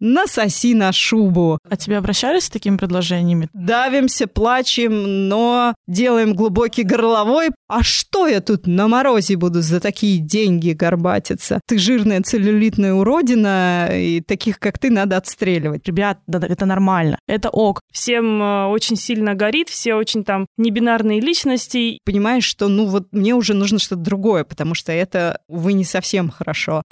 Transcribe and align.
насоси 0.00 0.74
на 0.74 0.92
шубу. 0.92 1.58
А 1.68 1.76
тебе 1.76 1.98
обращались 1.98 2.44
с 2.44 2.50
такими 2.50 2.76
предложениями? 2.76 3.48
Давимся, 3.52 4.26
плачем, 4.26 5.28
но 5.28 5.74
делаем 5.86 6.34
глубокий 6.34 6.82
горловой. 6.82 7.50
А 7.68 7.82
что 7.82 8.26
я 8.26 8.40
тут 8.40 8.66
на 8.66 8.88
морозе 8.88 9.36
буду 9.36 9.60
за 9.60 9.80
такие 9.80 10.18
деньги 10.18 10.72
горбатиться? 10.72 11.60
Ты 11.66 11.78
жирная 11.78 12.22
целлюлитная 12.22 12.94
уродина, 12.94 13.88
и 13.92 14.20
таких, 14.20 14.58
как 14.58 14.78
ты, 14.78 14.90
надо 14.90 15.16
отстреливать. 15.16 15.86
Ребят, 15.86 16.18
да, 16.26 16.40
это 16.46 16.66
нормально, 16.66 17.18
это 17.28 17.50
ок. 17.50 17.80
Всем 17.92 18.42
э, 18.42 18.66
очень 18.66 18.96
сильно 18.96 19.34
горит, 19.34 19.68
все 19.68 19.94
очень 19.94 20.24
там 20.24 20.46
небинарные 20.56 21.20
личности. 21.20 21.98
Понимаешь, 22.04 22.44
что 22.44 22.68
ну 22.68 22.86
вот 22.86 23.08
мне 23.12 23.34
уже 23.34 23.54
нужно 23.54 23.78
что-то 23.78 24.02
другое, 24.02 24.44
потому 24.44 24.74
что 24.74 24.92
это, 24.92 25.40
увы, 25.48 25.74
не 25.74 25.84
совсем 25.84 26.30
хорошо. 26.30 26.82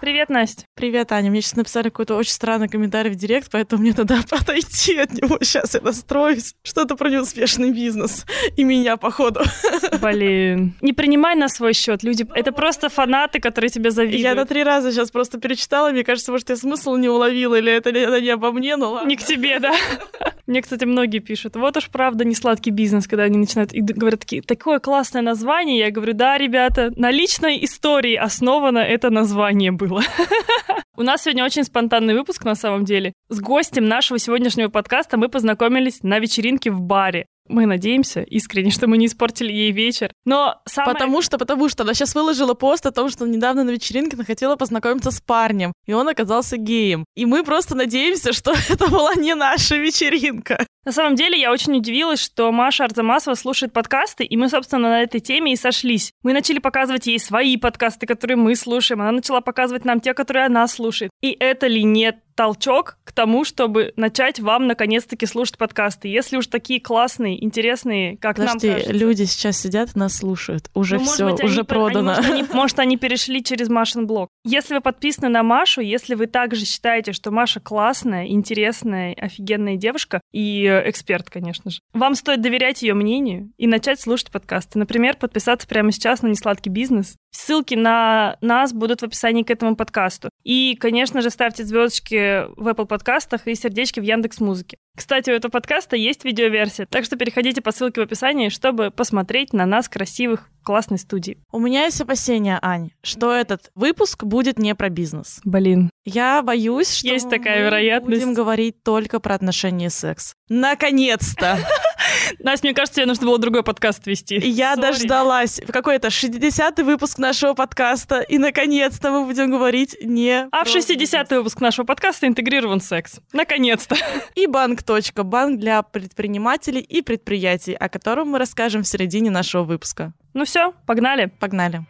Привет, 0.00 0.30
Настя. 0.30 0.64
Привет, 0.74 1.12
Аня. 1.12 1.30
Мне 1.30 1.42
сейчас 1.42 1.56
написали 1.56 1.90
какой-то 1.90 2.16
очень 2.16 2.32
странный 2.32 2.68
комментарий 2.68 3.10
в 3.10 3.16
директ, 3.16 3.50
поэтому 3.52 3.82
мне 3.82 3.92
надо 3.94 4.18
отойти 4.30 4.96
от 4.96 5.12
него. 5.12 5.36
Сейчас 5.42 5.74
я 5.74 5.82
настроюсь. 5.82 6.54
Что-то 6.62 6.96
про 6.96 7.10
неуспешный 7.10 7.70
бизнес. 7.70 8.24
И 8.56 8.64
меня, 8.64 8.96
походу. 8.96 9.42
Блин. 10.00 10.72
Не 10.80 10.94
принимай 10.94 11.34
на 11.34 11.50
свой 11.50 11.74
счет. 11.74 12.02
Люди, 12.02 12.26
это 12.34 12.50
просто 12.52 12.88
фанаты, 12.88 13.40
которые 13.40 13.68
тебя 13.68 13.90
завидуют. 13.90 14.22
Я 14.22 14.34
на 14.34 14.46
три 14.46 14.64
раза 14.64 14.90
сейчас 14.90 15.10
просто 15.10 15.38
перечитала. 15.38 15.90
Мне 15.90 16.02
кажется, 16.02 16.32
может, 16.32 16.48
я 16.48 16.56
смысл 16.56 16.96
не 16.96 17.10
уловила, 17.10 17.56
или 17.56 17.70
это, 17.70 17.90
это 17.90 18.22
не 18.22 18.30
обо 18.30 18.52
мне, 18.52 18.76
но 18.76 18.92
ладно. 18.92 19.06
Не 19.06 19.16
к 19.16 19.22
тебе, 19.22 19.58
да. 19.58 19.74
Мне, 20.46 20.62
кстати, 20.62 20.84
многие 20.84 21.20
пишут, 21.20 21.54
вот 21.54 21.76
уж 21.76 21.88
правда 21.90 22.24
не 22.24 22.34
сладкий 22.34 22.70
бизнес, 22.70 23.06
когда 23.06 23.24
они 23.24 23.38
начинают 23.38 23.72
и 23.72 23.82
говорят 23.82 24.20
такие, 24.20 24.42
такое 24.42 24.80
классное 24.80 25.22
название. 25.22 25.78
Я 25.78 25.92
говорю, 25.92 26.14
да, 26.14 26.38
ребята, 26.38 26.90
на 26.96 27.12
личной 27.12 27.64
истории 27.64 28.16
основано 28.16 28.78
это 28.78 29.10
название 29.10 29.70
было 29.70 29.89
было. 29.90 30.02
У 30.96 31.02
нас 31.02 31.22
сегодня 31.22 31.44
очень 31.44 31.64
спонтанный 31.64 32.14
выпуск 32.14 32.44
на 32.44 32.54
самом 32.54 32.84
деле. 32.84 33.12
С 33.28 33.40
гостем 33.40 33.86
нашего 33.86 34.18
сегодняшнего 34.18 34.68
подкаста 34.68 35.16
мы 35.16 35.28
познакомились 35.28 36.02
на 36.02 36.18
вечеринке 36.18 36.70
в 36.70 36.80
баре. 36.80 37.26
Мы 37.48 37.66
надеемся 37.66 38.20
искренне, 38.22 38.70
что 38.70 38.86
мы 38.86 38.96
не 38.96 39.06
испортили 39.06 39.52
ей 39.52 39.72
вечер. 39.72 40.12
Но 40.24 40.60
самое... 40.66 40.94
Потому 40.94 41.20
что, 41.20 41.36
потому 41.36 41.68
что 41.68 41.82
она 41.82 41.94
сейчас 41.94 42.14
выложила 42.14 42.54
пост 42.54 42.86
о 42.86 42.92
том, 42.92 43.08
что 43.08 43.26
недавно 43.26 43.64
на 43.64 43.70
вечеринке 43.70 44.14
она 44.14 44.24
хотела 44.24 44.54
познакомиться 44.54 45.10
с 45.10 45.20
парнем, 45.20 45.72
и 45.86 45.92
он 45.92 46.08
оказался 46.08 46.56
геем. 46.56 47.04
И 47.16 47.26
мы 47.26 47.42
просто 47.42 47.74
надеемся, 47.74 48.32
что 48.32 48.52
это 48.68 48.88
была 48.88 49.14
не 49.14 49.34
наша 49.34 49.76
вечеринка. 49.76 50.64
На 50.84 50.92
самом 50.92 51.14
деле, 51.14 51.38
я 51.38 51.52
очень 51.52 51.76
удивилась, 51.76 52.20
что 52.22 52.50
Маша 52.52 52.84
Арзамасова 52.84 53.34
слушает 53.34 53.72
подкасты, 53.72 54.24
и 54.24 54.36
мы, 54.36 54.48
собственно, 54.48 54.88
на 54.88 55.02
этой 55.02 55.20
теме 55.20 55.52
и 55.52 55.56
сошлись. 55.56 56.12
Мы 56.22 56.32
начали 56.32 56.58
показывать 56.58 57.06
ей 57.06 57.18
свои 57.18 57.58
подкасты, 57.58 58.06
которые 58.06 58.36
мы 58.36 58.56
слушаем, 58.56 59.02
она 59.02 59.12
начала 59.12 59.42
показывать 59.42 59.84
нам 59.84 60.00
те, 60.00 60.14
которые 60.14 60.46
она 60.46 60.66
слушает. 60.68 61.10
И 61.20 61.36
это 61.38 61.66
ли 61.66 61.84
нет 61.84 62.16
толчок 62.40 62.96
к 63.04 63.12
тому, 63.12 63.44
чтобы 63.44 63.92
начать 63.96 64.40
вам 64.40 64.66
наконец-таки 64.66 65.26
слушать 65.26 65.58
подкасты. 65.58 66.08
Если 66.08 66.38
уж 66.38 66.46
такие 66.46 66.80
классные, 66.80 67.44
интересные, 67.44 68.16
как 68.16 68.36
Подожди, 68.36 68.68
нам 68.68 68.76
кажется. 68.76 68.94
люди 68.94 69.24
сейчас 69.24 69.58
сидят 69.58 69.90
и 69.94 69.98
нас 69.98 70.16
слушают. 70.16 70.70
Уже 70.72 70.96
Ну, 70.96 71.04
все, 71.04 71.30
быть, 71.30 71.44
уже 71.44 71.60
они, 71.60 71.66
продано. 71.66 72.12
они, 72.12 72.20
может, 72.20 72.30
они, 72.30 72.44
может, 72.54 72.78
они 72.78 72.96
перешли 72.96 73.44
через 73.44 73.68
Машин 73.68 74.06
блог. 74.06 74.30
Если 74.44 74.72
вы 74.72 74.80
подписаны 74.80 75.28
на 75.28 75.42
Машу, 75.42 75.82
если 75.82 76.14
вы 76.14 76.28
также 76.28 76.64
считаете, 76.64 77.12
что 77.12 77.30
Маша 77.30 77.60
классная, 77.60 78.26
интересная, 78.26 79.12
офигенная 79.20 79.76
девушка 79.76 80.19
и 80.32 80.64
э, 80.64 80.88
эксперт, 80.88 81.28
конечно 81.30 81.70
же, 81.70 81.80
вам 81.92 82.14
стоит 82.14 82.40
доверять 82.40 82.82
ее 82.82 82.94
мнению 82.94 83.52
и 83.56 83.66
начать 83.66 84.00
слушать 84.00 84.30
подкасты. 84.30 84.78
Например, 84.78 85.16
подписаться 85.16 85.66
прямо 85.66 85.92
сейчас 85.92 86.22
на 86.22 86.28
«Несладкий 86.28 86.70
бизнес». 86.70 87.16
Ссылки 87.32 87.74
на 87.74 88.36
нас 88.40 88.72
будут 88.72 89.00
в 89.00 89.04
описании 89.04 89.42
к 89.42 89.50
этому 89.50 89.76
подкасту. 89.76 90.30
И, 90.42 90.76
конечно 90.76 91.22
же, 91.22 91.30
ставьте 91.30 91.64
звездочки 91.64 92.46
в 92.56 92.68
Apple 92.68 92.86
подкастах 92.86 93.46
и 93.46 93.54
сердечки 93.54 94.00
в 94.00 94.02
Яндекс 94.02 94.40
Музыке. 94.40 94.78
Кстати, 94.96 95.30
у 95.30 95.34
этого 95.34 95.50
подкаста 95.50 95.96
есть 95.96 96.24
видеоверсия, 96.24 96.86
так 96.86 97.04
что 97.04 97.16
переходите 97.16 97.62
по 97.62 97.72
ссылке 97.72 98.00
в 98.00 98.04
описании, 98.04 98.48
чтобы 98.48 98.90
посмотреть 98.90 99.52
на 99.52 99.64
нас 99.64 99.88
красивых 99.88 100.50
классной 100.62 100.98
студии. 100.98 101.38
У 101.52 101.58
меня 101.58 101.84
есть 101.84 102.00
опасения, 102.00 102.58
Ань, 102.60 102.90
что 103.02 103.32
этот 103.32 103.70
выпуск 103.74 104.24
будет 104.24 104.58
не 104.58 104.74
про 104.74 104.88
бизнес. 104.88 105.40
Блин. 105.44 105.90
Я 106.04 106.42
боюсь, 106.42 106.92
что 106.92 107.08
Есть 107.08 107.28
такая 107.28 107.58
мы 107.58 107.64
вероятность. 107.66 108.20
будем 108.22 108.34
говорить 108.34 108.82
только 108.82 109.20
про 109.20 109.34
отношения 109.34 109.86
и 109.86 109.90
секс. 109.90 110.34
Наконец-то! 110.48 111.58
Настя, 112.38 112.66
мне 112.66 112.74
кажется, 112.74 112.96
тебе 112.96 113.06
нужно 113.06 113.26
было 113.26 113.38
другой 113.38 113.62
подкаст 113.62 114.06
вести. 114.06 114.38
Я 114.38 114.74
Sorry. 114.74 114.80
дождалась. 114.80 115.60
Какой-то 115.68 116.08
60-й 116.08 116.82
выпуск 116.82 117.18
нашего 117.18 117.54
подкаста, 117.54 118.20
и 118.20 118.38
наконец-то 118.38 119.10
мы 119.12 119.26
будем 119.26 119.50
говорить 119.50 119.96
не 120.02 120.48
А 120.50 120.64
в 120.64 120.70
про 120.70 120.78
60-й 120.78 121.36
выпуск 121.36 121.60
нашего 121.60 121.84
подкаста 121.86 122.26
интегрирован 122.26 122.80
секс. 122.80 123.20
Наконец-то. 123.32 123.96
и 124.34 124.46
банк. 124.46 124.80
Банк 125.16 125.60
для 125.60 125.82
предпринимателей 125.82 126.80
и 126.80 127.02
предприятий, 127.02 127.74
о 127.74 127.88
котором 127.88 128.28
мы 128.30 128.38
расскажем 128.38 128.82
в 128.82 128.88
середине 128.88 129.30
нашего 129.30 129.62
выпуска. 129.62 130.12
Ну 130.34 130.44
все, 130.44 130.72
погнали. 130.86 131.26
Погнали. 131.38 131.84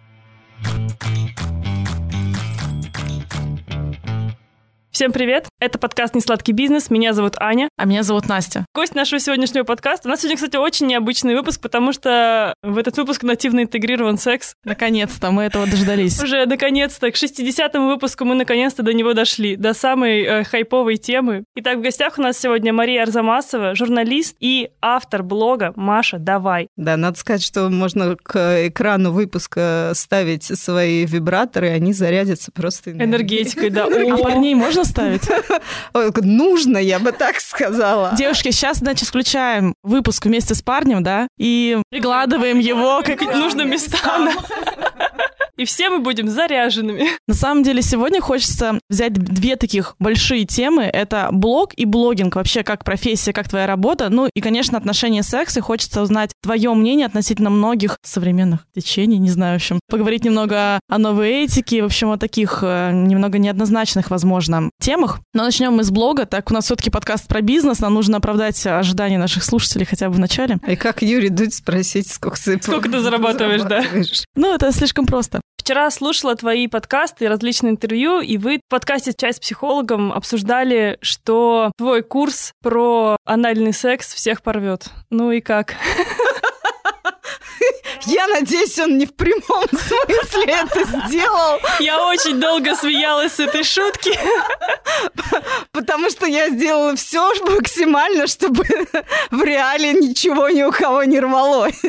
Всем 5.00 5.12
привет. 5.12 5.48
Это 5.60 5.78
подкаст 5.78 6.14
«Несладкий 6.14 6.52
бизнес». 6.52 6.90
Меня 6.90 7.14
зовут 7.14 7.36
Аня. 7.38 7.70
А 7.78 7.86
меня 7.86 8.02
зовут 8.02 8.28
Настя. 8.28 8.66
Гость 8.74 8.94
нашего 8.94 9.18
сегодняшнего 9.18 9.64
подкаста. 9.64 10.06
У 10.06 10.10
нас 10.10 10.20
сегодня, 10.20 10.36
кстати, 10.36 10.56
очень 10.56 10.88
необычный 10.88 11.34
выпуск, 11.34 11.62
потому 11.62 11.94
что 11.94 12.52
в 12.62 12.76
этот 12.76 12.98
выпуск 12.98 13.22
нативно 13.22 13.62
интегрирован 13.62 14.18
секс. 14.18 14.52
Наконец-то 14.62 15.30
мы 15.30 15.44
этого 15.44 15.66
дождались. 15.66 16.22
Уже 16.22 16.44
наконец-то 16.44 17.10
к 17.10 17.14
60-му 17.14 17.86
выпуску 17.86 18.26
мы 18.26 18.34
наконец-то 18.34 18.82
до 18.82 18.92
него 18.92 19.14
дошли, 19.14 19.56
до 19.56 19.72
самой 19.72 20.20
э, 20.20 20.44
хайповой 20.44 20.98
темы. 20.98 21.44
Итак, 21.56 21.78
в 21.78 21.80
гостях 21.80 22.18
у 22.18 22.22
нас 22.22 22.38
сегодня 22.38 22.74
Мария 22.74 23.02
Арзамасова, 23.02 23.74
журналист 23.74 24.36
и 24.38 24.68
автор 24.82 25.22
блога 25.22 25.72
«Маша, 25.76 26.18
давай». 26.18 26.68
Да, 26.76 26.98
надо 26.98 27.18
сказать, 27.18 27.42
что 27.42 27.70
можно 27.70 28.16
к 28.16 28.66
экрану 28.66 29.12
выпуска 29.12 29.92
ставить 29.94 30.44
свои 30.44 31.06
вибраторы, 31.06 31.68
и 31.68 31.70
они 31.70 31.94
зарядятся 31.94 32.52
просто 32.52 32.90
энергией. 32.90 33.08
Энергетикой, 33.08 33.70
да. 33.70 33.86
А 33.86 34.18
парней 34.18 34.54
можно 34.54 34.84
ставить? 34.90 35.22
Ой, 35.94 36.10
Нужно, 36.22 36.78
я 36.78 36.98
бы 36.98 37.12
так 37.12 37.40
сказала. 37.40 38.12
Девушки, 38.16 38.50
сейчас, 38.50 38.78
значит, 38.78 39.08
включаем 39.08 39.74
выпуск 39.82 40.26
вместе 40.26 40.54
с 40.54 40.62
парнем, 40.62 41.02
да, 41.02 41.28
и 41.38 41.78
прикладываем 41.90 42.58
его 42.58 43.02
как 43.04 43.20
нужным 43.22 43.70
местам. 43.70 44.28
И 45.60 45.66
все 45.66 45.90
мы 45.90 45.98
будем 45.98 46.26
заряженными. 46.26 47.04
На 47.28 47.34
самом 47.34 47.62
деле 47.62 47.82
сегодня 47.82 48.22
хочется 48.22 48.78
взять 48.88 49.12
две 49.12 49.56
таких 49.56 49.94
большие 49.98 50.46
темы. 50.46 50.84
Это 50.84 51.28
блог 51.32 51.74
и 51.76 51.84
блогинг, 51.84 52.36
вообще 52.36 52.62
как 52.62 52.82
профессия, 52.82 53.34
как 53.34 53.46
твоя 53.46 53.66
работа. 53.66 54.08
Ну 54.08 54.30
и, 54.32 54.40
конечно, 54.40 54.78
отношения 54.78 55.22
секс. 55.22 55.58
И 55.58 55.60
хочется 55.60 56.00
узнать 56.00 56.30
твое 56.42 56.72
мнение 56.72 57.04
относительно 57.04 57.50
многих 57.50 57.98
современных 58.02 58.60
течений, 58.74 59.18
не 59.18 59.28
знаю, 59.28 59.52
в 59.52 59.56
общем. 59.56 59.80
Поговорить 59.90 60.24
немного 60.24 60.80
о 60.88 60.96
новой 60.96 61.44
этике, 61.44 61.82
в 61.82 61.86
общем, 61.86 62.10
о 62.10 62.16
таких 62.16 62.60
э, 62.62 62.92
немного 62.92 63.36
неоднозначных, 63.36 64.10
возможно, 64.10 64.70
темах. 64.80 65.20
Но 65.34 65.44
начнем 65.44 65.72
мы 65.72 65.84
с 65.84 65.90
блога. 65.90 66.26
Так, 66.26 66.50
у 66.50 66.54
нас 66.54 66.64
все-таки 66.64 66.90
подкаст 66.90 67.28
про 67.28 67.40
бизнес. 67.40 67.80
Нам 67.80 67.94
нужно 67.94 68.16
оправдать 68.16 68.66
ожидания 68.66 69.18
наших 69.18 69.44
слушателей 69.44 69.86
хотя 69.86 70.08
бы 70.08 70.14
в 70.14 70.18
начале. 70.18 70.58
И 70.66 70.76
как 70.76 71.02
Юрий 71.02 71.28
Дудь 71.28 71.54
спросить, 71.54 72.10
сколько 72.10 72.36
ты, 72.42 72.60
Сколько 72.60 72.88
ты 72.88 73.00
зарабатываешь, 73.00 73.62
да? 73.62 73.68
зарабатываешь? 73.82 74.24
Ну, 74.34 74.54
это 74.54 74.72
слишком 74.72 75.06
просто. 75.06 75.40
Вчера 75.58 75.90
слушала 75.90 76.34
твои 76.34 76.66
подкасты 76.68 77.26
и 77.26 77.28
различные 77.28 77.72
интервью, 77.72 78.20
и 78.20 78.38
вы 78.38 78.56
в 78.56 78.70
подкасте 78.70 79.12
«Чай 79.16 79.34
с 79.34 79.38
психологом» 79.38 80.10
обсуждали, 80.12 80.98
что 81.02 81.70
твой 81.76 82.02
курс 82.02 82.52
про 82.62 83.16
анальный 83.26 83.74
секс 83.74 84.14
всех 84.14 84.42
порвет. 84.42 84.88
Ну 85.10 85.30
и 85.30 85.40
как? 85.40 85.74
Я 88.06 88.26
надеюсь, 88.28 88.78
он 88.78 88.98
не 88.98 89.06
в 89.06 89.14
прямом 89.14 89.64
смысле 89.70 90.44
это 90.44 91.08
сделал, 91.08 91.60
Я 91.80 92.06
очень 92.06 92.40
долго 92.40 92.74
смеялась 92.74 93.32
с 93.34 93.40
этой 93.40 93.64
шутки. 93.64 94.10
потому 95.72 96.10
что 96.10 96.26
я 96.26 96.50
сделала 96.50 96.96
все 96.96 97.32
максимально, 97.44 98.26
чтобы 98.26 98.64
в 99.30 99.42
реале 99.42 99.92
ничего 99.92 100.48
ни 100.48 100.62
у 100.62 100.72
кого 100.72 101.04
не 101.04 101.20
рвалось. 101.20 101.80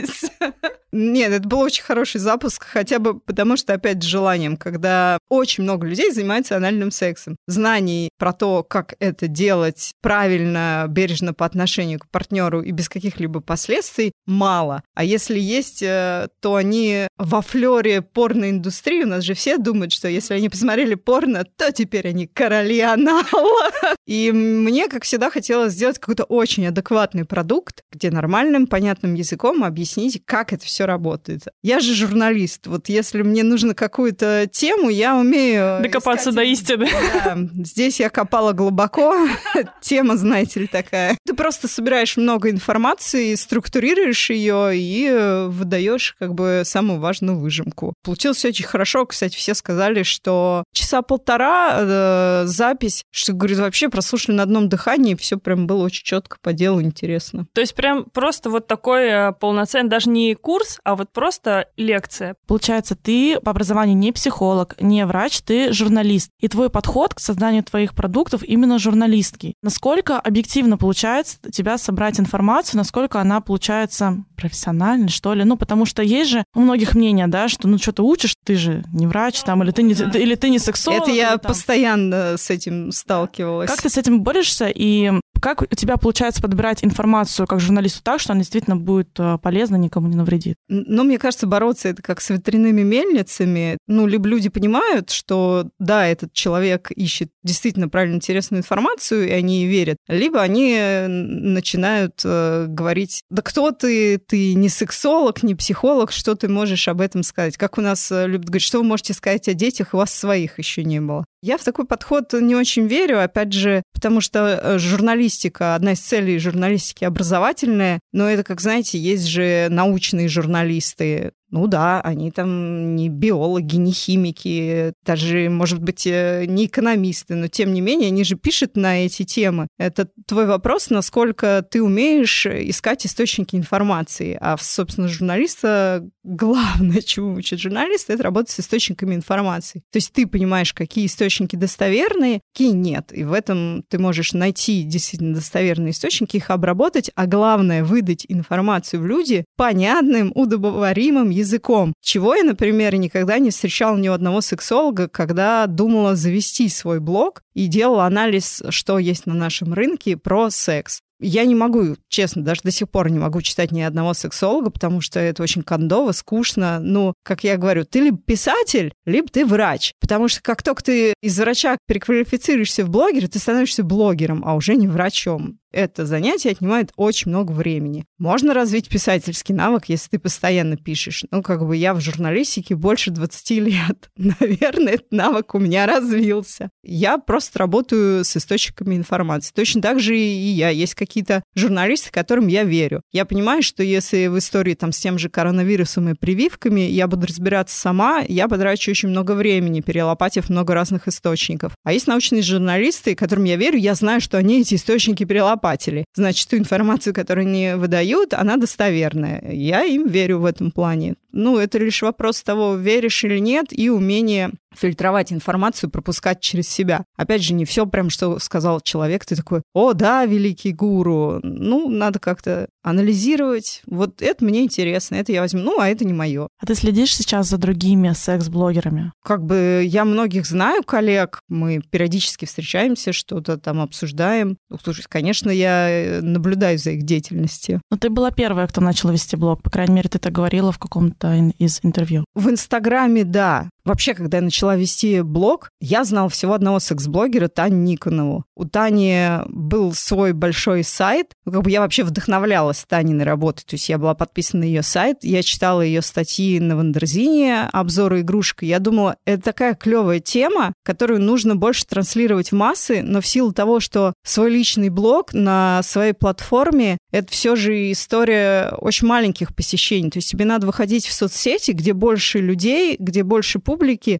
Нет, 0.91 1.31
это 1.31 1.47
был 1.47 1.59
очень 1.61 1.83
хороший 1.83 2.19
запуск, 2.19 2.65
хотя 2.65 2.99
бы 2.99 3.19
потому 3.19 3.55
что, 3.55 3.73
опять, 3.73 4.03
с 4.03 4.05
желанием, 4.05 4.57
когда 4.57 5.17
очень 5.29 5.63
много 5.63 5.87
людей 5.87 6.11
занимается 6.11 6.57
анальным 6.57 6.91
сексом. 6.91 7.37
Знаний 7.47 8.09
про 8.17 8.33
то, 8.33 8.63
как 8.63 8.95
это 8.99 9.27
делать 9.27 9.93
правильно, 10.01 10.85
бережно 10.89 11.33
по 11.33 11.45
отношению 11.45 11.99
к 11.99 12.09
партнеру 12.09 12.61
и 12.61 12.71
без 12.71 12.89
каких-либо 12.89 13.39
последствий, 13.39 14.11
мало. 14.25 14.83
А 14.93 15.05
если 15.05 15.39
есть, 15.39 15.81
э, 15.81 16.00
то 16.39 16.55
они 16.55 17.07
во 17.17 17.41
флере 17.41 18.01
порноиндустрии, 18.01 19.03
у 19.03 19.07
нас 19.07 19.23
же 19.23 19.33
все 19.33 19.57
думают, 19.57 19.93
что 19.93 20.07
если 20.07 20.33
они 20.33 20.49
посмотрели 20.49 20.95
порно, 20.95 21.43
то 21.43 21.71
теперь 21.71 22.07
они 22.07 22.27
короли 22.27 22.79
анала. 22.79 23.71
И 24.07 24.31
мне, 24.31 24.87
как 24.87 25.03
всегда, 25.03 25.29
хотелось 25.29 25.73
сделать 25.73 25.99
какой-то 25.99 26.23
очень 26.23 26.67
адекватный 26.67 27.25
продукт, 27.25 27.83
где 27.91 28.09
нормальным, 28.11 28.67
понятным 28.67 29.13
языком 29.13 29.63
объяснить, 29.63 30.21
как 30.25 30.53
это 30.53 30.65
все 30.65 30.85
работает. 30.85 31.43
Я 31.63 31.79
же 31.79 31.93
журналист. 31.93 32.67
Вот 32.67 32.89
если 32.89 33.21
мне 33.21 33.43
нужно 33.43 33.73
какую-то 33.73 34.49
тему, 34.51 34.89
я 34.89 35.15
умею... 35.15 35.81
Докопаться 35.81 36.31
искать... 36.31 36.35
до 36.35 36.43
истины. 36.43 36.89
Да. 37.23 37.37
Здесь 37.63 37.99
я 37.99 38.09
копала 38.09 38.53
глубоко. 38.53 39.15
Тема, 39.81 40.17
знаете 40.17 40.61
ли, 40.61 40.67
такая. 40.67 41.17
Ты 41.25 41.33
просто 41.33 41.67
собираешь 41.67 42.17
много 42.17 42.49
информации, 42.49 43.35
структурируешь 43.35 44.29
ее 44.29 44.71
и 44.75 45.07
э, 45.09 45.47
выдаешь 45.91 46.15
как 46.19 46.33
бы 46.33 46.63
самую 46.65 46.99
важную 46.99 47.37
выжимку. 47.37 47.93
Получилось 48.03 48.43
очень 48.45 48.65
хорошо. 48.65 49.05
Кстати, 49.05 49.35
все 49.35 49.53
сказали, 49.53 50.03
что 50.03 50.63
часа 50.73 51.01
полтора 51.01 51.77
э, 51.77 52.43
запись, 52.45 53.03
что, 53.11 53.33
говорит, 53.33 53.59
вообще 53.59 53.89
прослушали 53.89 54.35
на 54.35 54.43
одном 54.43 54.69
дыхании, 54.69 55.15
все 55.15 55.37
прям 55.37 55.67
было 55.67 55.83
очень 55.83 56.03
четко 56.03 56.37
по 56.41 56.53
делу, 56.53 56.81
интересно. 56.81 57.47
То 57.53 57.61
есть 57.61 57.75
прям 57.75 58.05
просто 58.05 58.49
вот 58.49 58.67
такой 58.67 59.07
э, 59.07 59.31
полноценный, 59.33 59.89
даже 59.89 60.09
не 60.09 60.35
курс, 60.35 60.79
а 60.83 60.95
вот 60.95 61.11
просто 61.11 61.67
лекция. 61.77 62.35
Получается, 62.47 62.95
ты 62.95 63.39
по 63.39 63.51
образованию 63.51 63.97
не 63.97 64.11
психолог, 64.11 64.75
не 64.79 65.05
врач, 65.05 65.41
ты 65.41 65.73
журналист. 65.73 66.29
И 66.39 66.47
твой 66.47 66.69
подход 66.69 67.13
к 67.13 67.19
созданию 67.19 67.63
твоих 67.63 67.93
продуктов 67.93 68.43
именно 68.43 68.79
журналистский. 68.79 69.55
Насколько 69.61 70.19
объективно 70.19 70.77
получается 70.77 71.37
у 71.45 71.51
тебя 71.51 71.77
собрать 71.77 72.19
информацию, 72.19 72.77
насколько 72.77 73.19
она 73.19 73.41
получается 73.41 74.23
профессиональной, 74.35 75.09
что 75.09 75.33
ли? 75.33 75.43
Ну, 75.43 75.57
потому 75.57 75.80
что 75.85 76.01
есть 76.01 76.31
же 76.31 76.43
у 76.55 76.61
многих 76.61 76.95
мнение, 76.95 77.27
да, 77.27 77.47
что 77.47 77.67
ну 77.67 77.77
что 77.77 77.91
ты 77.91 78.01
учишь, 78.01 78.35
ты 78.43 78.55
же 78.55 78.83
не 78.93 79.07
врач 79.07 79.41
там, 79.41 79.63
или 79.63 79.71
ты 79.71 79.83
не, 79.83 79.93
или 79.93 80.35
ты 80.35 80.49
не 80.49 80.59
сексолог. 80.59 81.03
Это 81.03 81.11
я 81.11 81.37
там. 81.37 81.49
постоянно 81.49 82.37
с 82.37 82.49
этим 82.49 82.91
сталкивалась. 82.91 83.69
Как 83.69 83.81
ты 83.81 83.89
с 83.89 83.97
этим 83.97 84.21
борешься 84.21 84.67
и 84.73 85.11
как 85.41 85.63
у 85.63 85.65
тебя 85.65 85.97
получается 85.97 86.41
подбирать 86.41 86.83
информацию 86.83 87.47
как 87.47 87.59
журналисту 87.59 88.01
так, 88.03 88.21
что 88.21 88.33
она 88.33 88.41
действительно 88.41 88.75
будет 88.75 89.09
э, 89.17 89.39
полезна, 89.41 89.75
никому 89.75 90.07
не 90.07 90.15
навредит? 90.15 90.55
Ну, 90.69 91.03
мне 91.03 91.17
кажется, 91.17 91.47
бороться 91.47 91.89
это 91.89 92.01
как 92.03 92.21
с 92.21 92.29
ветряными 92.29 92.83
мельницами. 92.83 93.77
Ну, 93.87 94.05
либо 94.05 94.27
люди 94.27 94.49
понимают, 94.49 95.09
что 95.09 95.67
да, 95.79 96.05
этот 96.05 96.31
человек 96.33 96.91
ищет 96.91 97.31
действительно 97.43 97.89
правильно 97.89 98.15
интересную 98.15 98.59
информацию, 98.59 99.27
и 99.27 99.31
они 99.31 99.65
верят, 99.65 99.97
либо 100.07 100.41
они 100.41 100.75
э, 100.77 101.07
начинают 101.07 102.21
э, 102.23 102.65
говорить, 102.67 103.21
да 103.29 103.41
кто 103.41 103.71
ты, 103.71 104.17
ты 104.17 104.53
не 104.53 104.69
сексолог, 104.69 105.43
не 105.43 105.55
психолог, 105.55 106.11
что 106.11 106.35
ты 106.35 106.47
можешь 106.47 106.87
об 106.87 107.01
этом 107.01 107.23
сказать? 107.23 107.57
Как 107.57 107.77
у 107.77 107.81
нас 107.81 108.11
э, 108.11 108.27
любят 108.27 108.47
говорить, 108.47 108.65
что 108.65 108.79
вы 108.79 108.83
можете 108.83 109.13
сказать 109.13 109.47
о 109.47 109.53
детях, 109.53 109.93
у 109.93 109.97
вас 109.97 110.13
своих 110.13 110.59
еще 110.59 110.83
не 110.83 111.01
было. 111.01 111.25
Я 111.43 111.57
в 111.57 111.63
такой 111.63 111.85
подход 111.85 112.33
не 112.33 112.55
очень 112.55 112.85
верю, 112.85 113.23
опять 113.23 113.51
же, 113.51 113.81
потому 113.93 114.21
что 114.21 114.59
э, 114.61 114.77
журналистика, 114.77 115.73
одна 115.73 115.93
из 115.93 115.99
целей 115.99 116.37
журналистики 116.37 117.03
образовательная, 117.03 117.99
но 118.11 118.29
это, 118.29 118.43
как 118.43 118.61
знаете, 118.61 118.99
есть 118.99 119.25
же 119.25 119.67
научные 119.69 120.27
журналисты, 120.27 121.31
ну 121.51 121.67
да, 121.67 122.01
они 122.01 122.31
там 122.31 122.95
не 122.95 123.09
биологи, 123.09 123.75
не 123.75 123.91
химики, 123.91 124.93
даже, 125.05 125.49
может 125.49 125.81
быть, 125.81 126.07
э, 126.07 126.45
не 126.47 126.65
экономисты, 126.65 127.35
но 127.35 127.47
тем 127.47 127.73
не 127.73 127.81
менее 127.81 128.07
они 128.07 128.23
же 128.23 128.35
пишут 128.35 128.77
на 128.77 129.05
эти 129.05 129.23
темы. 129.23 129.67
Это 129.77 130.07
твой 130.25 130.45
вопрос, 130.45 130.89
насколько 130.89 131.65
ты 131.69 131.83
умеешь 131.83 132.45
искать 132.45 133.05
источники 133.05 133.55
информации. 133.55 134.37
А, 134.39 134.55
собственно, 134.59 135.07
журналиста 135.07 136.09
главное, 136.23 137.01
чему 137.01 137.33
учат 137.33 137.59
журналисты, 137.59 138.13
это 138.13 138.23
работать 138.23 138.51
с 138.51 138.59
источниками 138.59 139.15
информации. 139.15 139.83
То 139.91 139.97
есть 139.97 140.13
ты 140.13 140.27
понимаешь, 140.27 140.73
какие 140.73 141.05
источники 141.05 141.55
достоверные, 141.55 142.41
какие 142.53 142.71
нет. 142.71 143.11
И 143.11 143.23
в 143.23 143.33
этом 143.33 143.83
ты 143.89 143.99
можешь 143.99 144.33
найти 144.33 144.83
действительно 144.83 145.35
достоверные 145.35 145.91
источники, 145.91 146.37
их 146.37 146.49
обработать, 146.49 147.11
а 147.15 147.25
главное 147.25 147.83
выдать 147.83 148.25
информацию 148.29 149.01
в 149.01 149.05
люди 149.05 149.43
понятным, 149.57 150.31
удобоваримым 150.33 151.29
языком. 151.41 151.93
Чего 152.01 152.35
я, 152.35 152.43
например, 152.43 152.95
никогда 152.95 153.37
не 153.39 153.49
встречала 153.49 153.97
ни 153.97 154.09
у 154.09 154.13
одного 154.13 154.41
сексолога, 154.41 155.07
когда 155.07 155.67
думала 155.67 156.15
завести 156.15 156.69
свой 156.69 156.99
блог 156.99 157.43
и 157.53 157.67
делала 157.67 158.05
анализ, 158.05 158.63
что 158.69 158.97
есть 158.99 159.25
на 159.25 159.33
нашем 159.33 159.73
рынке 159.73 160.17
про 160.17 160.49
секс. 160.49 161.01
Я 161.23 161.45
не 161.45 161.53
могу, 161.53 161.97
честно, 162.09 162.41
даже 162.43 162.61
до 162.63 162.71
сих 162.71 162.89
пор 162.89 163.11
не 163.11 163.19
могу 163.19 163.43
читать 163.43 163.71
ни 163.71 163.81
одного 163.81 164.15
сексолога, 164.15 164.71
потому 164.71 165.01
что 165.01 165.19
это 165.19 165.43
очень 165.43 165.61
кондово, 165.61 166.13
скучно. 166.13 166.79
Ну, 166.79 167.13
как 167.23 167.43
я 167.43 167.57
говорю, 167.57 167.85
ты 167.85 167.99
либо 167.99 168.17
писатель, 168.17 168.91
либо 169.05 169.27
ты 169.27 169.45
врач. 169.45 169.93
Потому 169.99 170.27
что 170.27 170.41
как 170.41 170.63
только 170.63 170.83
ты 170.83 171.13
из 171.21 171.39
врача 171.39 171.77
переквалифицируешься 171.87 172.83
в 172.83 172.89
блогера, 172.89 173.27
ты 173.27 173.37
становишься 173.37 173.83
блогером, 173.83 174.41
а 174.43 174.55
уже 174.55 174.75
не 174.75 174.87
врачом 174.87 175.60
это 175.71 176.05
занятие 176.05 176.51
отнимает 176.51 176.91
очень 176.95 177.31
много 177.31 177.51
времени. 177.51 178.05
Можно 178.17 178.53
развить 178.53 178.89
писательский 178.89 179.55
навык, 179.55 179.85
если 179.87 180.09
ты 180.09 180.19
постоянно 180.19 180.77
пишешь. 180.77 181.23
Ну, 181.31 181.41
как 181.41 181.65
бы 181.65 181.75
я 181.75 181.93
в 181.93 182.01
журналистике 182.01 182.75
больше 182.75 183.11
20 183.11 183.49
лет. 183.51 184.09
Наверное, 184.17 184.93
этот 184.93 185.11
навык 185.11 185.55
у 185.55 185.59
меня 185.59 185.85
развился. 185.85 186.69
Я 186.83 187.17
просто 187.17 187.59
работаю 187.59 188.25
с 188.25 188.35
источниками 188.35 188.95
информации. 188.95 189.53
Точно 189.53 189.81
так 189.81 189.99
же 189.99 190.17
и 190.17 190.21
я. 190.21 190.69
Есть 190.69 190.95
какие-то 190.95 191.43
журналисты, 191.55 192.11
которым 192.11 192.47
я 192.47 192.63
верю. 192.63 193.01
Я 193.11 193.25
понимаю, 193.25 193.63
что 193.63 193.83
если 193.83 194.27
в 194.27 194.37
истории 194.37 194.73
там 194.73 194.91
с 194.91 194.99
тем 194.99 195.17
же 195.17 195.29
коронавирусом 195.29 196.09
и 196.09 196.13
прививками 196.13 196.81
я 196.81 197.07
буду 197.07 197.27
разбираться 197.27 197.79
сама, 197.79 198.21
я 198.27 198.47
потрачу 198.47 198.91
очень 198.91 199.09
много 199.09 199.33
времени, 199.33 199.81
перелопатив 199.81 200.49
много 200.49 200.73
разных 200.73 201.07
источников. 201.07 201.73
А 201.83 201.93
есть 201.93 202.07
научные 202.07 202.41
журналисты, 202.41 203.15
которым 203.15 203.45
я 203.45 203.55
верю, 203.55 203.77
я 203.77 203.95
знаю, 203.95 204.21
что 204.21 204.37
они 204.37 204.61
эти 204.61 204.75
источники 204.75 205.23
перелопатят 205.23 205.60
покупателей. 205.61 206.05
Значит, 206.15 206.49
ту 206.49 206.57
информацию, 206.57 207.13
которую 207.13 207.47
они 207.47 207.73
выдают, 207.75 208.33
она 208.33 208.57
достоверная. 208.57 209.41
Я 209.51 209.83
им 209.83 210.07
верю 210.07 210.39
в 210.39 210.45
этом 210.45 210.71
плане. 210.71 211.15
Ну, 211.31 211.57
это 211.57 211.77
лишь 211.77 212.01
вопрос 212.01 212.41
того, 212.41 212.75
веришь 212.75 213.23
или 213.23 213.39
нет, 213.39 213.67
и 213.71 213.89
умение 213.89 214.51
фильтровать 214.75 215.33
информацию, 215.33 215.89
пропускать 215.89 216.39
через 216.39 216.67
себя. 216.67 217.03
Опять 217.17 217.43
же, 217.43 217.53
не 217.53 217.65
все 217.65 217.85
прям, 217.85 218.09
что 218.09 218.39
сказал 218.39 218.79
человек, 218.81 219.25
ты 219.25 219.35
такой, 219.35 219.61
о, 219.73 219.93
да, 219.93 220.25
великий 220.25 220.71
гуру. 220.71 221.39
Ну, 221.43 221.89
надо 221.89 222.19
как-то 222.19 222.67
анализировать. 222.83 223.81
Вот 223.85 224.21
это 224.21 224.43
мне 224.45 224.63
интересно, 224.63 225.15
это 225.15 225.31
я 225.31 225.41
возьму. 225.41 225.61
Ну, 225.61 225.79
а 225.79 225.89
это 225.89 226.05
не 226.05 226.13
мое. 226.13 226.47
А 226.59 226.65
ты 226.65 226.75
следишь 226.75 227.15
сейчас 227.15 227.47
за 227.47 227.57
другими 227.57 228.13
секс-блогерами? 228.13 229.11
Как 229.23 229.43
бы 229.43 229.83
я 229.85 230.05
многих 230.05 230.45
знаю 230.45 230.83
коллег, 230.83 231.41
мы 231.47 231.81
периодически 231.89 232.45
встречаемся, 232.45 233.13
что-то 233.13 233.57
там 233.57 233.81
обсуждаем. 233.81 234.57
Ну, 234.69 234.77
слушай, 234.81 235.03
конечно, 235.07 235.49
я 235.49 235.89
э, 235.89 236.21
наблюдаю 236.21 236.77
за 236.77 236.91
их 236.91 237.03
деятельностью. 237.03 237.81
Но 237.91 237.97
ты 237.97 238.09
была 238.09 238.31
первая, 238.31 238.67
кто 238.67 238.81
начал 238.81 239.11
вести 239.11 239.35
блог. 239.35 239.61
По 239.61 239.69
крайней 239.69 239.95
мере, 239.95 240.09
ты 240.09 240.17
это 240.17 240.31
говорила 240.31 240.71
в 240.71 240.79
каком-то 240.79 241.20
из 241.57 241.79
интервью. 241.83 242.25
В 242.35 242.49
Инстаграме, 242.49 243.23
да. 243.23 243.69
Вообще, 243.83 244.13
когда 244.13 244.37
я 244.37 244.43
начала 244.43 244.75
вести 244.75 245.21
блог, 245.21 245.69
я 245.79 246.03
знала 246.03 246.29
всего 246.29 246.53
одного 246.53 246.79
секс-блогера, 246.79 247.47
Таню 247.47 247.77
Никонову. 247.77 248.45
У 248.55 248.65
Тани 248.65 249.39
был 249.47 249.93
свой 249.93 250.33
большой 250.33 250.83
сайт. 250.83 251.33
Ну, 251.45 251.53
как 251.53 251.63
бы 251.63 251.71
я 251.71 251.81
вообще 251.81 252.03
вдохновлялась 252.03 252.85
Таниной 252.87 253.25
работой. 253.25 253.63
То 253.65 253.75
есть 253.75 253.89
я 253.89 253.97
была 253.97 254.13
подписана 254.13 254.61
на 254.61 254.65
ее 254.65 254.83
сайт, 254.83 255.19
я 255.23 255.41
читала 255.43 255.81
ее 255.81 256.01
статьи 256.01 256.59
на 256.59 256.75
Wonderzine, 256.75 257.69
обзоры 257.71 258.21
игрушек. 258.21 258.63
Я 258.63 258.79
думала, 258.79 259.17
это 259.25 259.41
такая 259.41 259.73
клевая 259.73 260.19
тема, 260.19 260.73
которую 260.83 261.21
нужно 261.21 261.55
больше 261.55 261.85
транслировать 261.85 262.51
в 262.51 262.55
массы, 262.55 263.01
но 263.01 263.21
в 263.21 263.27
силу 263.27 263.51
того, 263.53 263.79
что 263.79 264.13
свой 264.23 264.51
личный 264.51 264.89
блог 264.89 265.33
на 265.33 265.81
своей 265.83 266.13
платформе, 266.13 266.97
это 267.11 267.31
все 267.31 267.55
же 267.55 267.91
история 267.91 268.73
очень 268.77 269.07
маленьких 269.07 269.55
посещений. 269.55 270.11
То 270.11 270.17
есть 270.19 270.29
тебе 270.29 270.45
надо 270.45 270.67
выходить 270.67 271.07
в 271.07 271.13
соцсети, 271.13 271.71
где 271.71 271.93
больше 271.93 272.39
людей, 272.39 272.95
где 272.99 273.23
больше 273.23 273.59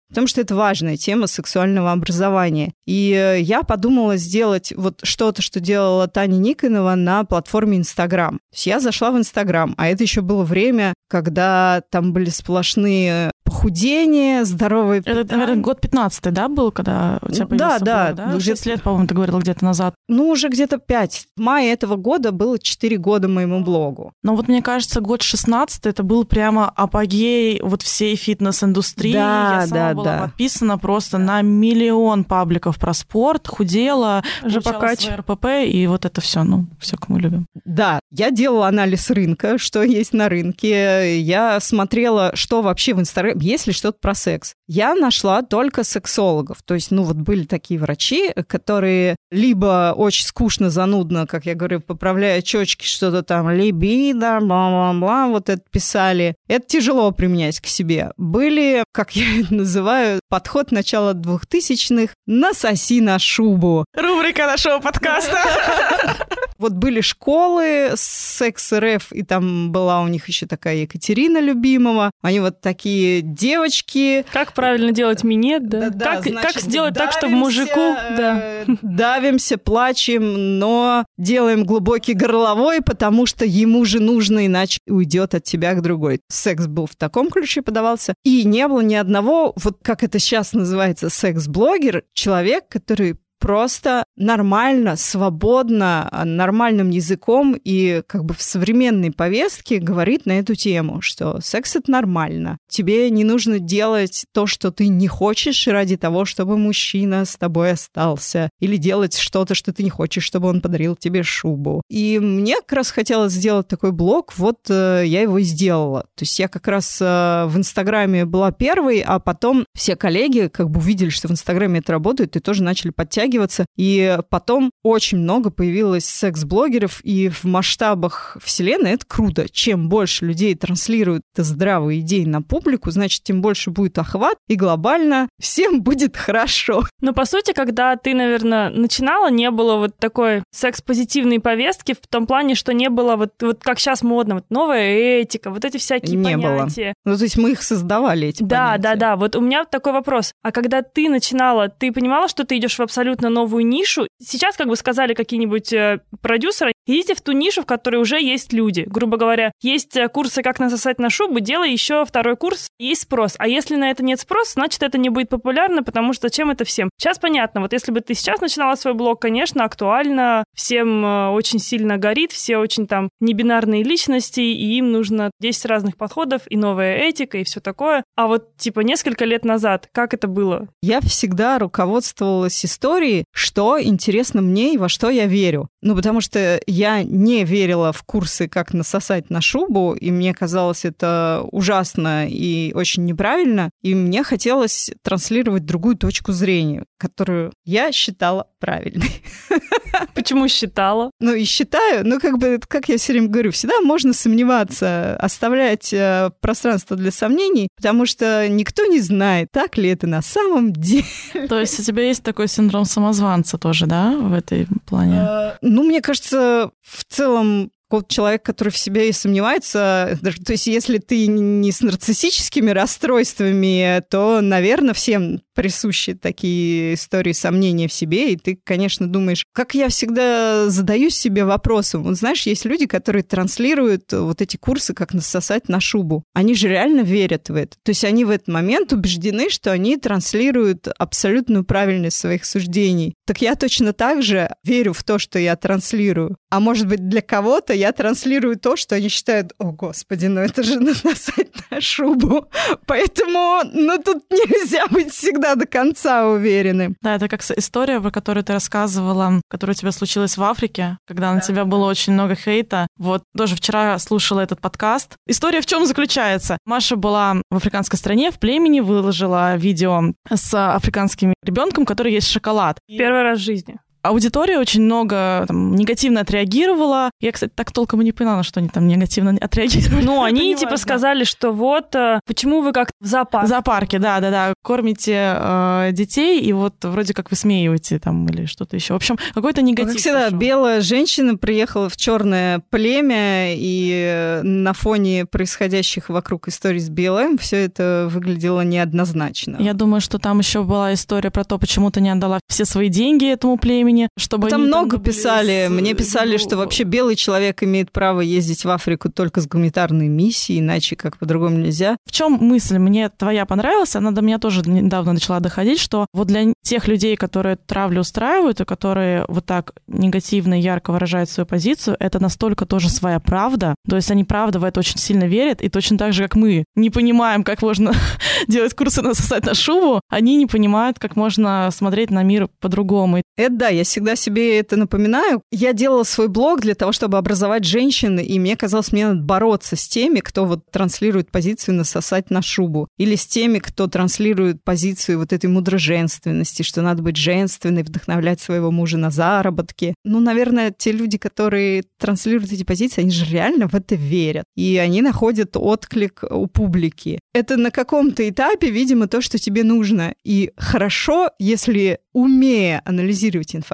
потому 0.10 0.28
что 0.28 0.42
это 0.42 0.56
важная 0.56 0.98
тема 0.98 1.28
сексуального 1.28 1.92
образования. 1.92 2.74
И 2.86 3.12
э, 3.12 3.42
я 3.42 3.64
подумала 3.64 4.18
сделать 4.18 4.74
вот 4.76 5.00
что-то, 5.04 5.42
что 5.42 5.60
делала 5.60 6.08
Таня 6.08 6.38
Никонова 6.38 6.96
на 6.96 7.24
платформе 7.24 7.78
Инстаграм. 7.78 8.36
То 8.36 8.56
есть 8.56 8.68
я 8.68 8.80
зашла 8.80 9.12
в 9.12 9.18
Инстаграм, 9.18 9.74
а 9.78 9.88
это 9.88 10.04
еще 10.04 10.22
было 10.22 10.44
время, 10.44 10.94
когда 11.10 11.82
там 11.90 12.14
были 12.14 12.30
сплошные 12.30 13.32
похудение, 13.52 14.46
здоровое 14.46 15.02
Это, 15.06 15.36
наверное, 15.36 15.62
год 15.62 15.82
15 15.82 16.32
да, 16.34 16.48
был, 16.48 16.72
когда 16.72 17.20
у 17.22 17.32
тебя 17.32 17.46
Да, 17.46 17.48
появился 17.48 17.86
да. 17.86 18.06
блог, 18.06 18.16
да? 18.16 18.36
Уже- 18.38 18.52
6 18.52 18.66
лет, 18.66 18.82
по-моему, 18.82 19.08
ты 19.08 19.14
говорила 19.16 19.40
где-то 19.40 19.64
назад. 19.66 19.94
Ну, 20.08 20.30
уже 20.30 20.48
где-то 20.48 20.78
пять. 20.78 21.28
В 21.36 21.42
мае 21.42 21.72
этого 21.72 21.96
года 21.96 22.32
было 22.32 22.58
4 22.58 22.98
года 22.98 23.28
моему 23.28 23.62
блогу. 23.62 24.14
Но 24.24 24.36
вот 24.36 24.48
мне 24.48 24.62
кажется, 24.62 25.02
год 25.02 25.22
16 25.22 25.86
это 25.86 26.04
был 26.04 26.24
прямо 26.26 26.70
апогей 26.70 27.60
вот 27.62 27.82
всей 27.82 28.16
фитнес-индустрии. 28.16 29.14
Да, 29.14 29.62
Я 29.62 29.68
сама 29.68 29.90
да, 29.90 29.94
была 29.94 30.04
да. 30.06 30.22
подписана 30.24 30.78
просто 30.78 31.18
на 31.18 31.42
миллион 31.42 32.24
пабликов 32.24 32.78
про 32.80 32.94
спорт, 32.94 33.48
худела, 33.48 34.24
ЖПКач. 34.44 35.02
свои 35.02 35.16
РПП, 35.18 35.46
и 35.68 35.88
вот 35.88 36.06
это 36.06 36.22
все, 36.22 36.44
ну, 36.44 36.68
все, 36.80 36.96
мы 37.08 37.20
любим. 37.20 37.46
Да, 37.66 38.00
я 38.12 38.32
делала 38.32 38.68
анализ 38.68 39.10
рынка, 39.10 39.58
что 39.58 39.84
есть 39.84 40.14
на 40.14 40.30
рынке. 40.30 41.20
Я 41.20 41.60
смотрела, 41.60 42.32
что 42.36 42.62
вообще 42.62 42.94
в 42.94 43.00
Инстаграме, 43.00 43.40
есть 43.42 43.68
ли 43.68 43.74
что-то 43.74 44.00
про 44.00 44.16
секс. 44.16 44.56
Я 44.74 44.96
нашла 44.96 45.42
только 45.42 45.84
сексологов. 45.84 46.62
То 46.64 46.76
есть, 46.76 46.92
ну 46.92 47.04
вот 47.04 47.18
были 47.18 47.44
такие 47.44 47.78
врачи, 47.78 48.32
которые 48.48 49.18
либо 49.30 49.94
очень 49.94 50.26
скучно, 50.26 50.70
занудно, 50.70 51.28
как 51.28 51.46
я 51.46 51.56
говорю, 51.56 51.82
поправляя 51.82 52.42
чечки, 52.42 52.86
что-то 52.86 53.22
там, 53.22 53.50
либидо, 53.50 54.40
бла-бла-бла, 54.40 55.28
вот 55.28 55.50
это 55.50 55.62
писали. 55.70 56.36
Это 56.48 56.66
тяжело 56.66 57.12
применять 57.12 57.60
к 57.60 57.66
себе. 57.66 58.14
Были, 58.16 58.86
как 58.94 59.14
я 59.14 59.42
это 59.42 59.54
называю, 59.54 60.22
подход 60.30 60.72
начала 60.72 61.14
двухтысячных 61.14 62.12
«насоси 62.26 63.02
на 63.02 63.20
шубу». 63.20 63.84
Рубрика 63.94 64.46
нашего 64.48 64.80
подкаста. 64.80 65.38
Вот 66.62 66.74
были 66.74 67.02
школы 67.02 67.94
секс 67.96 68.72
РФ, 68.72 69.12
и 69.14 69.24
там 69.24 69.72
была 69.72 70.02
у 70.02 70.08
них 70.08 70.28
еще 70.28 70.46
такая 70.46 70.76
Екатерина 70.76 71.40
Любимова. 71.40 72.12
Они 72.22 72.40
вот 72.40 72.62
такие 72.62 73.22
девочки. 73.22 74.24
Как 74.32 74.54
правильно 74.62 74.92
делать 74.92 75.24
минет, 75.24 75.68
да? 75.68 75.90
Да-да, 75.90 76.16
как, 76.16 76.24
значит, 76.28 76.54
как 76.54 76.62
сделать 76.62 76.94
так, 76.94 77.12
чтобы 77.12 77.34
давимся, 77.34 77.46
мужику... 77.46 77.80
Да. 78.18 78.38
э, 78.38 78.66
Давимся, 78.82 79.58
плачем, 79.58 80.60
но 80.60 81.06
делаем 81.18 81.66
глубокий 81.66 82.14
горловой, 82.14 82.82
потому 82.82 83.26
что 83.26 83.46
ему 83.46 83.86
же 83.86 84.00
нужно, 84.00 84.46
иначе 84.46 84.80
уйдет 84.88 85.36
от 85.36 85.44
тебя 85.44 85.74
к 85.74 85.82
другой. 85.82 86.20
Секс 86.30 86.68
был 86.68 86.86
в 86.86 86.96
таком 86.96 87.30
ключе 87.30 87.62
подавался. 87.62 88.14
И 88.24 88.44
не 88.44 88.68
было 88.68 88.82
ни 88.82 88.96
одного, 88.96 89.54
вот 89.56 89.80
как 89.82 90.04
это 90.04 90.20
сейчас 90.20 90.54
называется, 90.54 91.10
секс-блогер, 91.10 92.04
человек, 92.14 92.66
который 92.70 93.16
просто 93.42 94.06
нормально, 94.16 94.96
свободно, 94.96 96.08
а, 96.12 96.24
нормальным 96.26 96.92
языком 96.92 97.60
и 97.62 98.04
как 98.08 98.24
бы 98.24 98.36
в 98.36 98.42
современной 98.42 99.12
повестке 99.12 99.80
говорит 99.80 100.26
на 100.26 100.34
эту 100.34 100.54
тему, 100.54 101.02
что 101.02 101.42
секс 101.42 101.76
это 101.76 101.92
нормально. 101.92 102.60
Тебе 102.70 103.10
не 103.10 103.24
нужно 103.24 103.60
делать 103.60 104.26
то, 104.32 104.46
что 104.46 104.72
ты 104.72 104.88
не 104.88 105.08
хочешь 105.08 105.68
ради 105.68 105.98
того, 105.98 106.26
чтобы 106.26 106.58
мужчина 106.58 107.26
с 107.26 107.36
тобой 107.36 107.72
остался. 107.72 108.50
Или 108.60 108.78
делать 108.78 109.18
что-то, 109.18 109.56
что 109.56 109.74
ты 109.74 109.84
не 109.84 109.90
хочешь, 109.90 110.24
чтобы 110.24 110.48
он 110.48 110.62
подарил 110.62 110.96
тебе 110.96 111.24
шубу. 111.24 111.82
И 111.90 112.20
мне 112.20 112.58
как 112.58 112.74
раз 112.74 112.92
хотелось 112.92 113.34
сделать 113.34 113.68
такой 113.68 113.92
блог, 113.92 114.38
вот 114.38 114.60
э, 114.70 115.04
я 115.06 115.22
его 115.22 115.40
и 115.40 115.44
сделала. 115.44 116.02
То 116.16 116.24
есть 116.24 116.38
я 116.38 116.48
как 116.48 116.68
раз 116.68 117.00
э, 117.02 117.46
в 117.48 117.58
Инстаграме 117.58 118.26
была 118.26 118.52
первой, 118.52 119.02
а 119.02 119.18
потом 119.20 119.66
все 119.74 119.96
коллеги 119.96 120.48
как 120.48 120.70
бы 120.70 120.80
увидели, 120.80 121.10
что 121.10 121.28
в 121.28 121.32
Инстаграме 121.32 121.80
это 121.80 121.94
работает, 121.94 122.36
и 122.36 122.40
тоже 122.40 122.62
начали 122.62 122.92
подтягиваться. 123.32 123.66
И 123.78 124.18
потом 124.30 124.72
очень 124.84 125.20
много 125.20 125.50
появилось 125.52 126.06
секс-блогеров, 126.06 127.02
и 127.04 127.30
в 127.30 127.44
масштабах 127.46 128.38
вселенной 128.44 128.92
это 128.92 129.06
круто. 129.08 129.50
Чем 129.50 129.90
больше 129.90 130.26
людей 130.26 130.56
транслируют 130.56 131.24
здравые 131.36 132.02
идеи 132.02 132.26
на 132.26 132.42
публику, 132.42 132.92
значит, 132.92 133.24
тем 133.24 133.42
больше 133.42 133.70
будет 133.72 133.98
охват, 133.98 134.38
и 134.48 134.56
глобально 134.56 135.30
всем 135.40 135.82
будет 135.84 136.18
хорошо. 136.18 136.84
Но 137.02 137.14
по 137.14 137.26
сути, 137.26 137.54
когда 137.54 137.96
ты, 137.96 138.14
наверное, 138.14 138.70
начинала, 138.70 139.30
не 139.30 139.50
было 139.52 139.78
вот 139.78 139.96
такой 139.98 140.44
секс-позитивной 140.52 141.40
повестки 141.40 141.94
в 141.94 142.08
том 142.08 142.28
плане, 142.28 142.56
что 142.56 142.74
не 142.74 142.90
было 142.90 143.16
вот, 143.16 143.34
вот 143.42 143.64
как 143.64 143.80
сейчас 143.80 144.04
модно, 144.04 144.36
вот 144.36 144.46
новая 144.50 145.22
этика, 145.22 145.50
вот 145.50 145.66
эти 145.66 145.78
всякие 145.78 146.18
Не 146.18 146.38
было. 146.38 146.58
понятия. 146.60 146.94
Ну, 147.06 147.16
то 147.18 147.24
есть 147.24 147.38
мы 147.38 147.52
их 147.52 147.64
создавали, 147.64 148.28
эти 148.28 148.44
Да, 148.44 148.72
понятия. 148.72 148.82
да, 148.84 148.96
да. 148.96 149.16
Вот 149.16 149.36
у 149.36 149.42
меня 149.42 149.66
такой 149.66 149.94
вопрос. 149.94 150.34
А 150.44 150.52
когда 150.52 150.82
ты 150.82 151.10
начинала, 151.10 151.70
ты 151.70 151.92
понимала, 151.92 152.28
что 152.28 152.44
ты 152.46 152.58
идешь 152.58 152.78
в 152.78 152.82
абсолютно 152.82 153.21
новую 153.30 153.66
нишу? 153.66 154.08
Сейчас, 154.22 154.56
как 154.56 154.68
бы 154.68 154.76
сказали 154.76 155.14
какие-нибудь 155.14 155.74
э, 155.74 156.02
продюсеры, 156.22 156.74
идите 156.86 157.16
в 157.16 157.22
ту 157.22 157.32
нишу, 157.32 157.64
в 157.64 157.66
которой 157.66 157.98
уже 157.98 158.22
есть 158.22 158.54
люди. 158.54 158.86
Грубо 158.88 159.18
говоря, 159.18 159.52
есть 159.62 159.96
э, 159.96 160.08
курсы 160.08 160.42
«Как 160.42 160.60
насосать 160.60 161.00
на 161.00 161.10
шубу», 161.10 161.40
делай 161.40 161.72
еще 161.72 162.06
второй 162.06 162.36
курс, 162.36 162.68
есть 162.80 163.04
спрос. 163.04 163.36
А 163.38 163.48
если 163.48 163.76
на 163.76 163.90
это 163.92 164.04
нет 164.04 164.20
спроса, 164.20 164.54
значит, 164.54 164.84
это 164.84 164.98
не 164.98 165.10
будет 165.10 165.30
популярно, 165.30 165.84
потому 165.84 166.14
что 166.14 166.28
зачем 166.28 166.52
это 166.52 166.66
всем? 166.66 166.90
Сейчас 166.98 167.20
понятно. 167.20 167.62
Вот 167.62 167.74
если 167.74 167.92
бы 167.92 168.02
ты 168.02 168.14
сейчас 168.14 168.42
начинала 168.42 168.76
свой 168.76 168.94
блог, 168.94 169.22
конечно, 169.22 169.64
актуально, 169.64 170.44
всем 170.56 171.06
э, 171.06 171.30
очень 171.30 171.60
сильно 171.60 171.98
горит, 171.98 172.32
все 172.32 172.58
очень 172.58 172.88
там 172.88 173.10
небинарные 173.20 173.84
личности, 173.84 174.42
и 174.42 174.78
им 174.78 174.92
нужно 174.92 175.32
10 175.40 175.66
разных 175.66 175.98
подходов, 175.98 176.42
и 176.50 176.58
новая 176.58 176.98
этика, 176.98 177.38
и 177.38 177.44
все 177.44 177.60
такое. 177.60 178.04
А 178.16 178.28
вот, 178.28 178.58
типа, 178.58 178.82
несколько 178.82 179.26
лет 179.26 179.46
назад, 179.46 179.90
как 179.92 180.14
это 180.14 180.28
было? 180.28 180.68
Я 180.82 181.02
всегда 181.02 181.60
руководствовалась 181.60 182.64
историей, 182.66 183.11
что 183.34 183.82
интересно 183.82 184.42
мне 184.42 184.74
и 184.74 184.78
во 184.78 184.90
что 184.90 185.10
я 185.10 185.26
верю. 185.26 185.70
Ну, 185.82 185.96
потому 185.96 186.22
что 186.22 186.62
я 186.68 187.04
не 187.04 187.44
верила 187.44 187.92
в 187.92 188.04
курсы, 188.04 188.48
как 188.48 188.74
насосать 188.74 189.30
на 189.30 189.42
шубу, 189.42 189.94
и 189.94 190.12
мне 190.12 190.34
казалось 190.34 190.86
это 190.86 191.44
ужасно 191.52 192.28
и 192.28 192.72
очень 192.74 193.06
неправильно, 193.06 193.72
и 193.82 193.96
мне 193.96 194.24
хотелось 194.24 194.92
транслировать 195.02 195.66
другую 195.66 195.98
точку 195.98 196.32
зрения, 196.32 196.86
которую 196.98 197.52
я 197.66 197.92
считала 197.92 198.48
правильной. 198.60 199.24
Почему 200.14 200.48
считала? 200.48 201.12
Ну 201.20 201.34
и 201.34 201.44
считаю, 201.44 202.06
ну 202.06 202.20
как 202.20 202.38
бы, 202.38 202.60
как 202.68 202.90
я 202.90 202.98
все 202.98 203.14
время 203.14 203.28
говорю, 203.28 203.52
всегда 203.52 203.82
можно 203.82 204.14
сомневаться, 204.14 205.16
оставлять 205.18 205.92
э, 205.94 206.32
пространство 206.42 206.96
для 206.96 207.12
сомнений, 207.12 207.68
потому 207.76 208.06
что 208.06 208.48
никто 208.48 208.86
не 208.86 209.00
знает, 209.00 209.50
так 209.52 209.78
ли 209.78 209.90
это 209.90 210.08
на 210.08 210.22
самом 210.22 210.74
деле. 210.74 211.04
То 211.50 211.60
есть 211.60 211.80
у 211.80 211.84
тебя 211.84 212.04
есть 212.04 212.24
такой 212.24 212.48
синдром 212.48 212.86
самозванца 212.92 213.58
тоже, 213.58 213.86
да, 213.88 214.12
в 214.18 214.34
этой 214.34 214.68
плане? 214.86 215.18
Э, 215.18 215.58
Ну, 215.62 215.84
мне 215.84 216.02
кажется, 216.02 216.70
в 216.82 217.04
целом 217.06 217.72
вот 217.92 218.08
человек, 218.08 218.44
который 218.44 218.70
в 218.70 218.78
себе 218.78 219.10
и 219.10 219.14
сомневается, 219.14 220.18
то 220.22 220.52
есть 220.52 220.68
если 220.68 220.98
ты 220.98 221.28
не 221.28 221.72
с 221.72 221.82
нарциссическими 221.82 222.72
расстройствами, 222.72 224.02
то, 224.10 224.42
наверное, 224.42 224.94
всем 224.94 225.42
присущи 225.54 226.14
такие 226.14 226.94
истории 226.94 227.34
сомнения 227.34 227.88
в 227.88 227.94
себе, 227.94 228.34
и 228.34 228.38
ты, 228.38 228.60
конечно, 228.64 229.08
думаешь, 229.08 229.46
как 229.54 229.76
я 229.76 229.90
всегда 229.90 230.70
задаюсь 230.70 231.16
себе 231.16 231.46
вопросом, 231.46 232.04
вот 232.04 232.16
знаешь, 232.16 232.44
есть 232.44 232.66
люди, 232.66 232.86
которые 232.86 233.24
транслируют 233.24 234.12
вот 234.12 234.42
эти 234.42 234.58
курсы, 234.58 234.94
как 234.94 235.14
насосать 235.14 235.70
на 235.70 235.80
шубу. 235.80 236.24
Они 236.34 236.56
же 236.56 236.68
реально 236.68 237.02
верят 237.02 237.50
в 237.50 237.56
это. 237.56 237.78
То 237.84 237.90
есть 237.90 238.04
они 238.04 238.26
в 238.26 238.30
этот 238.30 238.48
момент 238.48 238.94
убеждены, 238.94 239.50
что 239.50 239.72
они 239.72 239.98
транслируют 239.98 240.88
абсолютную 240.98 241.64
правильность 241.64 242.18
своих 242.18 242.46
суждений. 242.46 243.14
Так 243.26 243.42
я 243.42 243.56
точно 243.56 243.94
так 243.94 244.24
же 244.24 244.50
верю 244.64 244.94
в 244.94 245.04
то, 245.04 245.20
что 245.20 245.40
я 245.40 245.56
транслирую. 245.56 246.38
А 246.50 246.60
может 246.60 246.88
быть, 246.88 247.08
для 247.08 247.22
кого-то 247.22 247.74
я 247.82 247.92
транслирую 247.92 248.58
то, 248.58 248.76
что 248.76 248.96
они 248.96 249.10
считают, 249.10 249.54
о, 249.58 249.72
господи, 249.72 250.28
ну 250.28 250.42
это 250.42 250.64
же 250.64 250.80
насосать 250.80 251.50
на 251.70 251.82
шубу. 251.82 252.48
Поэтому, 252.86 253.62
ну 253.74 253.98
тут 253.98 254.24
нельзя 254.30 254.86
быть 254.88 255.12
всегда 255.14 255.56
до 255.56 255.66
конца 255.66 256.28
уверенным. 256.28 256.96
Да, 257.02 257.16
это 257.16 257.28
как 257.28 257.42
с- 257.42 257.52
история, 257.58 258.00
про 258.00 258.12
которую 258.12 258.44
ты 258.44 258.54
рассказывала, 258.54 259.42
которая 259.50 259.76
у 259.76 259.78
тебя 259.78 259.92
случилась 259.92 260.38
в 260.38 260.44
Африке, 260.44 260.98
когда 261.08 261.34
на 261.34 261.42
тебя 261.42 261.66
было 261.66 261.86
очень 261.88 262.14
много 262.14 262.36
хейта. 262.36 262.88
Вот 262.98 263.24
тоже 263.36 263.56
вчера 263.56 263.98
слушала 264.00 264.40
этот 264.42 264.62
подкаст. 264.62 265.16
История 265.28 265.62
в 265.62 265.66
чем 265.66 265.86
заключается? 265.86 266.58
Маша 266.66 266.96
была 266.96 267.36
в 267.50 267.56
африканской 267.56 267.98
стране, 267.98 268.32
в 268.32 268.40
племени, 268.40 268.80
выложила 268.80 269.56
видео 269.56 270.02
с 270.34 270.76
африканским 270.76 271.34
ребенком, 271.44 271.86
который 271.86 272.14
есть 272.14 272.30
шоколад. 272.30 272.80
Первый 272.88 273.24
раз 273.24 273.40
в 273.40 273.44
жизни. 273.44 273.80
Аудитория 274.04 274.58
очень 274.58 274.82
много 274.82 275.46
там, 275.48 275.76
негативно 275.76 276.22
отреагировала. 276.22 277.12
Я, 277.20 277.32
кстати, 277.32 277.52
так 277.54 277.72
толком 277.72 278.02
и 278.02 278.06
не 278.06 278.12
поняла, 278.12 278.44
что 278.44 278.60
они 278.60 278.70
там 278.70 278.88
негативно 278.88 279.38
отреагировали. 279.42 280.04
Ну, 280.04 280.24
они 280.24 280.56
типа 280.56 280.72
важно. 280.72 280.78
сказали, 280.78 281.24
что 281.24 281.52
вот, 281.52 281.96
э, 281.96 282.20
почему 282.26 282.62
вы 282.62 282.74
как 282.74 282.92
в 283.00 283.06
зоопарк? 283.06 283.46
В 283.46 283.50
зоопарке, 283.50 284.00
да, 284.00 284.20
да, 284.20 284.32
да. 284.32 284.54
Кормите 284.64 285.36
э, 285.38 285.90
детей, 285.92 286.42
и 286.42 286.54
вот 286.54 286.76
вроде 286.84 287.14
как 287.14 287.30
высмеиваете 287.32 288.00
там 288.00 288.26
или 288.28 288.46
что-то 288.46 288.76
еще. 288.76 288.94
В 288.94 288.98
общем, 288.98 289.18
какой-то 289.34 289.62
негатив. 289.62 289.94
Как 289.94 290.00
всегда, 290.00 290.26
пошел. 290.26 290.40
белая 290.40 290.82
женщина 290.82 291.38
приехала 291.38 291.90
в 291.90 291.98
черное 291.98 292.62
племя, 292.70 293.56
и 293.56 294.42
на 294.44 294.74
фоне 294.74 295.26
происходящих 295.26 296.10
вокруг 296.10 296.48
историй 296.48 296.80
с 296.80 296.90
БЛМ 296.90 297.38
все 297.38 297.58
это 297.66 298.08
выглядело 298.10 298.62
неоднозначно. 298.62 299.58
Я 299.60 299.74
думаю, 299.74 300.02
что 300.02 300.20
там 300.20 300.40
еще 300.40 300.64
была 300.64 300.94
история 300.94 301.32
про 301.32 301.44
то, 301.44 301.58
почему 301.58 301.92
ты 301.92 302.02
не 302.02 302.10
отдала 302.10 302.40
все 302.48 302.66
свои 302.66 302.90
деньги 302.90 303.32
этому 303.32 303.58
племени, 303.58 303.91
времени, 303.92 304.10
чтобы 304.18 304.50
Там 304.50 304.68
много 304.68 304.98
были 304.98 305.10
писали. 305.12 305.68
с- 305.68 305.70
Мне 305.72 305.94
писали, 305.94 306.38
что 306.38 306.52
ну, 306.56 306.62
вообще 306.62 306.84
белый 306.84 307.16
человек 307.16 307.64
имеет 307.64 307.92
право 307.92 308.22
ездить 308.22 308.64
в 308.66 308.70
Африку 308.70 309.10
только 309.12 309.42
с 309.42 309.48
гуманитарной 309.48 310.08
миссией, 310.08 310.60
иначе 310.60 310.96
как 310.96 311.18
по-другому 311.18 311.58
нельзя. 311.58 311.98
В 312.08 312.12
чем 312.12 312.34
мысль? 312.34 312.78
Мне 312.78 313.10
твоя 313.10 313.46
понравилась, 313.46 313.96
она 313.96 314.12
до 314.12 314.22
меня 314.22 314.40
тоже 314.40 314.62
недавно 314.66 315.14
начала 315.14 315.40
доходить, 315.40 315.80
что 315.80 316.08
вот 316.14 316.28
для 316.28 316.54
тех 316.64 316.88
людей, 316.88 317.16
которые 317.16 317.56
травлю 317.58 318.02
устраивают 318.02 318.62
и 318.62 318.66
которые 318.66 319.26
вот 319.28 319.46
так 319.46 319.74
негативно 319.88 320.60
и 320.60 320.64
ярко 320.64 320.92
выражают 320.92 321.30
свою 321.30 321.46
позицию, 321.48 321.98
это 322.00 322.20
настолько 322.22 322.66
тоже 322.66 322.90
своя 322.90 323.20
правда. 323.20 323.76
То 323.90 323.96
есть 323.96 324.12
они 324.12 324.24
правда 324.24 324.60
в 324.60 324.64
это 324.64 324.80
очень 324.80 324.98
сильно 324.98 325.26
верят, 325.26 325.62
и 325.62 325.70
точно 325.70 325.98
так 325.98 326.14
же, 326.14 326.24
как 326.24 326.36
мы 326.36 326.64
не 326.76 326.90
понимаем, 326.90 327.44
как 327.44 327.62
можно 327.62 327.94
делать 328.48 328.74
курсы 328.74 329.02
насосать 329.02 329.46
на 329.46 329.54
шубу, 329.54 330.02
они 330.10 330.36
не 330.38 330.46
понимают, 330.46 331.00
как 331.00 331.16
можно 331.16 331.70
смотреть 331.72 332.12
на 332.12 332.24
мир 332.24 332.48
по-другому. 332.60 333.22
Это 333.38 333.52
да, 333.54 333.68
я 333.70 333.81
всегда 333.88 334.16
себе 334.16 334.60
это 334.60 334.76
напоминаю. 334.76 335.42
Я 335.52 335.74
делала 335.74 336.04
свой 336.04 336.28
блог 336.28 336.62
для 336.62 336.76
того, 336.76 336.92
чтобы 336.92 337.18
образовать 337.18 337.66
женщин, 337.66 338.20
и 338.20 338.40
мне 338.40 338.56
казалось, 338.56 338.92
мне 338.92 339.08
надо 339.08 339.22
бороться 339.22 339.76
с 339.76 339.88
теми, 339.88 340.20
кто 340.20 340.46
вот 340.46 340.70
транслирует 340.72 341.32
позицию 341.32 341.76
насосать 341.76 342.30
на 342.30 342.42
шубу, 342.42 342.88
или 342.98 343.16
с 343.16 343.26
теми, 343.26 343.60
кто 343.60 343.88
транслирует 343.88 344.64
позицию 344.64 345.20
вот 345.20 345.34
этой 345.34 345.48
мудроженственности, 345.48 346.64
что 346.64 346.82
надо 346.82 347.02
быть 347.02 347.18
женственной, 347.18 347.84
вдохновлять 347.84 348.42
своего 348.42 348.72
мужа 348.72 348.98
на 348.98 349.12
заработки. 349.12 349.96
Ну, 350.04 350.20
наверное, 350.20 350.74
те 350.76 350.92
люди, 350.92 351.18
которые 351.18 351.84
транслируют 351.98 352.52
эти 352.52 352.64
позиции, 352.64 353.02
они 353.02 353.12
же 353.12 353.26
реально 353.26 353.68
в 353.68 353.76
это 353.76 353.96
верят, 353.96 354.46
и 354.56 354.78
они 354.78 355.02
находят 355.02 355.56
отклик 355.56 356.24
у 356.30 356.48
публики. 356.48 357.20
Это 357.34 357.58
на 357.58 357.72
каком-то 357.72 358.28
этапе, 358.28 358.70
видимо, 358.70 359.08
то, 359.08 359.22
что 359.22 359.38
тебе 359.38 359.64
нужно. 359.64 360.14
И 360.24 360.52
хорошо, 360.58 361.30
если 361.40 362.00
умея 362.14 362.82
анализировать 362.86 363.56
информацию, 363.56 363.71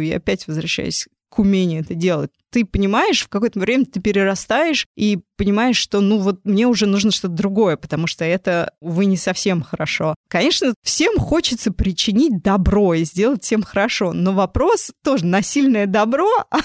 и 0.00 0.12
опять 0.12 0.46
возвращаясь 0.46 1.08
к 1.28 1.38
умению 1.38 1.82
это 1.82 1.94
делать, 1.94 2.30
ты 2.56 2.64
понимаешь, 2.64 3.20
в 3.20 3.28
какое-то 3.28 3.60
время 3.60 3.84
ты 3.84 4.00
перерастаешь 4.00 4.86
и 4.96 5.18
понимаешь, 5.36 5.76
что 5.76 6.00
ну 6.00 6.16
вот 6.16 6.40
мне 6.44 6.66
уже 6.66 6.86
нужно 6.86 7.10
что-то 7.10 7.34
другое, 7.34 7.76
потому 7.76 8.06
что 8.06 8.24
это, 8.24 8.72
увы, 8.80 9.04
не 9.04 9.18
совсем 9.18 9.62
хорошо. 9.62 10.14
Конечно, 10.28 10.72
всем 10.82 11.18
хочется 11.18 11.70
причинить 11.70 12.42
добро 12.42 12.94
и 12.94 13.04
сделать 13.04 13.44
всем 13.44 13.62
хорошо, 13.62 14.14
но 14.14 14.32
вопрос 14.32 14.90
тоже, 15.04 15.26
насильное 15.26 15.84
добро, 15.84 16.30
оно 16.50 16.62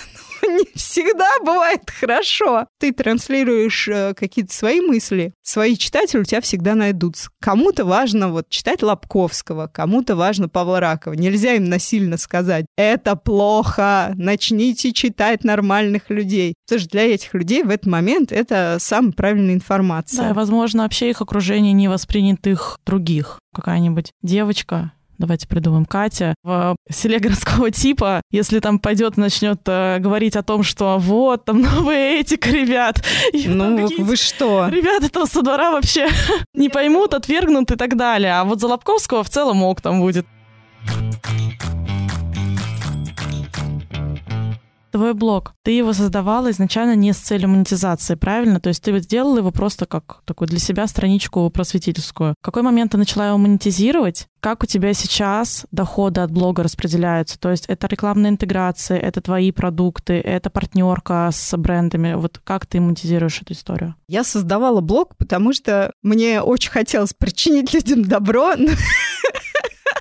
не 0.58 0.66
всегда 0.76 1.30
бывает 1.44 1.90
хорошо. 1.90 2.68
Ты 2.80 2.94
транслируешь 2.94 3.88
э, 3.88 4.14
какие-то 4.14 4.54
свои 4.54 4.80
мысли, 4.80 5.34
свои 5.44 5.76
читатели 5.76 6.22
у 6.22 6.24
тебя 6.24 6.42
всегда 6.42 6.76
найдутся. 6.76 7.30
Кому-то 7.42 7.86
важно 7.86 8.30
вот 8.30 8.50
читать 8.50 8.82
Лобковского, 8.82 9.68
кому-то 9.68 10.16
важно 10.16 10.48
Павла 10.48 10.80
Ракова. 10.80 11.14
Нельзя 11.14 11.54
им 11.54 11.66
насильно 11.66 12.18
сказать, 12.18 12.66
это 12.78 13.16
плохо, 13.16 14.14
начните 14.16 14.94
читать 14.94 15.44
нормальных 15.82 16.10
людей. 16.10 16.54
Потому 16.66 16.82
что 16.82 16.90
для 16.90 17.14
этих 17.14 17.34
людей 17.34 17.64
в 17.64 17.70
этот 17.70 17.88
момент 17.88 18.32
это 18.32 18.78
самая 18.80 19.12
правильная 19.12 19.56
информация. 19.56 20.26
Да, 20.26 20.30
и, 20.30 20.34
возможно, 20.34 20.84
вообще 20.84 21.10
их 21.10 21.22
окружение 21.22 21.74
не 21.74 21.88
воспринят 21.88 22.46
их 22.48 22.78
других. 22.86 23.40
Какая-нибудь 23.54 24.12
девочка, 24.22 24.94
давайте 25.18 25.48
придумаем, 25.48 25.86
Катя, 25.86 26.34
в 26.44 26.76
селе 26.90 27.20
городского 27.20 27.70
типа, 27.72 28.22
если 28.32 28.60
там 28.60 28.80
пойдет 28.80 29.18
и 29.18 29.22
начнет 29.22 29.60
э, 29.68 30.00
говорить 30.00 30.36
о 30.36 30.44
том, 30.44 30.64
что 30.64 30.98
вот, 30.98 31.46
там 31.46 31.62
новая 31.62 32.20
этика, 32.20 32.50
ребят. 32.50 33.04
И 33.34 33.48
Ну, 33.48 33.88
вы 34.00 34.16
что? 34.16 34.68
Ребята 34.70 35.10
там 35.10 35.28
со 35.28 35.42
двора 35.42 35.72
вообще 35.72 36.08
не 36.54 36.70
поймут, 36.70 37.14
отвергнут 37.14 37.72
и 37.72 37.76
так 37.76 37.98
далее. 37.98 38.34
А 38.34 38.44
вот 38.44 38.60
за 38.60 38.68
Лобковского 38.68 39.24
в 39.24 39.30
целом 39.30 39.64
ок 39.64 39.82
там 39.82 40.00
будет. 40.00 40.26
Твой 44.92 45.14
блог, 45.14 45.54
ты 45.64 45.72
его 45.72 45.94
создавала 45.94 46.52
изначально 46.52 46.96
не 46.96 47.14
с 47.14 47.18
целью 47.18 47.50
монетизации, 47.50 48.16
правильно? 48.16 48.60
То 48.60 48.70
есть 48.70 48.84
ты 48.84 48.92
вот 48.92 49.04
сделала 49.04 49.38
его 49.38 49.52
просто 49.52 49.86
как 49.86 50.22
такую 50.26 50.50
для 50.50 50.60
себя 50.60 50.86
страничку 50.86 51.50
просветительскую. 51.50 52.36
В 52.42 52.46
какой 52.46 52.62
момент 52.62 52.92
ты 52.92 52.98
начала 52.98 53.28
его 53.28 53.38
монетизировать? 53.38 54.28
Как 54.42 54.64
у 54.64 54.66
тебя 54.66 54.94
сейчас 54.94 55.66
доходы 55.72 56.22
от 56.22 56.32
блога 56.32 56.64
распределяются? 56.64 57.40
То 57.40 57.52
есть 57.52 57.66
это 57.68 57.88
рекламная 57.88 58.32
интеграция, 58.32 58.98
это 58.98 59.22
твои 59.22 59.52
продукты, 59.52 60.16
это 60.16 60.50
партнерка 60.50 61.30
с 61.32 61.56
брендами. 61.58 62.16
Вот 62.16 62.42
как 62.44 62.66
ты 62.66 62.82
монетизируешь 62.82 63.42
эту 63.42 63.54
историю? 63.54 63.96
Я 64.08 64.24
создавала 64.24 64.82
блог, 64.82 65.16
потому 65.16 65.54
что 65.54 65.94
мне 66.02 66.42
очень 66.42 66.72
хотелось 66.72 67.14
причинить 67.14 67.74
людям 67.74 68.04
добро. 68.04 68.56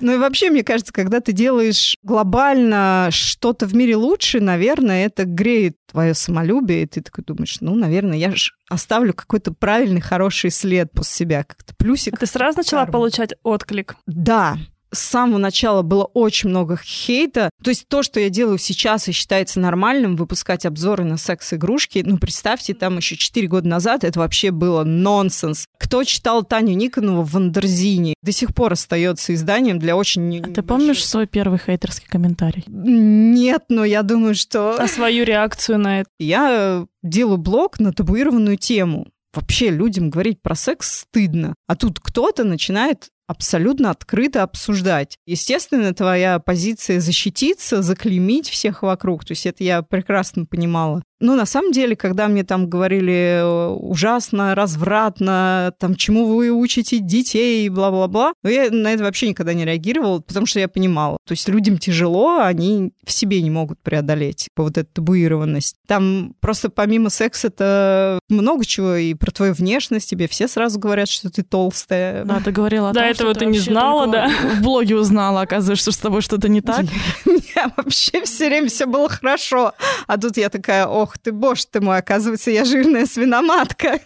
Ну 0.01 0.13
и 0.13 0.17
вообще, 0.17 0.49
мне 0.49 0.63
кажется, 0.63 0.93
когда 0.93 1.19
ты 1.19 1.31
делаешь 1.31 1.95
глобально 2.03 3.09
что-то 3.11 3.65
в 3.65 3.75
мире 3.75 3.95
лучше, 3.95 4.39
наверное, 4.39 5.05
это 5.05 5.25
греет 5.25 5.77
твое 5.89 6.13
самолюбие, 6.13 6.83
и 6.83 6.87
ты 6.87 7.01
такой 7.01 7.23
думаешь, 7.23 7.57
ну, 7.61 7.75
наверное, 7.75 8.17
я 8.17 8.35
же 8.35 8.51
оставлю 8.69 9.13
какой-то 9.13 9.53
правильный, 9.53 10.01
хороший 10.01 10.51
след 10.51 10.91
после 10.91 11.25
себя, 11.25 11.43
как-то 11.43 11.75
плюсик. 11.75 12.13
А 12.13 12.17
ты 12.17 12.25
сразу 12.25 12.57
начала 12.57 12.85
получать 12.85 13.33
отклик? 13.43 13.95
Да, 14.05 14.57
с 14.93 14.99
самого 14.99 15.37
начала 15.37 15.81
было 15.81 16.03
очень 16.03 16.49
много 16.49 16.77
хейта. 16.83 17.49
То 17.63 17.69
есть 17.69 17.87
то, 17.87 18.03
что 18.03 18.19
я 18.19 18.29
делаю 18.29 18.57
сейчас 18.57 19.07
и 19.07 19.11
считается 19.11 19.59
нормальным, 19.59 20.15
выпускать 20.15 20.65
обзоры 20.65 21.03
на 21.03 21.17
секс-игрушки, 21.17 22.03
ну, 22.05 22.17
представьте, 22.17 22.73
там 22.73 22.97
еще 22.97 23.15
4 23.15 23.47
года 23.47 23.67
назад 23.67 24.03
это 24.03 24.19
вообще 24.19 24.51
было 24.51 24.83
нонсенс. 24.83 25.65
Кто 25.77 26.03
читал 26.03 26.43
Таню 26.43 26.75
Никонову 26.75 27.23
в 27.23 27.31
Wonderzine, 27.31 28.15
до 28.21 28.31
сих 28.31 28.53
пор 28.53 28.73
остается 28.73 29.33
изданием 29.33 29.79
для 29.79 29.95
очень... 29.95 30.39
А 30.41 30.49
ты 30.49 30.61
помнишь 30.61 31.05
свой 31.05 31.27
первый 31.27 31.59
хейтерский 31.59 32.07
комментарий? 32.07 32.63
Нет, 32.67 33.63
но 33.69 33.85
я 33.85 34.03
думаю, 34.03 34.35
что... 34.35 34.75
А 34.77 34.87
свою 34.87 35.23
реакцию 35.23 35.79
на 35.79 36.01
это? 36.01 36.09
Я 36.19 36.85
делаю 37.03 37.37
блог 37.37 37.79
на 37.79 37.93
табуированную 37.93 38.57
тему. 38.57 39.07
Вообще 39.33 39.69
людям 39.69 40.09
говорить 40.09 40.41
про 40.41 40.55
секс 40.55 41.01
стыдно. 41.01 41.55
А 41.67 41.75
тут 41.75 41.99
кто-то 42.01 42.43
начинает 42.43 43.07
абсолютно 43.31 43.89
открыто 43.89 44.43
обсуждать. 44.43 45.17
Естественно, 45.25 45.93
твоя 45.93 46.39
позиция 46.39 46.99
защититься, 46.99 47.81
заклеймить 47.81 48.49
всех 48.49 48.83
вокруг. 48.83 49.25
То 49.25 49.31
есть 49.31 49.45
это 49.45 49.63
я 49.63 49.81
прекрасно 49.81 50.45
понимала. 50.45 51.01
Но 51.21 51.35
на 51.35 51.45
самом 51.45 51.71
деле, 51.71 51.95
когда 51.95 52.27
мне 52.27 52.43
там 52.43 52.67
говорили 52.67 53.41
э, 53.41 53.67
ужасно, 53.67 54.55
развратно, 54.55 55.71
там, 55.77 55.95
чему 55.95 56.25
вы 56.25 56.51
учите 56.51 56.97
детей, 56.97 57.69
бла-бла-бла, 57.69 58.33
но 58.43 58.49
я 58.49 58.71
на 58.71 58.91
это 58.91 59.03
вообще 59.03 59.29
никогда 59.29 59.53
не 59.53 59.63
реагировала, 59.63 60.19
потому 60.19 60.47
что 60.47 60.59
я 60.59 60.67
понимала. 60.67 61.17
То 61.27 61.33
есть 61.33 61.47
людям 61.47 61.77
тяжело, 61.77 62.39
они 62.39 62.91
в 63.05 63.11
себе 63.11 63.41
не 63.43 63.51
могут 63.51 63.79
преодолеть 63.81 64.47
вот 64.57 64.79
эту 64.79 64.89
табуированность. 64.93 65.75
Там 65.87 66.33
просто 66.39 66.69
помимо 66.69 67.11
секса-то 67.11 68.19
много 68.27 68.65
чего, 68.65 68.95
и 68.95 69.13
про 69.13 69.31
твою 69.31 69.53
внешность 69.53 70.09
тебе 70.09 70.27
все 70.27 70.47
сразу 70.47 70.79
говорят, 70.79 71.07
что 71.07 71.29
ты 71.29 71.43
толстая. 71.43 72.25
Да, 72.25 72.41
ты 72.43 72.51
говорила 72.51 72.89
о 72.89 72.93
До 72.93 73.01
том, 73.01 73.20
этого 73.21 73.33
ты 73.33 73.45
не 73.45 73.59
знала, 73.59 74.07
да? 74.07 74.29
В 74.29 74.61
блоге 74.61 74.95
узнала, 74.95 75.41
оказывается, 75.41 75.83
что 75.83 75.91
с 75.91 75.97
тобой 75.97 76.21
что-то 76.21 76.49
не 76.49 76.61
так. 76.61 76.85
Меня 77.25 77.71
вообще 77.77 78.23
все 78.23 78.47
время 78.47 78.67
все 78.67 78.85
было 78.85 79.09
хорошо. 79.09 79.73
А 80.07 80.17
тут 80.17 80.37
я 80.37 80.49
такая, 80.49 80.85
ох 80.87 81.17
ты, 81.17 81.31
боже 81.31 81.63
ты 81.69 81.81
мой, 81.81 81.97
оказывается, 81.97 82.51
я 82.51 82.65
жирная 82.65 83.05
свиноматка. 83.05 83.99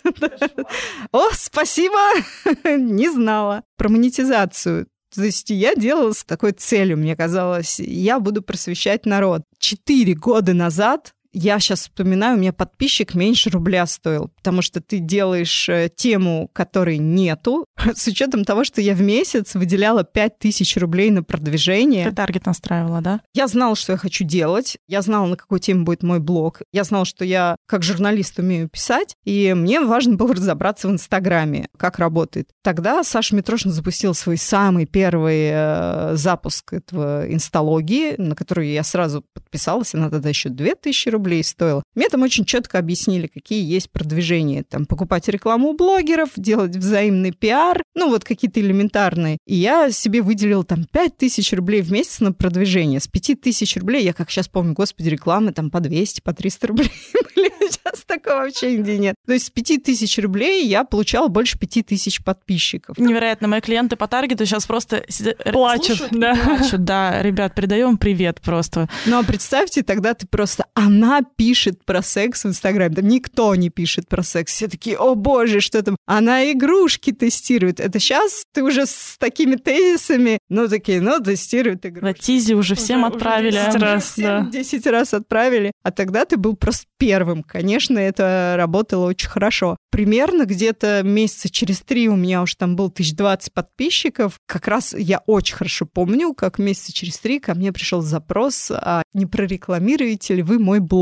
О, 1.11 1.29
спасибо, 1.33 1.97
не 2.65 3.09
знала. 3.09 3.63
Про 3.77 3.89
монетизацию. 3.89 4.87
То 5.13 5.23
есть 5.23 5.49
я 5.49 5.75
делала 5.75 6.11
с 6.11 6.25
такой 6.25 6.51
целью, 6.51 6.97
мне 6.97 7.15
казалось, 7.15 7.79
я 7.79 8.19
буду 8.19 8.41
просвещать 8.41 9.05
народ. 9.05 9.43
Четыре 9.59 10.13
года 10.13 10.53
назад 10.53 11.14
я 11.35 11.59
сейчас 11.59 11.81
вспоминаю, 11.81 12.37
у 12.37 12.39
меня 12.39 12.53
подписчик 12.53 13.13
меньше 13.13 13.49
рубля 13.49 13.85
стоил, 13.87 14.29
потому 14.37 14.61
что 14.61 14.79
ты 14.79 14.99
делаешь 14.99 15.67
э, 15.67 15.89
тему, 15.93 16.49
которой 16.53 16.97
нету, 16.97 17.65
с 17.93 18.07
учетом 18.07 18.45
того, 18.45 18.63
что 18.63 18.79
я 18.79 18.95
в 18.95 19.01
месяц 19.01 19.53
выделяла 19.53 20.05
5000 20.05 20.77
рублей 20.77 21.11
на 21.11 21.23
продвижение. 21.23 22.09
Ты 22.09 22.15
таргет 22.15 22.45
настраивала, 22.45 23.01
да? 23.01 23.19
Я 23.33 23.47
знала, 23.47 23.75
что 23.75 23.91
я 23.91 23.97
хочу 23.97 24.23
делать, 24.23 24.77
я 24.87 25.01
знала, 25.01 25.27
на 25.27 25.35
какую 25.35 25.59
тему 25.59 25.83
будет 25.83 26.03
мой 26.03 26.19
блог, 26.19 26.61
я 26.71 26.85
знала, 26.85 27.03
что 27.03 27.25
я 27.25 27.57
как 27.67 27.83
журналист 27.83 28.39
умею 28.39 28.69
писать, 28.69 29.15
и 29.25 29.53
мне 29.53 29.81
важно 29.81 30.15
было 30.15 30.33
разобраться 30.33 30.87
в 30.87 30.91
Инстаграме, 30.91 31.67
как 31.77 31.99
работает. 31.99 32.49
Тогда 32.63 33.03
Саша 33.03 33.35
Митрошин 33.35 33.71
запустил 33.71 34.13
свой 34.13 34.37
самый 34.37 34.85
первый 34.85 35.49
э, 35.51 36.11
запуск 36.15 36.71
этого 36.71 37.29
инсталогии, 37.29 38.15
на 38.17 38.35
которую 38.35 38.69
я 38.69 38.83
сразу 38.83 39.25
подписалась, 39.33 39.93
она 39.93 40.09
тогда 40.09 40.29
еще 40.29 40.47
2000 40.47 41.09
рублей 41.09 41.24
стоила. 41.43 41.83
Мне 41.95 42.09
там 42.09 42.21
очень 42.21 42.45
четко 42.45 42.79
объяснили, 42.79 43.27
какие 43.27 43.63
есть 43.63 43.89
продвижения. 43.91 44.63
Там 44.63 44.85
покупать 44.85 45.27
рекламу 45.27 45.69
у 45.69 45.73
блогеров, 45.73 46.29
делать 46.35 46.75
взаимный 46.75 47.31
пиар, 47.31 47.83
ну 47.95 48.09
вот 48.09 48.23
какие-то 48.23 48.59
элементарные. 48.59 49.37
И 49.45 49.55
я 49.55 49.91
себе 49.91 50.21
выделила 50.21 50.63
там 50.63 50.85
5000 50.91 51.53
рублей 51.53 51.81
в 51.81 51.91
месяц 51.91 52.19
на 52.19 52.31
продвижение. 52.33 52.99
С 52.99 53.07
5000 53.07 53.77
рублей, 53.77 54.03
я 54.03 54.13
как 54.13 54.29
сейчас 54.29 54.47
помню, 54.47 54.73
господи, 54.73 55.09
рекламы 55.09 55.51
там 55.51 55.69
по 55.69 55.79
200, 55.79 56.21
по 56.21 56.33
300 56.33 56.67
рублей 56.67 56.91
были. 57.35 57.51
Сейчас 57.69 58.03
такого 58.05 58.35
вообще 58.43 58.73
нигде 58.77 58.97
нет. 58.97 59.15
То 59.25 59.33
есть 59.33 59.47
с 59.47 59.49
5000 59.49 60.19
рублей 60.19 60.65
я 60.67 60.83
получала 60.83 61.27
больше 61.27 61.57
5000 61.57 62.23
подписчиков. 62.23 62.97
Невероятно. 62.97 63.47
Мои 63.47 63.61
клиенты 63.61 63.95
по 63.95 64.07
таргету 64.07 64.45
сейчас 64.45 64.65
просто 64.65 65.03
сидят- 65.09 65.37
Плачут, 65.51 65.97
слушают 65.97 66.13
да. 66.19 66.35
плачут. 66.35 66.83
Да, 66.83 67.21
ребят, 67.21 67.55
передаем 67.55 67.97
привет 67.97 68.41
просто. 68.41 68.87
Ну, 69.05 69.19
а 69.19 69.23
представьте, 69.23 69.83
тогда 69.83 70.13
ты 70.13 70.27
просто... 70.27 70.65
Она 70.73 71.14
пишет 71.21 71.83
про 71.85 72.01
секс 72.01 72.43
в 72.43 72.47
Инстаграме. 72.47 72.95
Там 72.95 73.07
никто 73.07 73.53
не 73.55 73.69
пишет 73.69 74.07
про 74.07 74.23
секс. 74.23 74.53
Все 74.53 74.67
такие, 74.67 74.97
о 74.97 75.15
боже, 75.15 75.59
что 75.59 75.81
там? 75.81 75.95
Она 76.05 76.51
игрушки 76.51 77.11
тестирует. 77.11 77.79
Это 77.79 77.99
сейчас 77.99 78.43
ты 78.53 78.63
уже 78.63 78.85
с 78.85 79.17
такими 79.19 79.55
тезисами, 79.55 80.39
ну, 80.49 80.67
такие, 80.67 81.01
ну, 81.01 81.19
тестирует 81.19 81.85
игрушки. 81.85 82.21
Тизи 82.21 82.53
уже 82.53 82.75
всем 82.75 83.03
уже 83.03 83.13
отправили. 83.13 83.51
10 83.51 83.75
раз. 83.81 84.13
Да. 84.17 84.47
10 84.51 84.87
раз 84.87 85.13
отправили, 85.13 85.71
а 85.83 85.91
тогда 85.91 86.25
ты 86.25 86.37
был 86.37 86.55
просто 86.55 86.85
первым. 86.97 87.43
Конечно, 87.43 87.99
это 87.99 88.55
работало 88.57 89.07
очень 89.07 89.29
хорошо. 89.29 89.77
Примерно 89.91 90.45
где-то 90.45 91.01
месяца 91.03 91.49
через 91.49 91.81
три 91.81 92.09
у 92.09 92.15
меня 92.15 92.41
уже 92.41 92.55
там 92.57 92.75
был 92.75 92.87
1020 92.87 93.53
подписчиков. 93.53 94.39
Как 94.45 94.67
раз 94.67 94.93
я 94.93 95.21
очень 95.25 95.55
хорошо 95.55 95.85
помню, 95.85 96.33
как 96.33 96.59
месяца 96.59 96.93
через 96.93 97.17
три 97.17 97.39
ко 97.39 97.53
мне 97.53 97.71
пришел 97.71 98.01
запрос, 98.01 98.71
а 98.71 99.03
не 99.13 99.25
прорекламируете 99.25 100.35
ли 100.35 100.41
вы 100.41 100.59
мой 100.59 100.79
блог? 100.79 100.94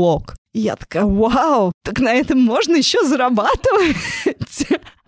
И 0.52 0.60
я 0.60 0.76
такая, 0.76 1.04
вау, 1.04 1.72
так 1.82 1.98
на 1.98 2.12
этом 2.12 2.40
можно 2.40 2.76
еще 2.76 3.04
зарабатывать. 3.04 3.96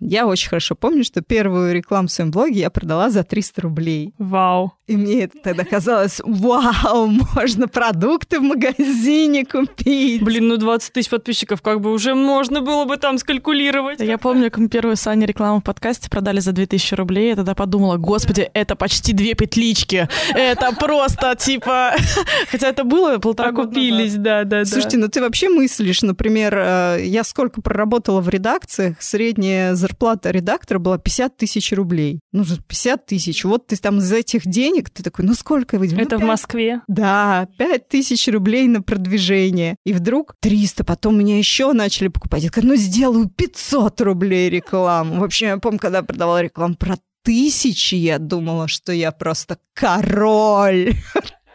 Я 0.09 0.29
очень 0.29 0.51
хорошо 0.51 0.77
помню, 0.77 1.03
что 1.03 1.21
первую 1.21 1.75
рекламу 1.75 2.07
в 2.07 2.13
своем 2.13 2.31
блоге 2.31 2.61
я 2.61 2.71
продала 2.71 3.11
за 3.11 3.25
300 3.25 3.61
рублей. 3.63 4.15
Вау. 4.19 4.73
И 4.87 4.97
мне 4.97 5.25
это 5.25 5.37
тогда 5.43 5.65
казалось, 5.65 6.21
вау, 6.25 7.09
можно 7.35 7.67
продукты 7.67 8.39
в 8.39 8.45
магазине 8.45 9.45
купить. 9.45 10.23
Блин, 10.23 10.47
ну 10.47 10.59
20 10.59 10.93
тысяч 10.93 11.11
подписчиков, 11.11 11.61
как 11.61 11.81
бы 11.81 11.91
уже 11.93 12.15
можно 12.15 12.61
было 12.61 12.85
бы 12.85 12.99
там 12.99 13.19
скалькулировать. 13.19 13.99
Я 13.99 14.17
помню, 14.17 14.45
как 14.45 14.59
мы 14.59 14.69
первую 14.69 14.95
с 14.95 15.09
Аней 15.09 15.27
рекламу 15.27 15.59
в 15.59 15.65
подкасте 15.65 16.09
продали 16.09 16.39
за 16.39 16.53
2000 16.53 16.95
рублей. 16.95 17.31
Я 17.31 17.35
тогда 17.35 17.57
подумала, 17.57 17.97
господи, 17.97 18.49
это 18.55 18.77
почти 18.77 19.13
две 19.13 19.35
петлички. 19.35 20.09
Это 20.37 20.73
просто, 20.79 21.35
типа... 21.35 21.95
Хотя 22.53 22.69
это 22.69 22.85
было 22.85 23.19
полтора 23.19 23.49
Окупились, 23.49 24.13
назад. 24.13 24.23
да, 24.23 24.45
да, 24.45 24.59
да. 24.61 24.65
Слушайте, 24.67 24.99
ну 24.99 25.09
ты 25.09 25.21
вообще 25.21 25.49
мыслишь, 25.49 26.03
например, 26.03 26.57
э, 26.57 26.99
я 27.03 27.25
сколько 27.25 27.61
проработала 27.61 28.21
в 28.21 28.29
редакциях, 28.29 29.03
средняя 29.03 29.75
зарплата 29.75 29.96
редактора 30.01 30.79
была 30.79 30.99
50 30.99 31.37
тысяч 31.37 31.73
рублей. 31.73 32.21
Ну, 32.33 32.45
же 32.45 32.57
50 32.61 33.07
тысяч. 33.07 33.45
Вот 33.45 33.67
ты 33.67 33.77
там 33.77 33.99
из 33.99 34.13
этих 34.13 34.47
денег, 34.47 34.91
ты 34.91 35.03
такой, 35.03 35.25
ну 35.25 35.35
сколько 35.35 35.79
вы? 35.79 35.89
Ну, 35.89 36.01
это 36.01 36.17
в 36.17 36.21
пять 36.21 36.29
Москве. 36.29 36.81
Да, 36.89 37.49
5 37.59 37.89
тысяч 37.89 38.29
рублей 38.29 38.69
на 38.69 38.83
продвижение. 38.83 39.77
И 39.85 39.93
вдруг 39.93 40.35
300, 40.41 40.85
потом 40.85 41.19
меня 41.19 41.39
еще 41.39 41.73
начали 41.73 42.09
покупать. 42.09 42.43
Я 42.43 42.51
говорю, 42.51 42.69
ну 42.69 42.77
сделаю 42.77 43.29
500 43.29 44.01
рублей 44.03 44.51
рекламу. 44.51 45.21
В 45.21 45.25
общем, 45.25 45.49
я 45.49 45.57
помню, 45.59 45.79
когда 45.79 46.03
продавала 46.03 46.43
рекламу 46.43 46.75
про 46.75 46.97
тысячи, 47.23 47.97
я 47.97 48.19
думала, 48.19 48.69
что 48.69 48.93
я 48.93 49.11
просто 49.11 49.59
король. 49.75 50.95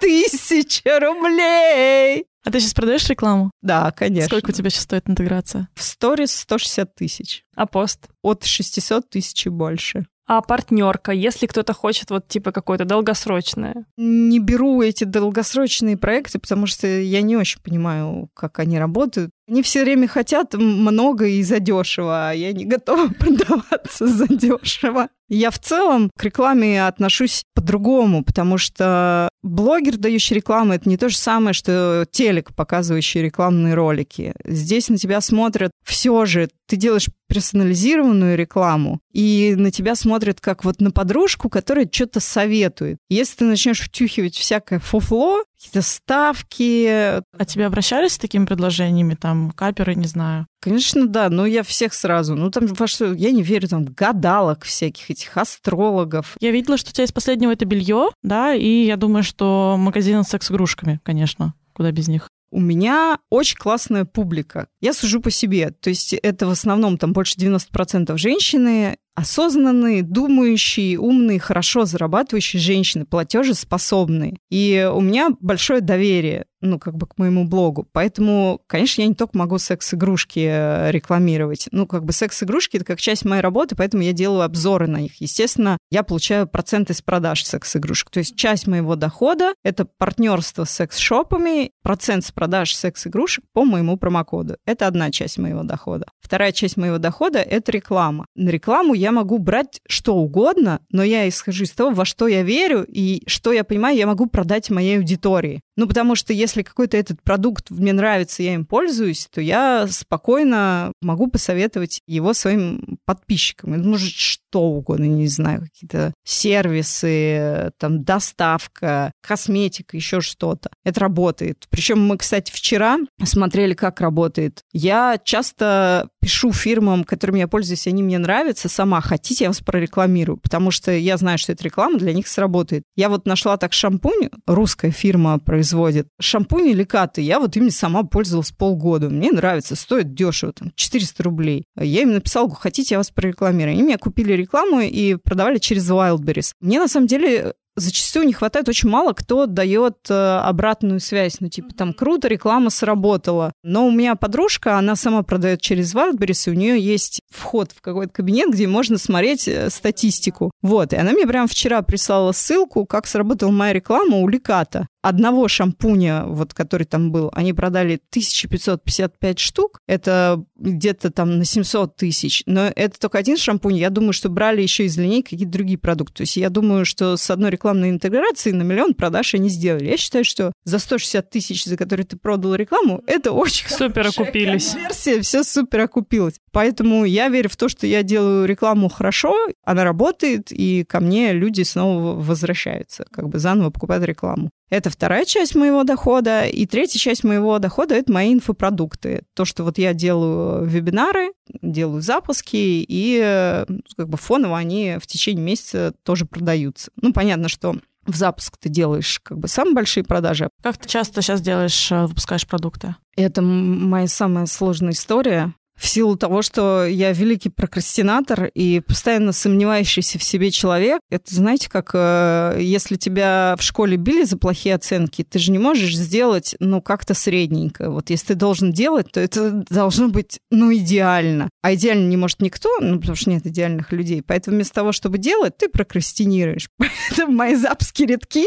Тысяча 0.01 0.99
рублей! 0.99 2.25
А 2.43 2.51
ты 2.51 2.59
сейчас 2.59 2.73
продаешь 2.73 3.07
рекламу? 3.07 3.51
Да, 3.61 3.91
конечно. 3.91 4.27
Сколько 4.27 4.49
у 4.49 4.53
тебя 4.53 4.71
сейчас 4.71 4.83
стоит 4.83 5.07
интеграция? 5.07 5.69
В 5.75 5.83
сторис 5.83 6.35
160 6.35 6.95
тысяч. 6.95 7.43
А 7.55 7.67
пост? 7.67 8.07
От 8.23 8.43
600 8.43 9.09
тысяч 9.09 9.45
и 9.45 9.49
больше. 9.49 10.07
А 10.27 10.41
партнерка, 10.41 11.11
если 11.11 11.45
кто-то 11.45 11.73
хочет 11.73 12.09
вот 12.09 12.27
типа 12.27 12.53
какое-то 12.53 12.85
долгосрочное. 12.85 13.85
Не 13.97 14.39
беру 14.39 14.81
эти 14.81 15.03
долгосрочные 15.03 15.97
проекты, 15.97 16.39
потому 16.39 16.67
что 16.67 16.87
я 16.87 17.21
не 17.21 17.35
очень 17.35 17.61
понимаю, 17.61 18.29
как 18.33 18.59
они 18.59 18.79
работают. 18.79 19.31
Они 19.49 19.61
все 19.61 19.83
время 19.83 20.07
хотят 20.07 20.53
много 20.53 21.25
и 21.25 21.43
задешево, 21.43 22.29
а 22.29 22.31
я 22.31 22.53
не 22.53 22.63
готова 22.63 23.09
продаваться 23.19 24.07
задешево. 24.07 25.09
Я 25.33 25.49
в 25.49 25.59
целом 25.59 26.11
к 26.17 26.25
рекламе 26.25 26.85
отношусь 26.85 27.45
по-другому, 27.55 28.21
потому 28.21 28.57
что 28.57 29.29
блогер, 29.41 29.95
дающий 29.95 30.35
рекламу, 30.35 30.73
это 30.73 30.89
не 30.89 30.97
то 30.97 31.07
же 31.07 31.15
самое, 31.15 31.53
что 31.53 32.05
телек, 32.11 32.53
показывающий 32.53 33.21
рекламные 33.21 33.73
ролики. 33.73 34.33
Здесь 34.43 34.89
на 34.89 34.97
тебя 34.97 35.21
смотрят 35.21 35.71
все 35.85 36.25
же. 36.25 36.49
Ты 36.67 36.75
делаешь 36.75 37.07
персонализированную 37.29 38.37
рекламу, 38.37 38.99
и 39.13 39.53
на 39.57 39.71
тебя 39.71 39.95
смотрят 39.95 40.41
как 40.41 40.65
вот 40.65 40.81
на 40.81 40.91
подружку, 40.91 41.47
которая 41.47 41.87
что-то 41.89 42.19
советует. 42.19 42.97
Если 43.09 43.37
ты 43.37 43.45
начнешь 43.45 43.79
втюхивать 43.79 44.35
всякое 44.35 44.79
фуфло, 44.79 45.43
какие-то 45.61 45.87
ставки, 45.87 46.85
А 46.87 47.45
тебе 47.45 47.67
обращались 47.67 48.13
с 48.13 48.17
такими 48.17 48.45
предложениями, 48.45 49.13
там, 49.13 49.51
каперы, 49.51 49.93
не 49.93 50.07
знаю? 50.07 50.47
Конечно, 50.59 51.07
да, 51.07 51.29
но 51.29 51.45
я 51.45 51.61
всех 51.61 51.93
сразу. 51.93 52.35
Ну, 52.35 52.49
там 52.49 52.65
во 52.65 52.87
что, 52.87 53.13
я 53.13 53.31
не 53.31 53.43
верю, 53.43 53.67
там, 53.67 53.85
гадалок 53.85 54.63
всяких, 54.63 55.11
этих 55.11 55.37
астрологов. 55.37 56.35
Я 56.39 56.51
видела, 56.51 56.77
что 56.77 56.89
у 56.89 56.93
тебя 56.93 57.03
из 57.03 57.11
последнего 57.11 57.51
это 57.51 57.65
белье, 57.65 58.09
да, 58.23 58.55
и 58.55 58.85
я 58.85 58.97
думаю, 58.97 59.23
что 59.23 59.75
магазин 59.77 60.23
с 60.23 60.29
секс-игрушками, 60.29 60.99
конечно, 61.03 61.53
куда 61.73 61.91
без 61.91 62.07
них. 62.07 62.27
У 62.53 62.59
меня 62.59 63.19
очень 63.29 63.57
классная 63.57 64.03
публика. 64.03 64.67
Я 64.81 64.93
сужу 64.93 65.21
по 65.21 65.31
себе. 65.31 65.71
То 65.71 65.89
есть 65.89 66.13
это 66.13 66.47
в 66.47 66.49
основном 66.49 66.97
там 66.97 67.13
больше 67.13 67.35
90% 67.37 68.17
женщины, 68.17 68.97
осознанные, 69.15 70.03
думающие, 70.03 70.99
умные, 70.99 71.39
хорошо 71.39 71.85
зарабатывающие 71.85 72.59
женщины, 72.59 73.05
платежеспособные. 73.05 74.37
И 74.49 74.89
у 74.91 75.01
меня 75.01 75.29
большое 75.39 75.81
доверие 75.81 76.45
ну, 76.61 76.79
как 76.79 76.95
бы 76.95 77.07
к 77.07 77.17
моему 77.17 77.45
блогу. 77.45 77.87
Поэтому, 77.91 78.61
конечно, 78.67 79.01
я 79.01 79.07
не 79.07 79.15
только 79.15 79.37
могу 79.37 79.57
секс-игрушки 79.57 80.39
э, 80.39 80.91
рекламировать. 80.91 81.67
Ну, 81.71 81.87
как 81.87 82.05
бы 82.05 82.13
секс-игрушки— 82.13 82.75
это 82.77 82.85
как 82.85 83.01
часть 83.01 83.25
моей 83.25 83.41
работы, 83.41 83.75
поэтому 83.75 84.03
я 84.03 84.13
делаю 84.13 84.43
обзоры 84.43 84.87
на 84.87 84.97
них. 84.97 85.19
Естественно, 85.19 85.77
я 85.89 86.03
получаю 86.03 86.47
проценты 86.47 86.93
с 86.93 87.01
продаж 87.01 87.43
секс-игрушек. 87.43 88.11
То 88.11 88.19
есть 88.19 88.35
часть 88.35 88.67
моего 88.67 88.95
дохода— 88.95 89.53
это 89.63 89.85
партнерство 89.85 90.65
с 90.65 90.71
секс-шопами, 90.71 91.71
процент 91.81 92.25
с 92.25 92.31
продаж 92.31 92.73
секс-игрушек 92.75 93.43
по 93.53 93.65
моему 93.65 93.97
промокоду. 93.97 94.57
Это 94.65 94.87
одна 94.87 95.11
часть 95.11 95.37
моего 95.37 95.63
дохода. 95.63 96.05
Вторая 96.21 96.51
часть 96.51 96.77
моего 96.77 96.99
дохода— 96.99 97.39
это 97.39 97.71
реклама. 97.71 98.25
На 98.35 98.49
рекламу 98.49 98.93
я 99.01 99.11
могу 99.11 99.39
брать 99.39 99.81
что 99.87 100.15
угодно, 100.15 100.79
но 100.91 101.03
я 101.03 101.27
исхожу 101.27 101.63
из 101.63 101.71
того, 101.71 101.89
во 101.89 102.05
что 102.05 102.27
я 102.27 102.43
верю 102.43 102.85
и 102.87 103.23
что 103.25 103.51
я 103.51 103.63
понимаю, 103.63 103.97
я 103.97 104.05
могу 104.05 104.27
продать 104.27 104.69
моей 104.69 104.97
аудитории. 104.97 105.61
Ну, 105.75 105.87
потому 105.87 106.15
что 106.15 106.33
если 106.33 106.61
какой-то 106.61 106.97
этот 106.97 107.23
продукт 107.23 107.71
мне 107.71 107.93
нравится, 107.93 108.43
я 108.43 108.53
им 108.53 108.65
пользуюсь, 108.65 109.27
то 109.31 109.41
я 109.41 109.87
спокойно 109.89 110.93
могу 111.01 111.27
посоветовать 111.27 112.01
его 112.05 112.33
своим 112.33 112.99
подписчикам. 113.05 113.73
Это 113.73 113.87
может 113.87 114.13
что 114.13 114.61
угодно, 114.61 115.05
не 115.05 115.27
знаю, 115.27 115.61
какие-то 115.61 116.13
сервисы, 116.23 117.71
там, 117.79 118.03
доставка, 118.03 119.11
косметика, 119.21 119.97
еще 119.97 120.21
что-то. 120.21 120.69
Это 120.83 120.99
работает. 120.99 121.65
Причем 121.71 122.05
мы, 122.05 122.17
кстати, 122.17 122.51
вчера 122.51 122.99
смотрели, 123.23 123.73
как 123.73 123.99
работает. 124.01 124.61
Я 124.71 125.19
часто 125.23 126.09
пишу 126.21 126.53
фирмам, 126.53 127.03
которыми 127.03 127.39
я 127.39 127.47
пользуюсь, 127.47 127.87
они 127.87 128.03
мне 128.03 128.19
нравятся, 128.19 128.69
сама 128.69 129.01
хотите, 129.01 129.45
я 129.45 129.49
вас 129.49 129.59
прорекламирую, 129.59 130.37
потому 130.37 130.71
что 130.71 130.91
я 130.91 131.17
знаю, 131.17 131.37
что 131.37 131.51
эта 131.51 131.63
реклама 131.63 131.97
для 131.97 132.13
них 132.13 132.27
сработает. 132.27 132.83
Я 132.95 133.09
вот 133.09 133.25
нашла 133.25 133.57
так 133.57 133.73
шампунь, 133.73 134.29
русская 134.45 134.91
фирма 134.91 135.39
производит. 135.39 136.07
Шампунь 136.19 136.71
Ликаты, 136.71 137.21
я 137.21 137.39
вот 137.39 137.57
ими 137.57 137.69
сама 137.69 138.03
пользовалась 138.03 138.51
полгода. 138.51 139.09
Мне 139.09 139.31
нравится, 139.31 139.75
стоит 139.75 140.13
дешево, 140.13 140.53
там, 140.53 140.71
400 140.75 141.23
рублей. 141.23 141.65
Я 141.75 142.01
им 142.03 142.13
написала, 142.13 142.49
хотите, 142.53 142.95
я 142.95 142.99
вас 142.99 143.09
прорекламирую. 143.09 143.73
Они 143.73 143.83
мне 143.83 143.97
купили 143.97 144.33
рекламу 144.33 144.79
и 144.81 145.15
продавали 145.15 145.57
через 145.57 145.89
Wildberries. 145.89 146.51
Мне, 146.61 146.79
на 146.79 146.87
самом 146.87 147.07
деле, 147.07 147.53
зачастую 147.81 148.25
не 148.25 148.33
хватает, 148.33 148.69
очень 148.69 148.89
мало 148.89 149.13
кто 149.13 149.45
дает 149.45 149.97
э, 150.09 150.13
обратную 150.13 150.99
связь. 150.99 151.39
Ну, 151.39 151.49
типа, 151.49 151.73
там, 151.73 151.93
круто, 151.93 152.27
реклама 152.27 152.69
сработала. 152.69 153.53
Но 153.63 153.87
у 153.87 153.91
меня 153.91 154.15
подружка, 154.15 154.77
она 154.77 154.95
сама 154.95 155.23
продает 155.23 155.61
через 155.61 155.93
Wildberries, 155.93 156.47
и 156.47 156.51
у 156.51 156.53
нее 156.53 156.79
есть 156.79 157.21
вход 157.29 157.71
в 157.71 157.81
какой-то 157.81 158.13
кабинет, 158.13 158.51
где 158.51 158.67
можно 158.67 158.97
смотреть 158.97 159.47
э, 159.47 159.69
статистику. 159.69 160.51
Вот, 160.61 160.93
и 160.93 160.95
она 160.95 161.11
мне 161.11 161.25
прямо 161.25 161.47
вчера 161.47 161.81
прислала 161.81 162.31
ссылку, 162.31 162.85
как 162.85 163.07
сработала 163.07 163.51
моя 163.51 163.73
реклама 163.73 164.17
у 164.17 164.27
Ликата. 164.27 164.87
Одного 165.01 165.47
шампуня, 165.47 166.25
вот, 166.27 166.53
который 166.53 166.85
там 166.85 167.11
был, 167.11 167.31
они 167.33 167.53
продали 167.53 167.99
1555 168.11 169.39
штук. 169.39 169.79
Это 169.87 170.43
где-то 170.55 171.09
там 171.09 171.39
на 171.39 171.45
700 171.45 171.95
тысяч. 171.95 172.43
Но 172.45 172.71
это 172.75 172.99
только 172.99 173.17
один 173.17 173.35
шампунь. 173.37 173.77
Я 173.77 173.89
думаю, 173.89 174.13
что 174.13 174.29
брали 174.29 174.61
еще 174.61 174.85
из 174.85 174.97
линейки 174.97 175.31
какие-то 175.31 175.51
другие 175.51 175.79
продукты. 175.79 176.17
То 176.17 176.21
есть 176.21 176.37
я 176.37 176.49
думаю, 176.49 176.85
что 176.85 177.17
с 177.17 177.31
одной 177.31 177.49
рекламной 177.71 177.89
интеграцией 177.89 178.55
на 178.55 178.63
миллион 178.63 178.93
продаж 178.93 179.33
они 179.33 179.49
сделали. 179.49 179.85
Я 179.85 179.97
считаю, 179.97 180.25
что 180.25 180.51
за 180.63 180.79
160 180.79 181.29
тысяч, 181.29 181.65
за 181.65 181.77
которые 181.77 182.05
ты 182.05 182.17
продал 182.17 182.55
рекламу, 182.55 183.01
это 183.07 183.31
очень 183.31 183.69
Супер 183.69 184.07
окупились. 184.07 184.75
Версия, 184.75 185.21
все 185.21 185.43
супер 185.43 185.81
окупилось. 185.81 186.35
Поэтому 186.51 187.05
я 187.05 187.29
верю 187.29 187.49
в 187.49 187.55
то, 187.55 187.69
что 187.69 187.87
я 187.87 188.03
делаю 188.03 188.45
рекламу 188.45 188.89
хорошо, 188.89 189.33
она 189.63 189.83
работает, 189.83 190.51
и 190.51 190.83
ко 190.83 190.99
мне 190.99 191.31
люди 191.33 191.63
снова 191.63 192.19
возвращаются, 192.19 193.05
как 193.11 193.29
бы 193.29 193.39
заново 193.39 193.69
покупают 193.69 194.03
рекламу. 194.05 194.51
Это 194.71 194.89
вторая 194.89 195.25
часть 195.25 195.53
моего 195.53 195.83
дохода. 195.83 196.45
И 196.45 196.65
третья 196.65 196.97
часть 196.97 197.25
моего 197.25 197.59
дохода– 197.59 197.93
это 197.95 198.11
мои 198.11 198.33
инфопродукты. 198.33 199.23
То, 199.35 199.43
что 199.43 199.65
вот 199.65 199.77
я 199.77 199.93
делаю 199.93 200.65
вебинары, 200.65 201.33
делаю 201.61 202.01
запуски, 202.01 202.55
и 202.55 203.19
э, 203.21 203.65
как 203.97 204.07
бы 204.07 204.17
фоново 204.17 204.57
они 204.57 204.95
в 204.99 205.05
течение 205.07 205.43
месяца 205.43 205.93
тоже 206.03 206.25
продаются. 206.25 206.89
Ну, 206.95 207.11
понятно, 207.11 207.49
что 207.49 207.75
в 208.05 208.15
запуск 208.15 208.57
ты 208.57 208.69
делаешь 208.69 209.19
как 209.21 209.37
бы 209.37 209.49
самые 209.49 209.75
большие 209.75 210.05
продажи. 210.05 210.49
Как 210.63 210.77
ты 210.77 210.87
часто 210.87 211.21
сейчас 211.21 211.41
делаешь, 211.41 211.91
э, 211.91 212.05
выпускаешь 212.05 212.47
продукты? 212.47 212.95
Это 213.17 213.41
моя 213.41 214.07
самая 214.07 214.45
сложная 214.45 214.93
история 214.93 215.53
в 215.81 215.87
силу 215.87 216.15
того, 216.15 216.43
что 216.43 216.85
я 216.85 217.11
великий 217.11 217.49
прокрастинатор 217.49 218.45
и 218.53 218.81
постоянно 218.81 219.31
сомневающийся 219.31 220.19
в 220.19 220.23
себе 220.23 220.51
человек. 220.51 221.01
Это, 221.09 221.33
знаете, 221.33 221.71
как 221.71 221.89
э, 221.95 222.57
если 222.59 222.97
тебя 222.97 223.55
в 223.57 223.63
школе 223.63 223.97
били 223.97 224.23
за 224.23 224.37
плохие 224.37 224.75
оценки, 224.75 225.23
ты 225.23 225.39
же 225.39 225.51
не 225.51 225.57
можешь 225.57 225.97
сделать, 225.97 226.55
ну, 226.59 226.83
как-то 226.83 227.15
средненько. 227.15 227.89
Вот 227.89 228.11
если 228.11 228.27
ты 228.27 228.35
должен 228.35 228.71
делать, 228.71 229.11
то 229.11 229.19
это 229.19 229.65
должно 229.71 230.09
быть, 230.09 230.39
ну, 230.51 230.71
идеально. 230.71 231.49
А 231.63 231.73
идеально 231.73 232.07
не 232.07 232.17
может 232.17 232.41
никто, 232.43 232.69
ну, 232.79 232.99
потому 232.99 233.15
что 233.15 233.31
нет 233.31 233.47
идеальных 233.47 233.91
людей. 233.91 234.21
Поэтому 234.21 234.57
вместо 234.57 234.75
того, 234.75 234.91
чтобы 234.91 235.17
делать, 235.17 235.57
ты 235.57 235.67
прокрастинируешь. 235.67 236.69
Поэтому 236.77 237.35
мои 237.35 237.55
запуски 237.55 238.03
редки 238.03 238.45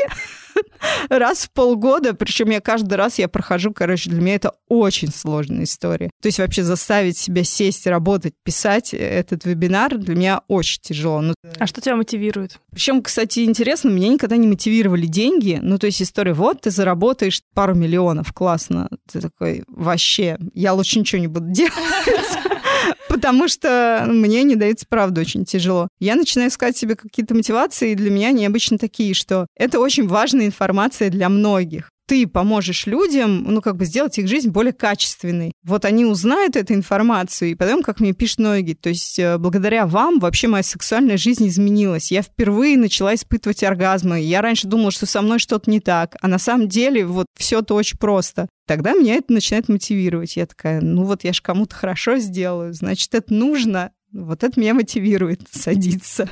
раз 1.09 1.45
в 1.45 1.51
полгода, 1.51 2.15
причем 2.15 2.51
я 2.51 2.61
каждый 2.61 2.95
раз 2.95 3.19
я 3.19 3.29
прохожу, 3.29 3.73
короче, 3.73 4.11
для 4.11 4.21
меня 4.21 4.35
это 4.37 4.53
очень 4.69 5.13
сложная 5.13 5.65
история. 5.65 6.11
То 6.23 6.29
есть 6.29 6.39
вообще 6.39 6.63
заставить 6.63 7.24
себя 7.25 7.45
сесть, 7.45 7.87
работать, 7.87 8.35
писать 8.43 8.95
этот 8.95 9.45
вебинар 9.45 9.97
для 9.97 10.15
меня 10.15 10.41
очень 10.49 10.81
тяжело. 10.83 11.21
Ну, 11.21 11.35
а 11.59 11.67
что 11.67 11.81
тебя 11.81 11.97
мотивирует? 11.97 12.59
Причем, 12.71 13.03
кстати, 13.03 13.41
интересно, 13.41 13.91
меня 13.91 14.09
никогда 14.09 14.37
не 14.37 14.47
мотивировали 14.47 15.07
деньги. 15.07 15.59
Ну, 15.63 15.79
то 15.79 15.87
есть 15.87 16.03
история, 16.03 16.35
вот 16.35 16.63
ты 16.63 16.71
заработаешь 16.71 17.43
пару 17.55 17.75
миллионов, 17.75 18.33
классно. 18.33 18.89
Ты 19.11 19.21
такой, 19.21 19.65
вообще, 19.69 20.39
я 20.55 20.73
лучше 20.73 20.99
ничего 20.99 21.21
не 21.21 21.29
буду 21.29 21.51
делать 21.51 21.73
потому 23.09 23.49
что 23.49 24.05
мне 24.09 24.43
не 24.43 24.57
дается 24.57 24.87
правда 24.89 25.21
очень 25.21 25.45
тяжело. 25.45 25.89
Я 26.01 26.17
начинаю 26.17 26.51
искать 26.51 26.77
себе 26.77 26.97
какие-то 26.97 27.35
мотивации, 27.35 27.93
и 27.93 27.95
для 27.95 28.11
меня 28.11 28.29
они 28.29 28.45
обычно 28.45 28.77
такие, 28.77 29.15
что 29.15 29.47
это 29.57 29.79
очень 29.79 30.09
важная 30.09 30.47
информация 30.47 31.11
для 31.11 31.29
многих 31.29 31.91
ты 32.07 32.27
поможешь 32.27 32.87
людям, 32.87 33.45
ну, 33.45 33.63
как 33.63 33.77
бы 33.77 33.85
сделать 33.85 34.19
их 34.19 34.29
жизнь 34.29 34.51
более 34.51 34.73
качественной. 34.73 35.53
Вот 35.65 35.85
они 35.85 36.05
узнают 36.05 36.57
эту 36.57 36.75
информацию, 36.75 37.51
и 37.51 37.55
потом, 37.55 37.83
как 37.83 38.01
мне 38.01 38.13
пишут 38.13 38.41
многие, 38.41 38.75
то 38.75 38.89
есть 38.89 39.19
э, 39.19 39.39
благодаря 39.39 39.87
вам 39.87 40.19
вообще 40.19 40.49
моя 40.49 40.63
сексуальная 40.63 41.17
жизнь 41.17 41.49
изменилась. 41.49 42.11
Я 42.11 42.23
впервые 42.23 42.77
начала 42.77 43.15
испытывать 43.15 43.63
оргазмы. 43.63 44.21
Я 44.21 44.43
раньше 44.43 44.69
думала, 44.69 44.91
что 44.91 45.07
со 45.07 45.23
мной 45.23 45.39
что-то 45.39 45.71
не 45.71 45.81
так, 45.81 46.17
а 46.21 46.29
на 46.29 46.39
самом 46.39 46.69
деле 46.69 47.07
вот 47.07 47.27
все 47.39 47.61
это 47.61 47.75
очень 47.75 47.99
просто. 47.99 48.49
Тогда 48.67 48.93
меня 48.93 49.15
это 49.15 49.33
начинает 49.33 49.69
мотивировать. 49.69 50.37
Я 50.37 50.47
такая, 50.47 50.81
ну 50.81 51.05
вот 51.05 51.25
я 51.25 51.33
же 51.33 51.43
кому-то 51.43 51.75
хорошо 51.75 52.19
сделаю, 52.19 52.73
значит, 52.73 53.15
это 53.15 53.33
нужно. 53.33 53.93
Вот 54.13 54.45
это 54.45 54.61
меня 54.61 54.75
мотивирует 54.75 55.41
садиться. 55.51 56.29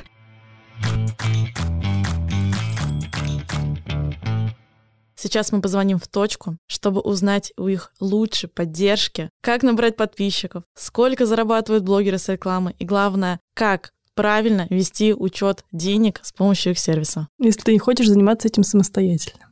Сейчас 5.23 5.53
мы 5.53 5.61
позвоним 5.61 5.99
в 5.99 6.07
точку, 6.09 6.57
чтобы 6.67 6.99
узнать 6.99 7.53
у 7.55 7.69
их 7.69 7.93
лучшей 8.01 8.49
поддержки, 8.49 9.29
как 9.41 9.63
набрать 9.63 9.95
подписчиков, 9.95 10.65
сколько 10.75 11.25
зарабатывают 11.25 11.85
блогеры 11.85 12.17
с 12.17 12.27
рекламы 12.27 12.75
и, 12.77 12.83
главное, 12.83 13.39
как 13.53 13.93
правильно 14.15 14.67
вести 14.69 15.13
учет 15.13 15.63
денег 15.71 16.19
с 16.23 16.33
помощью 16.33 16.73
их 16.73 16.79
сервиса. 16.79 17.29
Если 17.39 17.61
ты 17.61 17.71
не 17.71 17.79
хочешь 17.79 18.09
заниматься 18.09 18.49
этим 18.49 18.63
самостоятельно. 18.63 19.45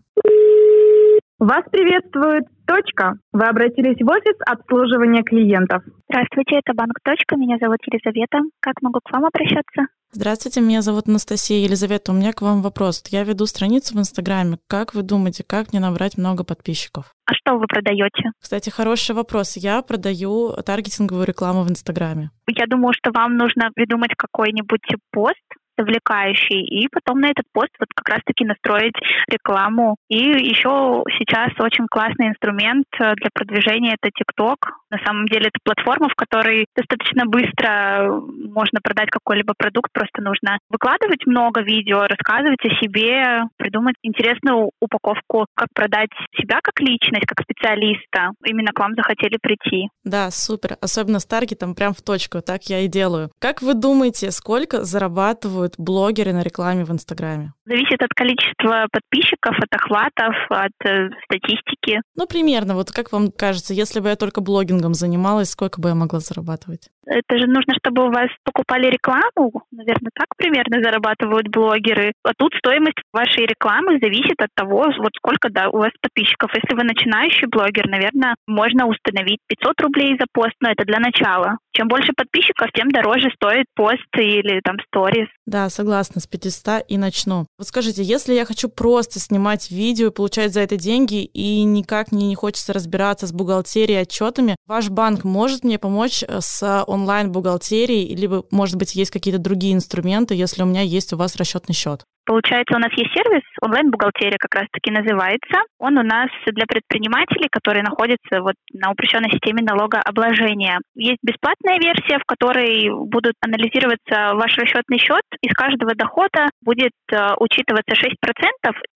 Вас 1.40 1.64
приветствует 1.72 2.44
Точка. 2.72 3.16
Вы 3.34 3.44
обратились 3.48 3.98
в 4.00 4.10
офис 4.10 4.36
обслуживания 4.46 5.24
клиентов. 5.24 5.84
Здравствуйте, 6.10 6.56
это 6.64 6.74
банк 6.74 6.94
Точка. 7.04 7.36
Меня 7.36 7.58
зовут 7.60 7.80
Елизавета. 7.86 8.40
Как 8.62 8.82
могу 8.82 9.00
к 9.04 9.12
вам 9.12 9.26
обращаться? 9.26 9.92
Здравствуйте, 10.14 10.62
меня 10.62 10.82
зовут 10.82 11.10
Анастасия 11.10 11.66
Елизавета. 11.66 12.14
У 12.14 12.16
меня 12.16 12.32
к 12.32 12.42
вам 12.42 12.62
вопрос. 12.62 13.04
Я 13.10 13.26
веду 13.26 13.46
страницу 13.46 13.94
в 13.96 14.00
Инстаграме. 14.00 14.58
Как 14.68 14.94
вы 14.94 15.04
думаете, 15.04 15.44
как 15.46 15.74
мне 15.74 15.82
набрать 15.82 16.18
много 16.18 16.46
подписчиков? 16.46 17.14
А 17.26 17.34
что 17.34 17.58
вы 17.58 17.68
продаете? 17.68 18.32
Кстати, 18.42 18.70
хороший 18.70 19.16
вопрос. 19.16 19.58
Я 19.58 19.82
продаю 19.82 20.54
таргетинговую 20.66 21.26
рекламу 21.26 21.64
в 21.64 21.70
Инстаграме. 21.70 22.32
Я 22.48 22.68
думаю, 22.68 22.94
что 22.94 23.12
вам 23.12 23.36
нужно 23.36 23.72
придумать 23.76 24.16
какой-нибудь 24.18 24.96
пост, 25.12 25.44
завлекающий, 25.78 26.62
и 26.62 26.88
потом 26.92 27.20
на 27.22 27.28
этот 27.28 27.46
пост 27.54 27.72
вот 27.80 27.90
как 27.96 28.10
раз-таки 28.16 28.46
настроить 28.46 28.96
рекламу. 29.28 29.96
И 30.10 30.18
еще 30.18 31.04
сейчас 31.18 31.52
очень 31.60 31.88
классный 31.90 32.30
инструмент 32.30 32.86
э, 33.00 33.14
для 33.16 33.30
продвижения— 33.34 33.96
это 34.02 34.12
TikTok. 34.12 34.70
На 34.90 34.98
самом 35.06 35.26
деле 35.26 35.48
это 35.48 35.60
платформа, 35.64 36.10
в 36.10 36.16
которой 36.16 36.66
достаточно 36.76 37.26
быстро 37.26 38.22
можно 38.50 38.80
продать 38.84 39.10
какой-либо 39.10 39.54
продукт, 39.58 39.92
просто 39.94 40.22
нужно 40.22 40.58
выкладывать 40.70 41.26
много 41.26 41.62
видео, 41.62 42.02
рассказывать 42.02 42.60
о 42.66 42.76
себе, 42.82 43.44
придумать 43.58 43.96
интересную 44.04 44.72
упаковку, 44.82 45.46
как 45.56 45.70
продать 45.74 46.10
себя 46.38 46.60
как 46.62 46.80
личность, 46.80 47.26
как 47.26 47.44
специалиста. 47.44 48.32
Именно 48.46 48.72
к 48.74 48.80
вам 48.80 48.94
захотели 48.96 49.38
прийти. 49.42 49.90
Да, 50.04 50.30
супер. 50.32 50.78
Особенно 50.82 51.20
с 51.20 51.26
таргетом 51.26 51.76
прям 51.76 51.94
в 51.94 52.02
точку, 52.02 52.42
так 52.42 52.64
я 52.64 52.80
и 52.80 52.88
делаю. 52.88 53.30
Как 53.40 53.62
вы 53.62 53.74
думаете, 53.74 54.32
сколько 54.32 54.84
зарабатывают 54.84 55.61
зарабатывают 55.62 55.76
блогеры 55.78 56.34
на 56.34 56.44
рекламе 56.44 56.84
в 56.84 56.92
Инстаграме? 56.92 57.54
Зависит 57.66 58.02
от 58.02 58.10
количества 58.16 58.88
подписчиков, 58.92 59.56
от 59.60 59.74
охватов, 59.74 60.36
от 60.50 60.72
э, 60.86 61.10
статистики. 61.26 62.02
Ну, 62.16 62.28
примерно. 62.28 62.76
Вот 62.76 62.92
как 62.92 63.12
вам 63.12 63.32
кажется, 63.32 63.74
если 63.74 64.00
бы 64.00 64.10
я 64.10 64.16
только 64.16 64.42
блогингом 64.42 64.94
занималась, 64.94 65.50
сколько 65.50 65.80
бы 65.80 65.90
я 65.90 65.96
могла 65.96 66.20
зарабатывать? 66.20 66.90
Это 67.06 67.38
же 67.38 67.48
нужно, 67.48 67.74
чтобы 67.80 68.08
у 68.08 68.12
вас 68.12 68.30
покупали 68.44 68.88
рекламу. 68.88 69.64
Наверное, 69.72 70.12
так 70.14 70.28
примерно 70.38 70.82
зарабатывают 70.84 71.48
блогеры. 71.50 72.14
А 72.24 72.32
тут 72.38 72.54
стоимость 72.56 73.02
вашей 73.12 73.46
рекламы 73.46 74.00
зависит 74.02 74.40
от 74.40 74.50
того, 74.56 74.86
вот 74.98 75.12
сколько 75.18 75.50
да, 75.50 75.70
у 75.70 75.78
вас 75.78 75.92
подписчиков. 76.02 76.52
Если 76.54 76.76
вы 76.76 76.84
начинающий 76.84 77.48
блогер, 77.48 77.88
наверное, 77.88 78.36
можно 78.48 78.88
установить 78.88 79.40
500 79.48 79.82
рублей 79.82 80.16
за 80.20 80.26
пост, 80.32 80.54
но 80.62 80.70
это 80.70 80.86
для 80.86 81.00
начала. 81.00 81.58
Чем 81.74 81.88
больше 81.88 82.14
подписчиков, 82.16 82.70
тем 82.74 82.90
дороже 82.90 83.30
стоит 83.36 83.66
пост 83.76 84.08
или 84.18 84.62
там 84.64 84.78
сторис. 84.88 85.28
Да, 85.46 85.70
согласна, 85.70 86.22
с 86.22 86.28
500 86.28 86.86
и 86.88 86.98
начну. 86.98 87.48
Вот 87.58 87.68
скажите, 87.68 88.04
если 88.04 88.34
я 88.34 88.46
хочу 88.46 88.70
просто 88.70 89.20
снимать 89.20 89.72
видео 89.72 90.08
и 90.08 90.14
получать 90.14 90.54
за 90.54 90.62
это 90.62 90.78
деньги, 90.78 91.24
и 91.24 91.64
никак 91.64 92.12
мне 92.12 92.28
не 92.28 92.36
хочется 92.36 92.74
разбираться 92.74 93.28
с 93.28 93.34
бухгалтерией 93.34 94.02
отчетами, 94.02 94.56
ваш 94.68 94.90
банк 94.90 95.24
может 95.24 95.64
мне 95.64 95.80
помочь 95.80 96.24
э, 96.24 96.40
с 96.42 96.84
онлайн-бухгалтерией, 97.02 98.16
либо, 98.16 98.44
может 98.52 98.78
быть, 98.78 98.96
есть 98.96 99.12
какие-то 99.12 99.40
другие 99.40 99.74
инструменты, 99.74 100.36
если 100.36 100.64
у 100.64 100.66
меня 100.66 100.82
есть 100.82 101.14
у 101.14 101.18
вас 101.18 101.36
расчетный 101.36 101.76
счет? 101.76 102.06
Получается, 102.26 102.78
у 102.78 102.80
нас 102.80 102.92
есть 102.96 103.12
сервис, 103.14 103.42
онлайн-бухгалтерия 103.62 104.38
как 104.38 104.54
раз-таки 104.54 104.92
называется. 104.92 105.66
Он 105.80 105.98
у 105.98 106.04
нас 106.04 106.30
для 106.46 106.66
предпринимателей, 106.68 107.50
которые 107.52 107.84
находятся 107.84 108.42
вот 108.42 108.54
на 108.74 108.92
упрощенной 108.92 109.32
системе 109.32 109.64
налогообложения. 109.64 110.80
Есть 110.96 111.18
бесплатная 111.24 111.80
версия, 111.80 112.20
в 112.20 112.26
которой 112.26 112.90
будут 113.10 113.34
анализироваться 113.42 114.36
ваш 114.36 114.56
расчетный 114.58 115.00
счет. 115.00 115.26
Из 115.42 115.54
каждого 115.54 115.96
дохода 115.96 116.48
будет 116.62 116.94
э, 117.12 117.18
учитываться 117.40 117.98
6%. 117.98 118.08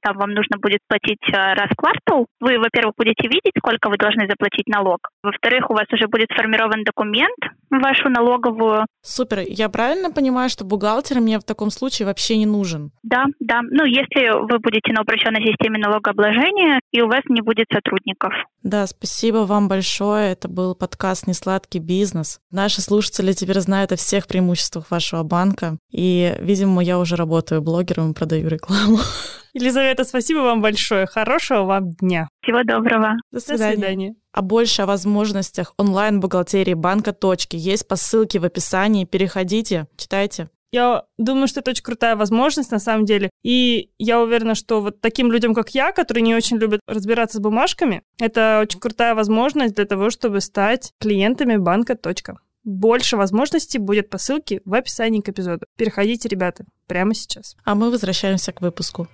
Там 0.02 0.18
вам 0.18 0.32
нужно 0.32 0.58
будет 0.62 0.80
платить 0.88 1.26
э, 1.28 1.34
раз 1.34 1.70
в 1.72 1.76
квартал. 1.76 2.28
Вы, 2.40 2.60
во-первых, 2.60 2.94
будете 2.96 3.28
видеть, 3.28 3.58
сколько 3.58 3.90
вы 3.90 3.98
должны 3.98 4.28
заплатить 4.30 4.68
налог. 4.68 5.00
Во-вторых, 5.24 5.72
у 5.72 5.74
вас 5.74 5.88
уже 5.92 6.08
будет 6.08 6.30
сформирован 6.32 6.84
документ 6.84 7.42
вашу 7.70 8.10
налоговую. 8.10 8.86
Супер. 9.02 9.40
Я 9.48 9.70
правильно 9.70 10.12
понимаю, 10.12 10.50
что 10.50 10.66
бухгалтер 10.66 11.20
мне 11.20 11.40
в 11.40 11.44
таком 11.44 11.70
случае 11.70 12.08
вообще 12.08 12.38
не 12.38 12.46
нужен? 12.46 12.92
Да, 13.04 13.26
да. 13.40 13.62
Ну, 13.62 13.86
если 13.86 14.32
вы 14.52 14.60
будете 14.60 14.94
на 14.94 15.02
упрощенной 15.02 15.46
системе 15.46 15.80
налогообложения, 15.80 16.80
и 16.92 17.02
у 17.02 17.08
вас 17.08 17.22
не 17.30 17.42
будет 17.42 17.68
сотрудников. 17.72 18.34
Да, 18.64 18.88
спасибо 18.88 19.40
вам 19.40 19.68
большое. 19.68 20.32
Это 20.32 20.48
был 20.48 20.76
подкаст 20.76 21.28
«Несладкий 21.28 21.80
бизнес». 21.80 22.40
Наши 22.52 22.82
слушатели 22.82 23.34
теперь 23.34 23.60
знают 23.60 23.92
о 23.92 23.96
всех 23.96 24.28
преимуществах 24.28 24.90
вашего 24.92 25.24
банка. 25.24 25.78
И, 25.92 26.36
видимо, 26.40 26.84
я 26.84 27.00
уже 27.00 27.16
работаю 27.16 27.62
блогером 27.62 28.12
и 28.12 28.16
продаю 28.16 28.48
рекламу. 28.48 28.98
Елизавета, 29.56 30.04
спасибо 30.04 30.40
вам 30.40 30.62
большое. 30.62 31.06
Хорошего 31.06 31.64
вам 31.64 31.92
дня. 31.92 32.28
Всего 32.44 32.64
доброго. 32.64 33.14
До 33.32 33.40
свидания. 33.40 33.76
До 33.76 33.78
свидания. 33.78 34.16
А 34.34 34.42
больше 34.42 34.82
о 34.82 34.86
возможностях 34.86 35.74
онлайн-бухгалтерии 35.78 36.74
банка 36.74 37.14
«Точки» 37.14 37.56
есть 37.56 37.88
по 37.88 37.96
ссылке 37.96 38.40
в 38.40 38.44
описании. 38.44 39.06
Переходите, 39.06 39.88
читайте. 39.96 40.50
Я 40.74 41.06
думаю, 41.18 41.48
что 41.48 41.62
это 41.62 41.72
очень 41.72 41.86
крутая 41.86 42.18
возможность 42.18 42.70
на 42.72 42.80
самом 42.80 43.06
деле. 43.06 43.30
И 43.44 43.92
я 43.98 44.20
уверена, 44.20 44.56
что 44.56 44.82
вот 44.82 45.00
таким 45.00 45.32
людям, 45.32 45.54
как 45.54 45.70
я, 45.70 45.94
которые 45.94 46.24
не 46.24 46.36
очень 46.36 46.58
любят 46.58 46.82
разбираться 46.86 47.38
с 47.38 47.42
бумажками, 47.42 48.02
это 48.20 48.60
очень 48.62 48.82
крутая 48.82 49.16
возможность 49.16 49.76
для 49.76 49.86
того, 49.86 50.10
чтобы 50.10 50.42
стать 50.42 50.92
клиентами 51.00 51.56
банка 51.56 51.96
«Точка». 51.96 52.40
Больше 52.66 53.16
возможностей 53.16 53.78
будет 53.78 54.10
по 54.10 54.18
ссылке 54.18 54.60
в 54.66 54.74
описании 54.74 55.22
к 55.22 55.30
эпизоду. 55.30 55.66
Переходите, 55.78 56.28
ребята, 56.28 56.66
прямо 56.88 57.14
сейчас. 57.14 57.56
А 57.64 57.74
мы 57.74 57.90
возвращаемся 57.90 58.52
к 58.52 58.60
выпуску. 58.60 59.08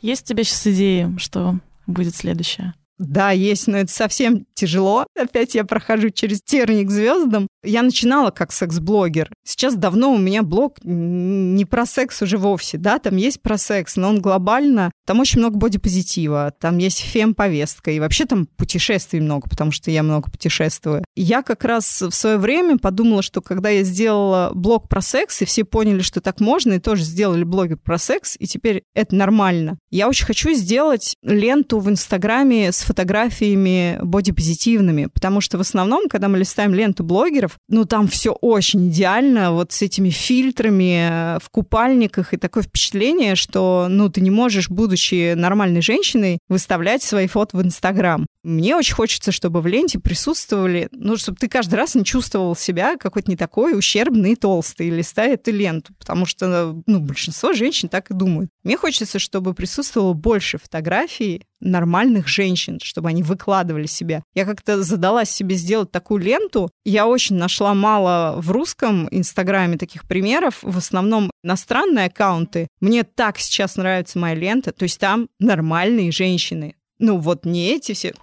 Есть 0.00 0.24
у 0.24 0.34
тебя 0.34 0.44
сейчас 0.44 0.66
идеи, 0.66 1.14
что 1.18 1.58
будет 1.86 2.16
следующее? 2.16 2.74
Да, 2.98 3.30
есть, 3.30 3.66
но 3.66 3.78
это 3.78 3.92
совсем 3.92 4.46
тяжело. 4.54 5.06
Опять 5.18 5.54
я 5.54 5.64
прохожу 5.64 6.10
через 6.10 6.42
терник 6.42 6.90
звездам. 6.90 7.48
Я 7.64 7.82
начинала 7.82 8.30
как 8.30 8.52
секс-блогер. 8.52 9.30
Сейчас 9.44 9.76
давно 9.76 10.12
у 10.12 10.18
меня 10.18 10.42
блог 10.42 10.78
не 10.82 11.64
про 11.64 11.86
секс 11.86 12.20
уже 12.22 12.38
вовсе, 12.38 12.78
да, 12.78 12.98
там 12.98 13.16
есть 13.16 13.40
про 13.40 13.56
секс, 13.56 13.96
но 13.96 14.08
он 14.08 14.20
глобально, 14.20 14.90
там 15.06 15.20
очень 15.20 15.38
много 15.38 15.56
бодипозитива, 15.56 16.52
там 16.58 16.78
есть 16.78 17.00
фем-повестка, 17.00 17.90
и 17.92 18.00
вообще 18.00 18.24
там 18.24 18.46
путешествий 18.46 19.20
много, 19.20 19.48
потому 19.48 19.70
что 19.70 19.90
я 19.90 20.02
много 20.02 20.30
путешествую. 20.30 21.04
Я 21.14 21.42
как 21.42 21.64
раз 21.64 22.02
в 22.02 22.12
свое 22.12 22.38
время 22.38 22.78
подумала, 22.78 23.22
что 23.22 23.40
когда 23.40 23.68
я 23.68 23.84
сделала 23.84 24.50
блог 24.54 24.88
про 24.88 25.00
секс, 25.00 25.42
и 25.42 25.44
все 25.44 25.64
поняли, 25.64 26.02
что 26.02 26.20
так 26.20 26.40
можно, 26.40 26.74
и 26.74 26.78
тоже 26.80 27.04
сделали 27.04 27.44
блоги 27.44 27.74
про 27.74 27.98
секс, 27.98 28.36
и 28.38 28.46
теперь 28.46 28.82
это 28.94 29.14
нормально. 29.14 29.78
Я 29.90 30.08
очень 30.08 30.26
хочу 30.26 30.52
сделать 30.52 31.14
ленту 31.22 31.78
в 31.78 31.88
Инстаграме 31.88 32.72
с 32.72 32.82
фотографиями 32.82 33.98
бодипозитивными, 34.02 35.06
потому 35.06 35.40
что 35.40 35.58
в 35.58 35.60
основном, 35.60 36.08
когда 36.08 36.28
мы 36.28 36.38
листаем 36.38 36.74
ленту 36.74 37.04
блогеров, 37.04 37.51
ну, 37.68 37.84
там 37.84 38.08
все 38.08 38.32
очень 38.32 38.88
идеально, 38.88 39.52
вот 39.52 39.72
с 39.72 39.82
этими 39.82 40.10
фильтрами 40.10 41.36
э, 41.36 41.38
в 41.42 41.50
купальниках, 41.50 42.34
и 42.34 42.36
такое 42.36 42.62
впечатление, 42.62 43.34
что, 43.34 43.86
ну, 43.88 44.08
ты 44.08 44.20
не 44.20 44.30
можешь, 44.30 44.68
будучи 44.68 45.34
нормальной 45.34 45.82
женщиной, 45.82 46.38
выставлять 46.48 47.02
свои 47.02 47.26
фото 47.26 47.56
в 47.56 47.62
Инстаграм. 47.62 48.26
Мне 48.42 48.76
очень 48.76 48.94
хочется, 48.94 49.30
чтобы 49.30 49.60
в 49.60 49.66
ленте 49.66 49.98
присутствовали, 49.98 50.88
ну, 50.90 51.16
чтобы 51.16 51.38
ты 51.38 51.48
каждый 51.48 51.76
раз 51.76 51.94
не 51.94 52.04
чувствовал 52.04 52.56
себя 52.56 52.96
какой-то 52.96 53.30
не 53.30 53.36
такой 53.36 53.78
ущербный 53.78 54.32
и 54.32 54.36
толстый, 54.36 54.90
листая 54.90 55.34
эту 55.34 55.52
ленту, 55.52 55.94
потому 55.98 56.26
что, 56.26 56.82
ну, 56.86 57.00
большинство 57.00 57.52
женщин 57.52 57.88
так 57.88 58.10
и 58.10 58.14
думают. 58.14 58.50
Мне 58.64 58.76
хочется, 58.76 59.18
чтобы 59.18 59.54
присутствовало 59.54 60.12
больше 60.12 60.58
фотографий 60.58 61.42
нормальных 61.62 62.26
женщин, 62.26 62.78
чтобы 62.82 63.08
они 63.08 63.22
выкладывали 63.22 63.86
себя. 63.86 64.22
Я 64.34 64.44
как-то 64.44 64.82
задалась 64.82 65.30
себе 65.30 65.54
сделать 65.54 65.92
такую 65.92 66.20
ленту. 66.20 66.70
Я 66.84 67.06
очень 67.06 67.36
нашла 67.36 67.72
мало 67.74 68.40
в 68.40 68.50
русском 68.50 69.08
Инстаграме 69.10 69.78
таких 69.78 70.06
примеров. 70.08 70.58
В 70.62 70.76
основном 70.76 71.30
иностранные 71.44 72.06
аккаунты. 72.06 72.66
Мне 72.80 73.04
так 73.04 73.38
сейчас 73.38 73.76
нравится 73.76 74.18
моя 74.18 74.34
лента. 74.34 74.72
То 74.72 74.82
есть 74.82 74.98
там 74.98 75.28
нормальные 75.38 76.10
женщины. 76.10 76.74
Ну 77.02 77.18
вот 77.18 77.44
не 77.44 77.72
эти 77.72 77.94
все 77.94 78.14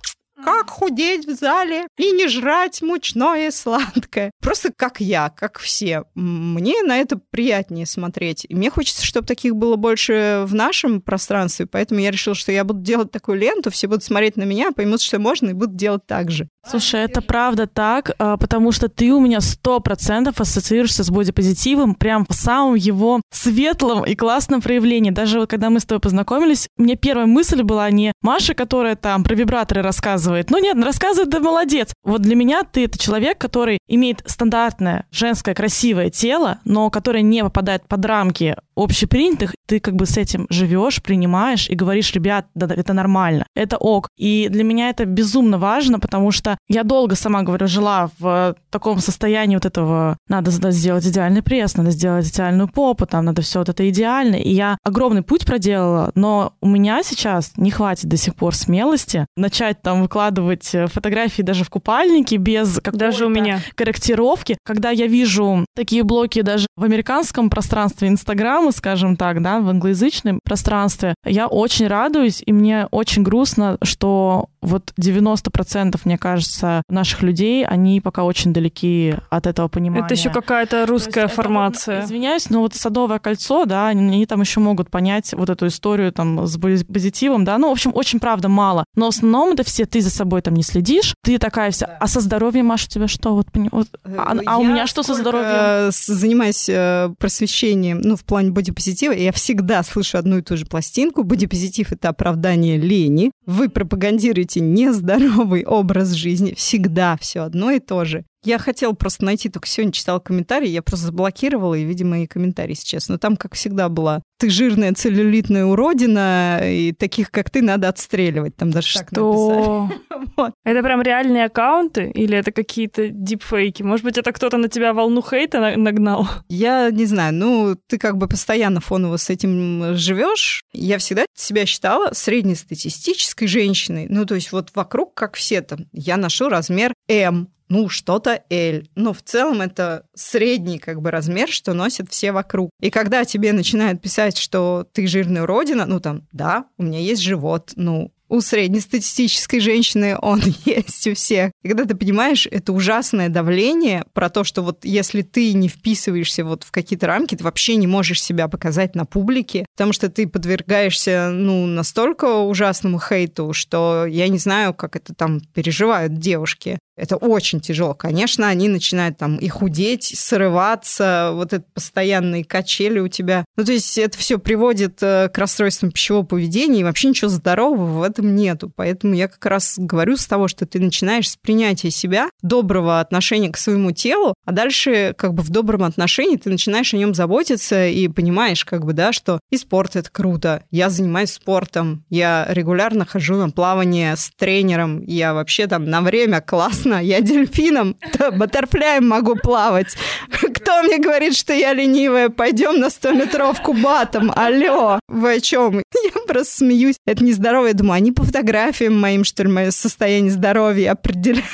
как 0.44 0.70
худеть 0.70 1.28
в 1.28 1.36
зале 1.36 1.88
и 1.98 2.12
не 2.12 2.28
жрать 2.28 2.82
мучное 2.82 3.52
сладкое. 3.52 4.32
Просто 4.42 4.72
как 4.76 5.02
я, 5.02 5.30
как 5.30 5.60
все. 5.60 6.06
Мне 6.16 6.82
на 6.84 6.98
это 6.98 7.20
приятнее 7.30 7.86
смотреть. 7.86 8.46
И 8.48 8.56
мне 8.56 8.70
хочется, 8.70 9.06
чтобы 9.06 9.28
таких 9.28 9.56
было 9.56 9.76
больше 9.76 10.44
в 10.46 10.56
нашем 10.56 11.02
пространстве, 11.02 11.66
поэтому 11.66 12.00
я 12.00 12.12
решила, 12.12 12.36
что 12.36 12.52
я 12.52 12.64
буду 12.64 12.82
делать 12.82 13.12
такую 13.12 13.38
ленту, 13.38 13.70
все 13.70 13.88
будут 13.88 14.04
смотреть 14.04 14.38
на 14.38 14.44
меня, 14.44 14.72
поймут, 14.72 15.02
что 15.02 15.20
можно, 15.20 15.50
и 15.50 15.54
будут 15.54 15.76
делать 15.76 16.06
так 16.08 16.32
же. 16.32 16.48
Слушай, 16.68 17.02
это 17.06 17.22
правда 17.22 17.68
так, 17.68 18.12
а, 18.20 18.38
потому 18.38 18.72
что 18.72 18.90
ты 18.90 19.12
у 19.12 19.20
меня 19.20 19.40
сто 19.42 19.80
процентов 19.80 20.42
ассоциируешься 20.42 21.04
с 21.04 21.10
бодипозитивом 21.10 21.96
прям 21.96 22.26
в 22.30 22.34
самом 22.34 22.76
его 22.76 23.22
светлом 23.32 24.04
и 24.04 24.16
классном 24.16 24.62
проявлении. 24.62 25.12
Даже 25.12 25.48
когда 25.48 25.70
мы 25.70 25.80
с 25.80 25.86
тобой 25.86 26.02
познакомились, 26.02 26.68
мне 26.78 26.96
первая 26.96 27.26
мысль 27.26 27.64
была 27.64 27.90
не 27.90 28.12
Маша, 28.22 28.54
которая 28.54 28.96
там 28.96 29.24
про 29.24 29.36
вибраторы 29.36 29.82
рассказывает. 29.82 30.50
Ну 30.50 30.60
нет, 30.60 30.76
рассказывает, 30.84 31.30
да 31.30 31.40
молодец. 31.40 31.94
Вот 32.04 32.22
для 32.22 32.36
меня 32.36 32.64
ты 32.64 32.86
это 32.86 33.00
человек, 33.00 33.38
который 33.38 33.80
имеет 33.88 34.22
стандартное 34.26 35.08
женское 35.12 35.56
красивое 35.56 36.10
тело, 36.10 36.60
но 36.66 36.90
которое 36.90 37.22
не 37.22 37.44
попадает 37.44 37.88
под 37.88 38.06
рамки 38.06 38.56
общепринятых, 38.76 39.56
ты 39.68 39.80
как 39.80 39.96
бы 39.96 40.06
с 40.06 40.18
этим 40.18 40.48
живешь, 40.50 41.02
принимаешь 41.02 41.70
и 41.70 41.76
говоришь, 41.76 42.14
ребят, 42.14 42.48
да, 42.56 42.68
это 42.74 42.94
нормально, 42.94 43.46
это 43.56 43.78
ок. 43.78 44.08
И 44.18 44.48
для 44.50 44.64
меня 44.64 44.90
это 44.90 45.06
безумно 45.06 45.58
важно, 45.58 46.00
потому 46.00 46.32
что 46.32 46.49
я 46.68 46.84
долго, 46.84 47.16
сама 47.16 47.44
говорю, 47.44 47.68
жила 47.68 48.10
в 48.20 48.56
таком 48.70 49.00
состоянии 49.00 49.56
вот 49.56 49.66
этого, 49.66 50.18
надо 50.28 50.52
сделать 50.72 51.06
идеальный 51.06 51.42
пресс, 51.42 51.76
надо 51.76 51.92
сделать 51.92 52.28
идеальную 52.28 52.68
попу, 52.68 53.06
там 53.06 53.26
надо 53.26 53.42
все 53.42 53.60
вот 53.60 53.70
это 53.70 53.88
идеально. 53.90 54.36
И 54.36 54.52
я 54.52 54.78
огромный 54.84 55.22
путь 55.22 55.46
проделала, 55.46 56.12
но 56.16 56.54
у 56.62 56.68
меня 56.68 57.04
сейчас 57.04 57.54
не 57.58 57.72
хватит 57.72 58.08
до 58.08 58.18
сих 58.18 58.36
пор 58.36 58.56
смелости 58.56 59.26
начать 59.36 59.82
там 59.82 60.02
выкладывать 60.02 60.74
э, 60.74 60.88
фотографии 60.88 61.42
даже 61.42 61.64
в 61.64 61.70
купальнике 61.70 62.38
без 62.38 62.76
какой-то 62.76 62.98
даже 62.98 63.26
у 63.26 63.30
меня. 63.30 63.60
корректировки. 63.76 64.58
Когда 64.66 64.90
я 64.90 65.08
вижу 65.08 65.66
такие 65.76 66.04
блоки 66.04 66.42
даже 66.42 66.68
в 66.76 66.84
американском 66.84 67.50
пространстве 67.50 68.10
Инстаграма, 68.10 68.72
скажем 68.72 69.16
так, 69.16 69.42
да, 69.42 69.60
в 69.60 69.70
англоязычном 69.70 70.40
пространстве, 70.44 71.16
я 71.26 71.48
очень 71.48 71.88
радуюсь, 71.88 72.42
и 72.46 72.52
мне 72.52 72.88
очень 72.92 73.24
грустно, 73.24 73.78
что 73.84 74.50
вот 74.62 74.94
90%, 75.00 76.00
мне 76.06 76.18
кажется, 76.18 76.84
наших 76.90 77.22
людей, 77.22 77.66
они 77.66 78.02
пока 78.02 78.24
очень 78.24 78.54
далеки 78.54 79.16
от 79.30 79.48
этого 79.48 79.68
понимания. 79.68 80.06
Это 80.06 80.14
еще 80.14 80.30
какая-то 80.30 80.86
русская 80.86 81.24
есть 81.24 81.36
формация. 81.36 82.00
Это, 82.00 82.06
извиняюсь, 82.08 82.50
но 82.50 82.62
вот 82.62 82.76
Садовое 82.76 83.20
кольцо, 83.20 83.66
да, 83.66 83.88
они, 83.88 84.04
они 84.04 84.26
там 84.26 84.42
еще 84.42 84.60
могут 84.60 84.90
понять 84.90 85.34
вот 85.34 85.50
эту 85.50 85.68
историю 85.68 86.12
там 86.12 86.46
с 86.46 86.58
позитивом, 86.58 87.46
да, 87.46 87.58
ну, 87.58 87.70
в 87.70 87.72
общем, 87.72 87.92
очень, 87.94 88.20
правда, 88.20 88.50
мало. 88.50 88.86
Но 88.96 89.06
в 89.06 89.10
основном 89.10 89.54
это 89.54 89.64
все, 89.64 89.86
ты 89.86 90.02
за 90.02 90.10
собой 90.10 90.42
там 90.42 90.54
не 90.54 90.64
следишь, 90.64 91.16
ты 91.24 91.38
такая 91.38 91.72
вся, 91.72 91.88
да. 91.88 91.98
а 92.00 92.08
со 92.08 92.20
здоровьем, 92.20 92.68
Маша, 92.68 92.86
у 92.88 92.90
тебя 92.90 93.08
что? 93.08 93.36
Вот, 93.36 93.48
вот 93.72 93.88
а, 94.04 94.38
а 94.46 94.58
у 94.58 94.64
меня 94.64 94.88
что 94.88 95.04
со 95.04 95.14
здоровьем? 95.14 95.92
занимаюсь 95.92 96.68
э, 96.70 97.14
просвещением, 97.18 98.02
ну, 98.02 98.16
в 98.16 98.24
плане 98.24 98.52
бодипозитива, 98.52 99.14
я 99.14 99.32
всегда 99.32 99.84
слышу 99.84 100.18
одну 100.18 100.38
и 100.38 100.42
ту 100.42 100.58
же 100.58 100.66
пластинку. 100.66 101.24
Бодипозитив— 101.24 101.92
это 101.94 102.10
оправдание 102.10 102.78
лени. 102.78 103.32
Вы 103.46 103.70
пропагандируете 103.70 104.49
нездоровый 104.58 105.64
образ 105.66 106.12
жизни. 106.12 106.54
Всегда 106.56 107.18
все 107.18 107.42
одно 107.42 107.72
и 107.72 107.80
то 107.80 108.06
же. 108.06 108.26
Я 108.44 108.58
хотела 108.58 108.94
просто 108.94 109.26
найти, 109.26 109.50
только 109.50 109.68
сегодня 109.68 109.92
читала 109.92 110.20
комментарии, 110.20 110.68
я 110.70 110.82
просто 110.82 111.08
заблокировала, 111.08 111.76
и, 111.76 111.84
видимо, 111.84 112.22
и 112.22 112.28
комментарии 112.28 112.74
сейчас. 112.74 113.10
Но 113.10 113.18
там, 113.18 113.36
как 113.36 113.56
всегда, 113.56 113.90
была 113.90 114.22
«Ты 114.38 114.50
жирная 114.50 114.94
целлюлитная 114.94 115.66
уродина, 115.66 116.62
и 116.64 116.94
таких, 116.94 117.32
как 117.32 117.50
ты, 117.50 117.62
надо 117.62 117.90
отстреливать». 117.90 118.56
Там 118.56 118.72
даже 118.72 118.88
Что? 118.88 119.00
так 119.00 119.12
написали. 119.12 120.00
вот. 120.38 120.54
Это 120.64 120.82
прям 120.84 121.02
реальные 121.02 121.46
аккаунты 121.46 122.10
или 122.10 122.38
это 122.38 122.52
какие-то 122.52 123.10
дипфейки? 123.10 123.84
Может 123.84 124.06
быть, 124.06 124.18
это 124.18 124.32
кто-то 124.32 124.58
на 124.58 124.70
тебя 124.70 124.94
волну 124.94 125.22
хейта 125.22 125.76
нагнал? 125.78 126.28
Я 126.50 126.90
не 126.92 127.06
знаю. 127.06 127.34
Ну, 127.34 127.76
ты 127.88 127.98
как 127.98 128.18
бы 128.18 128.28
постоянно 128.28 128.80
фоново 128.82 129.18
с 129.18 129.30
этим 129.30 129.96
живешь. 129.96 130.64
Я 130.74 130.98
всегда 130.98 131.26
себя 131.36 131.66
считала 131.66 132.14
среднестатистической 132.14 133.48
женщиной. 133.48 134.08
Ну, 134.10 134.26
то 134.26 134.36
есть 134.36 134.52
вот 134.52 134.70
вокруг, 134.76 135.14
как 135.14 135.36
все 135.36 135.62
там, 135.62 135.88
я 135.92 136.18
ношу 136.18 136.50
размер 136.50 136.94
М, 137.10 137.50
ну, 137.70 137.88
что-то 137.88 138.44
L. 138.50 138.84
Но 138.96 139.14
в 139.14 139.22
целом 139.22 139.62
это 139.62 140.06
средний 140.16 140.80
как 140.80 141.02
бы 141.02 141.12
размер, 141.12 141.50
что 141.50 141.74
носят 141.74 142.10
все 142.12 142.32
вокруг. 142.32 142.72
И 142.82 142.90
когда 142.90 143.26
тебе 143.26 143.54
начинают 143.54 144.02
писать, 144.02 144.38
что 144.38 144.88
ты 144.92 145.08
жирная 145.08 145.44
уродина, 145.44 145.86
ну 145.86 146.00
там, 146.00 146.28
да, 146.32 146.66
у 146.78 146.84
меня 146.84 147.00
есть 147.00 147.22
живот, 147.22 147.72
ну, 147.76 148.12
у 148.30 148.42
среднестатистической 148.42 149.60
женщины 149.60 150.16
он 150.22 150.42
есть 150.66 151.08
у 151.08 151.16
всех. 151.16 151.52
И 151.64 151.68
когда 151.68 151.86
ты 151.86 151.96
понимаешь, 151.96 152.48
это 152.50 152.72
ужасное 152.72 153.28
давление 153.28 154.06
про 154.14 154.30
то, 154.30 154.44
что 154.44 154.62
вот 154.62 154.86
если 154.86 155.24
ты 155.24 155.54
не 155.54 155.68
вписываешься 155.68 156.46
вот 156.46 156.64
в 156.64 156.72
какие-то 156.72 157.08
рамки, 157.08 157.36
ты 157.36 157.44
вообще 157.44 157.76
не 157.76 157.88
можешь 157.88 158.22
себя 158.22 158.48
показать 158.48 158.96
на 158.96 159.06
публике, 159.06 159.66
потому 159.76 159.94
что 159.94 160.10
ты 160.10 160.28
подвергаешься, 160.28 161.30
ну, 161.32 161.66
настолько 161.66 162.38
ужасному 162.38 163.00
хейту, 163.00 163.54
что 163.54 164.06
я 164.06 164.28
не 164.28 164.38
знаю, 164.38 164.74
как 164.74 164.96
это 164.96 165.14
там 165.14 165.42
переживают 165.42 166.14
девушки. 166.14 166.78
Это 167.00 167.16
очень 167.18 167.60
тяжело. 167.60 167.94
Конечно, 167.94 168.48
они 168.48 168.68
начинают 168.68 169.18
там 169.18 169.38
и 169.38 169.48
худеть, 169.48 170.14
срываться, 170.16 171.32
вот 171.34 171.54
это 171.54 171.66
постоянные 171.74 172.44
качели 172.44 173.00
у 173.00 173.08
тебя. 173.08 173.46
Ну, 173.56 173.64
то 173.64 173.72
есть 173.72 173.98
это 173.98 174.18
все 174.18 174.38
приводит 174.40 175.02
э, 175.02 175.30
к 175.30 175.38
расстройствам 175.38 175.92
пищевого 175.92 176.26
поведения, 176.26 176.82
и 176.82 176.84
вообще 176.84 177.10
ничего 177.10 177.30
здорового 177.30 178.00
в 178.00 178.04
этом 178.04 178.36
нету. 178.36 178.72
Поэтому 178.76 179.14
я 179.14 179.28
как 179.28 179.46
раз 179.46 179.76
говорю 179.78 180.18
с 180.18 180.26
того, 180.26 180.48
что 180.48 180.66
ты 180.66 180.80
начинаешь 180.80 181.30
с 181.30 181.38
принятия 181.38 181.92
себя, 181.92 182.30
доброго 182.42 183.00
отношения 183.00 183.50
к 183.50 183.58
своему 183.58 183.92
телу, 183.92 184.34
а 184.46 184.52
дальше 184.52 185.14
как 185.18 185.34
бы 185.34 185.44
в 185.44 185.50
добром 185.50 185.84
отношении 185.84 186.38
ты 186.38 186.50
начинаешь 186.50 186.94
о 186.94 186.98
нем 186.98 187.14
заботиться 187.14 187.88
и 187.88 188.08
понимаешь, 188.08 188.66
как 188.66 188.86
бы, 188.86 188.94
да, 188.94 189.14
что 189.14 189.40
и 189.50 189.58
спорт 189.58 189.96
это 189.96 190.10
круто. 190.12 190.64
Я 190.72 190.90
занимаюсь 190.90 191.32
спортом, 191.32 192.04
я 192.10 192.46
регулярно 192.50 193.06
хожу 193.06 193.36
на 193.36 193.50
плавание 193.50 194.16
с 194.16 194.32
тренером, 194.36 195.02
я 195.04 195.34
вообще 195.34 195.68
там 195.68 195.86
на 195.86 196.02
время 196.02 196.42
классно 196.42 196.89
Конечно, 196.90 197.06
я 197.06 197.22
дельфином, 197.22 197.96
баттерфляем 198.34 199.08
могу 199.08 199.36
плавать. 199.36 199.96
Кто 200.32 200.82
мне 200.84 200.98
говорит, 200.98 201.36
что 201.36 201.54
я 201.54 201.74
ленивая? 201.74 202.30
Пойдем 202.30 202.80
на 202.80 202.88
100-метровку 202.88 203.74
батом. 203.80 204.32
Алло, 204.36 205.00
вы 205.08 205.36
о 205.36 205.40
чем? 205.40 205.78
Я 205.78 206.12
просто 206.28 206.58
смеюсь. 206.58 206.96
Это 207.06 207.24
нездоровое. 207.24 207.70
Я 207.70 207.74
думаю, 207.76 207.98
они 207.98 208.12
по 208.12 208.24
фотографиям 208.24 209.00
моим, 209.00 209.24
что 209.24 209.44
ли, 209.44 209.50
мое 209.50 209.72
состояние 209.72 210.32
здоровья 210.32 210.94
определяют. 210.94 211.46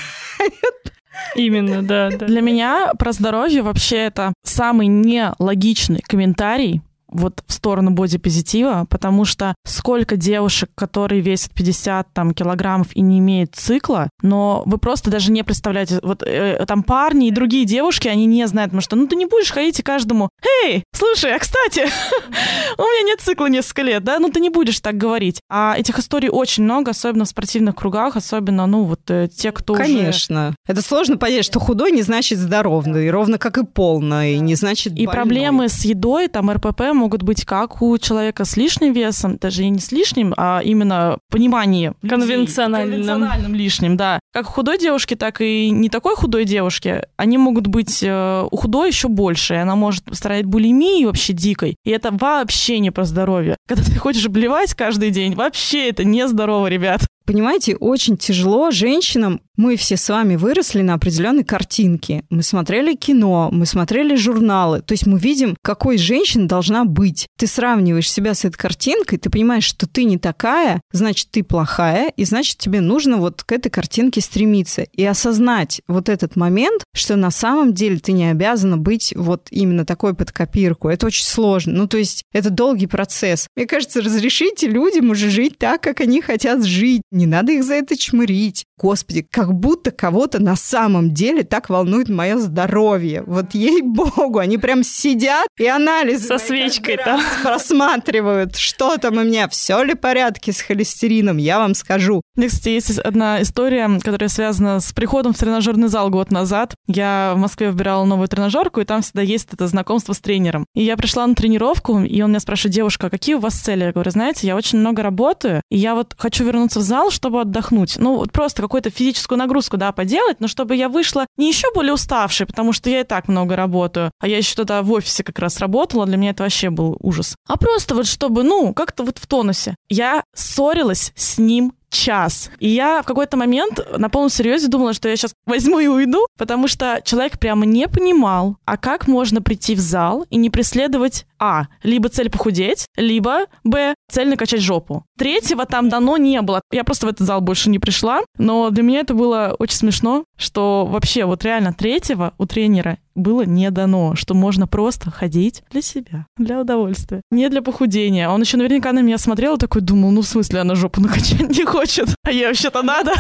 Именно, 1.36 1.84
да, 1.84 2.10
да. 2.12 2.26
Для 2.28 2.42
меня 2.42 2.94
про 2.98 3.12
здоровье 3.12 3.62
вообще 3.62 3.98
это 3.98 4.34
самый 4.44 4.88
нелогичный 4.88 6.02
комментарий 6.08 6.82
вот 7.16 7.44
в 7.48 7.54
сторону 7.54 7.92
бодипозитива, 7.92 8.86
потому 8.90 9.26
что 9.26 9.56
сколько 9.66 10.18
девушек, 10.18 10.70
которые 10.76 11.22
весят 11.22 11.54
50 11.54 12.08
там, 12.14 12.34
килограммов 12.34 12.88
и 12.96 13.02
не 13.02 13.20
имеют 13.20 13.56
цикла, 13.56 14.10
но 14.22 14.64
вы 14.66 14.78
просто 14.78 15.10
даже 15.10 15.32
не 15.32 15.44
представляете, 15.44 16.00
вот 16.04 16.24
э, 16.24 16.64
там 16.68 16.84
парни 16.84 17.28
и 17.28 17.32
другие 17.32 17.66
девушки, 17.66 18.08
они 18.08 18.26
не 18.26 18.48
знают, 18.48 18.72
потому 18.72 18.82
что, 18.82 18.96
ну, 18.96 19.08
ты 19.08 19.16
не 19.16 19.26
будешь 19.26 19.52
ходить 19.52 19.80
и 19.80 19.84
каждому, 19.84 20.30
эй, 20.64 20.84
слушай, 20.94 21.34
а 21.34 21.40
кстати, 21.40 21.82
у 22.78 22.82
меня 22.82 23.08
нет 23.12 23.22
цикла 23.22 23.48
несколько 23.48 23.82
лет, 23.84 24.04
да, 24.04 24.20
ну, 24.20 24.30
ты 24.30 24.40
не 24.40 24.50
будешь 24.50 24.80
так 24.80 24.98
говорить. 24.98 25.40
А 25.50 25.76
этих 25.78 26.00
историй 26.00 26.30
очень 26.30 26.64
много, 26.64 26.92
особенно 26.92 27.26
в 27.26 27.30
спортивных 27.30 27.76
кругах, 27.76 28.16
особенно, 28.16 28.66
ну, 28.68 28.84
вот 28.84 29.02
э, 29.10 29.28
те, 29.28 29.52
кто 29.52 29.74
Конечно. 29.74 30.48
уже... 30.50 30.56
Это 30.68 30.82
сложно 30.82 31.18
понять, 31.18 31.46
что 31.46 31.60
худой 31.60 31.92
не 31.92 32.02
значит 32.02 32.38
здоровый, 32.40 33.10
ровно 33.10 33.38
как 33.38 33.58
и 33.58 33.66
полный, 33.66 34.38
не 34.40 34.56
значит 34.56 34.94
И 34.94 35.06
больной. 35.06 35.14
проблемы 35.14 35.70
с 35.70 35.86
едой, 35.86 36.28
там, 36.28 36.52
РПП 36.52 36.94
могут 37.06 37.22
быть 37.22 37.46
как 37.46 37.84
у 37.84 37.96
человека 38.00 38.46
с 38.46 38.58
лишним 38.58 38.92
весом, 38.92 39.38
даже 39.38 39.64
и 39.64 39.70
не 39.70 39.78
с 39.78 39.92
лишним, 39.92 40.34
а 40.38 40.60
именно 40.64 41.20
понимание 41.30 41.94
людей. 42.02 42.18
Конвенциональным. 42.18 42.92
Конвенциональным 42.94 43.54
лишним, 43.54 43.96
да. 43.96 44.20
Как 44.34 44.50
у 44.50 44.52
худой 44.52 44.80
девушки, 44.80 45.16
так 45.16 45.40
и 45.40 45.70
не 45.70 45.90
такой 45.90 46.16
худой 46.16 46.46
девушки. 46.46 47.04
Они 47.16 47.38
могут 47.38 47.68
быть 47.68 48.02
э, 48.02 48.48
у 48.50 48.58
худой 48.58 48.90
еще 48.90 49.08
больше, 49.08 49.54
и 49.54 49.58
она 49.58 49.76
может 49.76 50.04
страдать 50.14 50.46
булимией 50.46 51.06
вообще 51.06 51.34
дикой, 51.34 51.76
и 51.86 51.92
это 51.92 52.10
вообще 52.12 52.80
не 52.80 52.90
про 52.90 53.06
здоровье. 53.06 53.56
Когда 53.68 53.84
ты 53.84 53.96
хочешь 54.00 54.28
блевать 54.28 54.74
каждый 54.74 55.12
день, 55.12 55.36
вообще 55.36 55.90
это 55.90 56.04
не 56.04 56.28
здорово, 56.28 56.66
ребят. 56.66 57.02
Понимаете, 57.26 57.76
очень 57.76 58.18
тяжело 58.18 58.72
женщинам. 58.72 59.42
Мы 59.58 59.78
все 59.78 59.96
с 59.96 60.10
вами 60.10 60.36
выросли 60.36 60.82
на 60.82 60.96
определенной 60.96 61.46
картинке. 61.46 62.24
Мы 62.30 62.44
смотрели 62.44 62.94
кино, 62.94 63.50
мы 63.52 63.66
смотрели 63.66 64.16
журналы. 64.16 64.82
То 64.82 64.94
есть 64.94 65.06
мы 65.06 65.18
видим, 65.18 65.56
какой 65.62 65.98
женщина 65.98 66.48
должна 66.48 66.84
быть. 66.84 67.28
Ты 67.38 67.48
сравниваешь 67.48 68.12
себя 68.12 68.34
с 68.34 68.44
этой 68.44 68.58
картинкой, 68.58 69.18
ты 69.18 69.30
понимаешь, 69.30 69.64
что 69.64 69.88
ты 69.88 70.04
не 70.04 70.18
такая, 70.18 70.82
значит, 70.92 71.30
ты 71.32 71.44
плохая, 71.44 72.12
и 72.18 72.26
значит, 72.26 72.58
тебе 72.58 72.82
нужно 72.82 73.18
вот 73.18 73.44
к 73.44 73.52
этой 73.54 73.70
картинке 73.70 74.20
стремиться. 74.20 74.84
И 74.84 75.06
осознать 75.06 75.82
вот 75.88 76.10
этот 76.10 76.36
момент, 76.36 76.84
что 76.94 77.16
на 77.16 77.32
самом 77.32 77.74
деле 77.74 78.00
ты 78.00 78.12
не 78.12 78.30
обязана 78.30 78.78
быть 78.78 79.14
вот 79.16 79.48
именно 79.52 79.86
такой 79.86 80.14
под 80.16 80.32
копирку. 80.34 80.90
Это 80.90 81.06
очень 81.06 81.26
сложно. 81.26 81.74
Ну, 81.74 81.88
то 81.88 81.98
есть 81.98 82.24
это 82.34 82.50
долгий 82.50 82.88
процесс. 82.88 83.48
Мне 83.56 83.68
кажется, 83.68 84.02
разрешите 84.02 84.68
людям 84.68 85.12
уже 85.12 85.30
жить 85.30 85.58
так, 85.58 85.82
как 85.82 86.02
они 86.02 86.22
хотят 86.22 86.66
жить. 86.66 87.02
Не 87.12 87.26
надо 87.26 87.54
их 87.54 87.64
за 87.64 87.76
это 87.76 87.98
чмырить. 87.98 88.66
Господи, 88.78 89.26
как 89.30 89.45
будто 89.54 89.92
кого-то 89.92 90.40
на 90.40 90.56
самом 90.56 91.14
деле 91.14 91.44
так 91.44 91.70
волнует 91.70 92.10
мое 92.10 92.38
здоровье. 92.38 93.24
Вот 93.26 93.54
ей-богу, 93.54 94.40
они 94.40 94.58
прям 94.58 94.84
сидят 94.84 95.48
и 95.58 95.68
анализ 95.68 96.28
Со 96.28 96.38
свечкой 96.38 96.98
там. 96.98 97.22
просматривают, 97.44 98.56
что 98.56 98.98
там 98.98 99.18
у 99.18 99.24
меня, 99.24 99.48
все 99.50 99.84
ли 99.84 99.94
в 99.94 100.00
порядке 100.00 100.52
с 100.52 100.62
холестерином, 100.62 101.38
я 101.38 101.60
вам 101.60 101.74
скажу. 101.74 102.22
Меня, 102.36 102.50
кстати, 102.50 102.70
есть 102.70 103.00
одна 103.00 103.42
история, 103.42 103.90
которая 104.04 104.30
связана 104.30 104.80
с 104.80 104.92
приходом 104.92 105.34
в 105.34 105.38
тренажерный 105.38 105.88
зал 105.88 106.10
год 106.10 106.32
назад. 106.32 106.76
Я 106.88 107.34
в 107.36 107.40
Москве 107.40 107.72
выбирала 107.72 108.06
новую 108.06 108.28
тренажерку, 108.28 108.82
и 108.82 108.86
там 108.86 109.02
всегда 109.02 109.22
есть 109.22 109.50
это 109.54 109.68
знакомство 109.68 110.14
с 110.14 110.20
тренером. 110.20 110.66
И 110.76 110.84
я 110.84 110.98
пришла 110.98 111.26
на 111.26 111.36
тренировку, 111.36 112.02
и 112.02 112.22
он 112.22 112.30
меня 112.30 112.40
спрашивает, 112.40 112.76
девушка, 112.76 113.08
а 113.08 113.10
какие 113.10 113.36
у 113.36 113.40
вас 113.40 113.54
цели? 113.56 113.86
Я 113.86 113.92
говорю, 113.92 114.12
знаете, 114.12 114.48
я 114.48 114.56
очень 114.56 114.80
много 114.80 115.04
работаю, 115.04 115.62
и 115.70 115.78
я 115.78 115.96
вот 115.96 116.16
хочу 116.18 116.44
вернуться 116.44 116.80
в 116.80 116.84
зал, 116.84 117.12
чтобы 117.12 117.42
отдохнуть. 117.42 117.96
Ну, 117.98 118.16
вот 118.16 118.32
просто 118.32 118.62
какую-то 118.62 118.90
физическую 119.36 119.38
нагрузку, 119.38 119.78
да, 119.78 119.92
поделать, 119.92 120.40
но 120.40 120.48
чтобы 120.48 120.76
я 120.76 120.90
вышла 120.90 121.26
не 121.38 121.48
еще 121.50 121.68
более 121.74 121.94
уставшей, 121.94 122.46
потому 122.46 122.74
что 122.74 122.90
я 122.90 123.02
и 123.02 123.04
так 123.04 123.28
много 123.28 123.56
работаю, 123.56 124.12
а 124.20 124.28
я 124.28 124.38
еще 124.38 124.56
тогда 124.56 124.82
в 124.82 124.92
офисе 124.92 125.24
как 125.24 125.40
раз 125.40 125.60
работала, 125.60 126.06
для 126.06 126.18
меня 126.18 126.32
это 126.32 126.44
вообще 126.44 126.70
был 126.70 126.98
ужас. 127.00 127.36
А 127.48 127.58
просто 127.58 127.96
вот 127.96 128.08
чтобы, 128.08 128.44
ну, 128.44 128.74
как-то 128.74 129.04
вот 129.04 129.18
в 129.18 129.28
тонусе. 129.28 129.76
Я 129.90 130.24
ссорилась 130.34 131.12
с 131.16 131.38
ним 131.38 131.74
час. 131.96 132.50
И 132.60 132.70
я 132.70 133.02
в 133.02 133.06
какой-то 133.06 133.38
момент 133.38 133.80
на 133.98 134.10
полном 134.10 134.30
серьезе 134.30 134.68
думала, 134.68 134.94
что 134.94 135.10
я 135.10 135.16
сейчас 135.16 135.34
возьму 135.46 135.80
и 135.80 135.88
уйду, 135.88 136.26
потому 136.38 136.68
что 136.68 137.02
человек 137.04 137.40
прямо 137.40 137.66
не 137.66 137.88
понимал, 137.88 138.58
а 138.66 138.78
как 138.78 139.08
можно 139.08 139.42
прийти 139.42 139.76
в 139.76 139.80
зал 139.80 140.26
и 140.30 140.38
не 140.38 140.50
преследовать 140.50 141.26
а. 141.40 141.66
Либо 141.84 142.10
цель 142.10 142.30
похудеть, 142.30 142.88
либо 142.96 143.46
Б. 143.64 143.94
Цель 144.10 144.30
накачать 144.30 144.62
жопу. 144.62 145.04
Третьего 145.18 145.66
там 145.66 145.90
дано 145.90 146.18
не 146.18 146.42
было. 146.42 146.62
Я 146.72 146.84
просто 146.84 147.08
в 147.08 147.10
этот 147.10 147.28
зал 147.28 147.42
больше 147.42 147.70
не 147.70 147.80
пришла, 147.80 148.22
но 148.38 148.70
для 148.70 148.84
меня 148.84 149.02
это 149.02 149.14
было 149.14 149.56
очень 149.60 149.76
смешно, 149.76 150.24
что 150.38 150.86
вообще 150.86 151.26
вот 151.26 151.44
реально 151.44 151.74
третьего 151.74 152.34
у 152.38 152.46
тренера 152.46 152.98
было 153.16 153.44
не 153.44 153.72
дано, 153.72 154.16
что 154.16 154.34
можно 154.34 154.68
просто 154.68 155.10
ходить 155.10 155.64
для 155.72 155.82
себя, 155.82 156.28
для 156.38 156.60
удовольствия, 156.60 157.22
не 157.32 157.50
для 157.50 157.62
похудения. 157.62 158.30
Он 158.30 158.42
еще 158.42 158.58
наверняка 158.58 158.92
на 158.92 159.00
меня 159.00 159.18
смотрел 159.18 159.56
и 159.56 159.60
такой 159.60 159.82
думал, 159.82 160.12
ну 160.12 160.22
в 160.22 160.28
смысле 160.28 160.60
она 160.60 160.76
жопу 160.76 161.02
накачать 161.02 161.50
не 161.50 161.66
хочет, 161.66 162.10
а 162.24 162.32
ей 162.32 162.48
вообще-то 162.48 162.84
надо. 162.84 163.14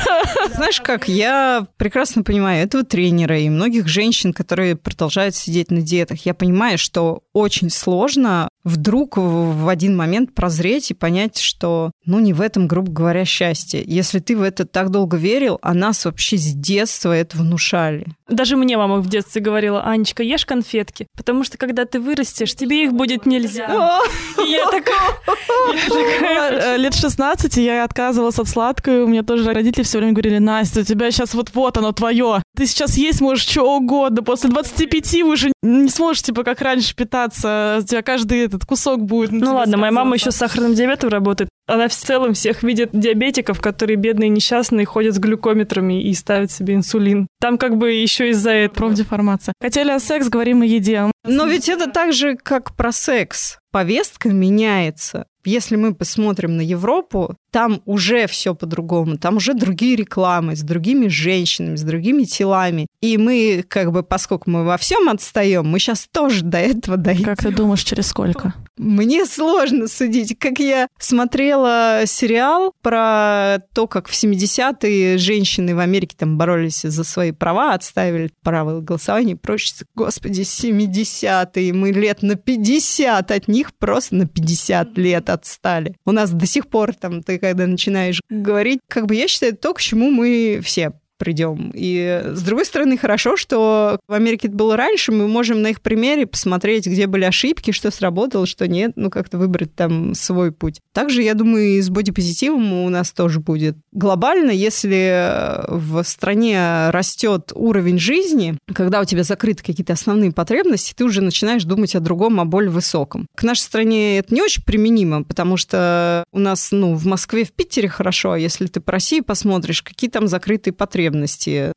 Знаешь 0.53 0.81
как, 0.81 1.07
я 1.07 1.65
прекрасно 1.77 2.23
понимаю 2.23 2.63
этого 2.63 2.83
тренера 2.83 3.39
и 3.39 3.49
многих 3.49 3.87
женщин, 3.87 4.33
которые 4.33 4.75
продолжают 4.75 5.35
сидеть 5.35 5.71
на 5.71 5.81
диетах. 5.81 6.25
Я 6.25 6.33
понимаю, 6.33 6.77
что 6.77 7.23
очень 7.33 7.69
сложно 7.69 8.49
вдруг 8.65 9.17
в 9.17 9.69
один 9.69 9.95
момент 9.95 10.33
прозреть 10.33 10.91
и 10.91 10.95
понять, 10.95 11.37
что, 11.37 11.91
ну, 12.05 12.19
не 12.19 12.33
в 12.33 12.41
этом, 12.41 12.67
грубо 12.67 12.91
говоря, 12.91 13.23
счастье. 13.23 13.83
Если 13.85 14.19
ты 14.19 14.35
в 14.35 14.41
это 14.41 14.65
так 14.65 14.89
долго 14.89 15.15
верил, 15.15 15.59
а 15.61 15.73
нас 15.73 16.03
вообще 16.03 16.35
с 16.37 16.53
детства 16.53 17.15
это 17.15 17.37
внушали. 17.37 18.07
Даже 18.27 18.57
мне 18.57 18.75
мама 18.75 18.97
в 18.97 19.07
детстве 19.07 19.39
говорила, 19.39 19.83
Анечка, 19.83 20.23
ешь 20.23 20.47
конфетки, 20.47 21.07
потому 21.15 21.43
что 21.43 21.59
когда 21.59 21.85
ты 21.85 21.99
вырастешь, 21.99 22.55
тебе 22.55 22.85
их 22.85 22.93
будет 22.93 23.27
нельзя. 23.27 23.67
И 24.45 24.49
я 24.49 24.65
такая... 24.65 24.95
Э, 26.25 26.77
Лет 26.77 26.93
16 26.93 27.57
я 27.57 27.83
отказывалась 27.83 28.39
от 28.39 28.47
сладкого, 28.47 29.03
у 29.03 29.07
меня 29.07 29.23
тоже 29.23 29.51
родители 29.53 29.83
все 29.83 29.99
время 29.99 30.13
говорили, 30.13 30.39
Настя, 30.39 30.81
у 30.81 30.83
тебя 30.83 31.11
сейчас 31.11 31.33
вот-вот 31.33 31.77
оно 31.77 31.91
твое. 31.91 32.41
Ты 32.57 32.65
сейчас 32.65 32.97
есть 32.97 33.21
можешь 33.21 33.45
что 33.47 33.77
угодно, 33.77 34.23
после 34.23 34.49
25 34.49 35.13
вы 35.23 35.31
уже 35.31 35.51
не 35.61 35.89
сможешь, 35.89 36.23
типа, 36.23 36.43
как 36.43 36.61
раньше 36.61 36.95
питаться, 36.95 37.79
у 37.81 37.85
тебя 37.85 38.01
каждый 38.01 38.47
этот 38.55 38.65
кусок 38.65 39.03
будет. 39.03 39.31
на 39.31 39.39
Ну 39.39 39.45
тебе 39.45 39.55
ладно, 39.55 39.77
моя 39.77 39.91
мама 39.91 40.15
еще 40.15 40.31
с 40.31 40.35
сахарным 40.35 40.73
диабетом 40.73 41.09
работает. 41.09 41.49
Она 41.67 41.87
в 41.87 41.93
целом 41.93 42.33
всех 42.33 42.63
видит 42.63 42.89
диабетиков, 42.93 43.59
которые 43.59 43.97
бедные 43.97 44.29
несчастные 44.29 44.85
ходят 44.85 45.15
с 45.15 45.19
глюкометрами 45.19 46.03
и 46.03 46.13
ставят 46.13 46.51
себе 46.51 46.75
инсулин. 46.75 47.27
Там 47.39 47.57
как 47.57 47.77
бы 47.77 47.91
еще 47.91 48.29
из-за 48.29 48.51
этого. 48.51 48.87
Профдеформация. 48.87 49.53
Хотели 49.61 49.89
о 49.89 49.99
секс, 49.99 50.29
говорим 50.29 50.61
о 50.61 50.65
еде. 50.65 51.11
Но 51.25 51.45
ведь 51.45 51.69
это 51.69 51.89
так 51.89 52.13
же, 52.13 52.35
как 52.35 52.75
про 52.75 52.91
секс. 52.91 53.57
Повестка 53.71 54.29
меняется. 54.29 55.25
Если 55.45 55.75
мы 55.75 55.93
посмотрим 55.93 56.57
на 56.57 56.61
Европу, 56.61 57.35
там 57.51 57.81
уже 57.85 58.27
все 58.27 58.53
по-другому. 58.53 59.17
Там 59.17 59.37
уже 59.37 59.53
другие 59.53 59.95
рекламы 59.95 60.55
с 60.55 60.61
другими 60.61 61.07
женщинами, 61.07 61.77
с 61.77 61.83
другими 61.83 62.23
телами. 62.23 62.87
И 62.99 63.17
мы, 63.17 63.63
как 63.67 63.91
бы, 63.91 64.03
поскольку 64.03 64.49
мы 64.49 64.65
во 64.65 64.77
всем 64.77 65.07
отстаем, 65.09 65.65
мы 65.65 65.79
сейчас 65.79 66.07
тоже 66.11 66.43
до 66.43 66.57
этого 66.57 66.97
дойдем. 66.97 67.23
Как 67.23 67.37
ты 67.37 67.51
думаешь, 67.51 67.83
через 67.83 68.07
сколько? 68.07 68.53
Мне 68.77 69.25
сложно 69.25 69.87
судить. 69.87 70.37
Как 70.37 70.59
я 70.59 70.87
смотрела 70.99 72.01
сериал 72.05 72.73
про 72.81 73.59
то, 73.73 73.87
как 73.87 74.09
в 74.09 74.13
70-е 74.13 75.17
женщины 75.17 75.73
в 75.73 75.79
Америке 75.79 76.15
там 76.19 76.37
боролись 76.37 76.81
за 76.81 77.03
свои 77.05 77.31
права, 77.31 77.73
отставили 77.73 78.31
право 78.43 78.81
голосования 78.81 79.33
и 79.33 79.35
прочее. 79.35 79.85
Господи, 79.95 80.41
70-е, 80.41 81.73
мы 81.73 81.91
лет 81.91 82.21
на 82.21 82.35
50 82.35 83.31
от 83.31 83.47
них 83.47 83.73
просто 83.75 84.15
на 84.15 84.27
50 84.27 84.97
лет 84.97 85.29
отстали. 85.35 85.95
У 86.05 86.11
нас 86.11 86.31
до 86.31 86.45
сих 86.45 86.67
пор 86.67 86.93
там, 86.95 87.21
ты 87.23 87.37
когда 87.39 87.67
начинаешь 87.67 88.19
говорить, 88.29 88.79
как 88.87 89.05
бы 89.05 89.15
я 89.15 89.27
считаю, 89.27 89.55
то, 89.55 89.73
к 89.73 89.81
чему 89.81 90.09
мы 90.09 90.59
все 90.63 90.93
придем. 91.17 91.71
И 91.73 92.21
с 92.25 92.41
другой 92.41 92.65
стороны, 92.65 92.97
хорошо, 92.97 93.37
что 93.37 93.99
в 94.07 94.13
Америке 94.13 94.47
это 94.47 94.55
было 94.55 94.77
раньше, 94.77 95.11
мы 95.11 95.27
можем 95.27 95.61
на 95.61 95.67
их 95.67 95.81
примере 95.81 96.25
посмотреть, 96.25 96.87
где 96.87 97.07
были 97.07 97.23
ошибки, 97.23 97.71
что 97.71 97.91
сработало, 97.91 98.45
что 98.45 98.67
нет, 98.67 98.93
ну 98.95 99.09
как-то 99.09 99.37
выбрать 99.37 99.73
там 99.75 100.13
свой 100.13 100.51
путь. 100.51 100.81
Также, 100.93 101.21
я 101.21 101.33
думаю, 101.33 101.77
и 101.77 101.81
с 101.81 101.89
бодипозитивом 101.89 102.73
у 102.73 102.89
нас 102.89 103.11
тоже 103.11 103.39
будет. 103.39 103.77
Глобально, 103.91 104.51
если 104.51 105.63
в 105.67 106.03
стране 106.03 106.89
растет 106.89 107.51
уровень 107.53 107.99
жизни, 107.99 108.57
когда 108.73 109.01
у 109.01 109.05
тебя 109.05 109.23
закрыты 109.23 109.63
какие-то 109.63 109.93
основные 109.93 110.31
потребности, 110.31 110.93
ты 110.95 111.05
уже 111.05 111.21
начинаешь 111.21 111.63
думать 111.63 111.95
о 111.95 111.99
другом, 111.99 112.39
о 112.39 112.45
более 112.45 112.71
высоком. 112.71 113.27
К 113.35 113.43
нашей 113.43 113.61
стране 113.61 114.19
это 114.19 114.33
не 114.33 114.41
очень 114.41 114.63
применимо, 114.63 115.23
потому 115.23 115.57
что 115.57 116.23
у 116.31 116.39
нас, 116.39 116.71
ну, 116.71 116.95
в 116.95 117.05
Москве, 117.05 117.45
в 117.45 117.51
Питере 117.51 117.87
хорошо, 117.87 118.33
а 118.33 118.39
если 118.39 118.67
ты 118.67 118.79
по 118.79 118.91
России 118.91 119.21
посмотришь, 119.21 119.81
какие 119.81 120.09
там 120.09 120.27
закрытые 120.27 120.73
потребности. 120.73 121.04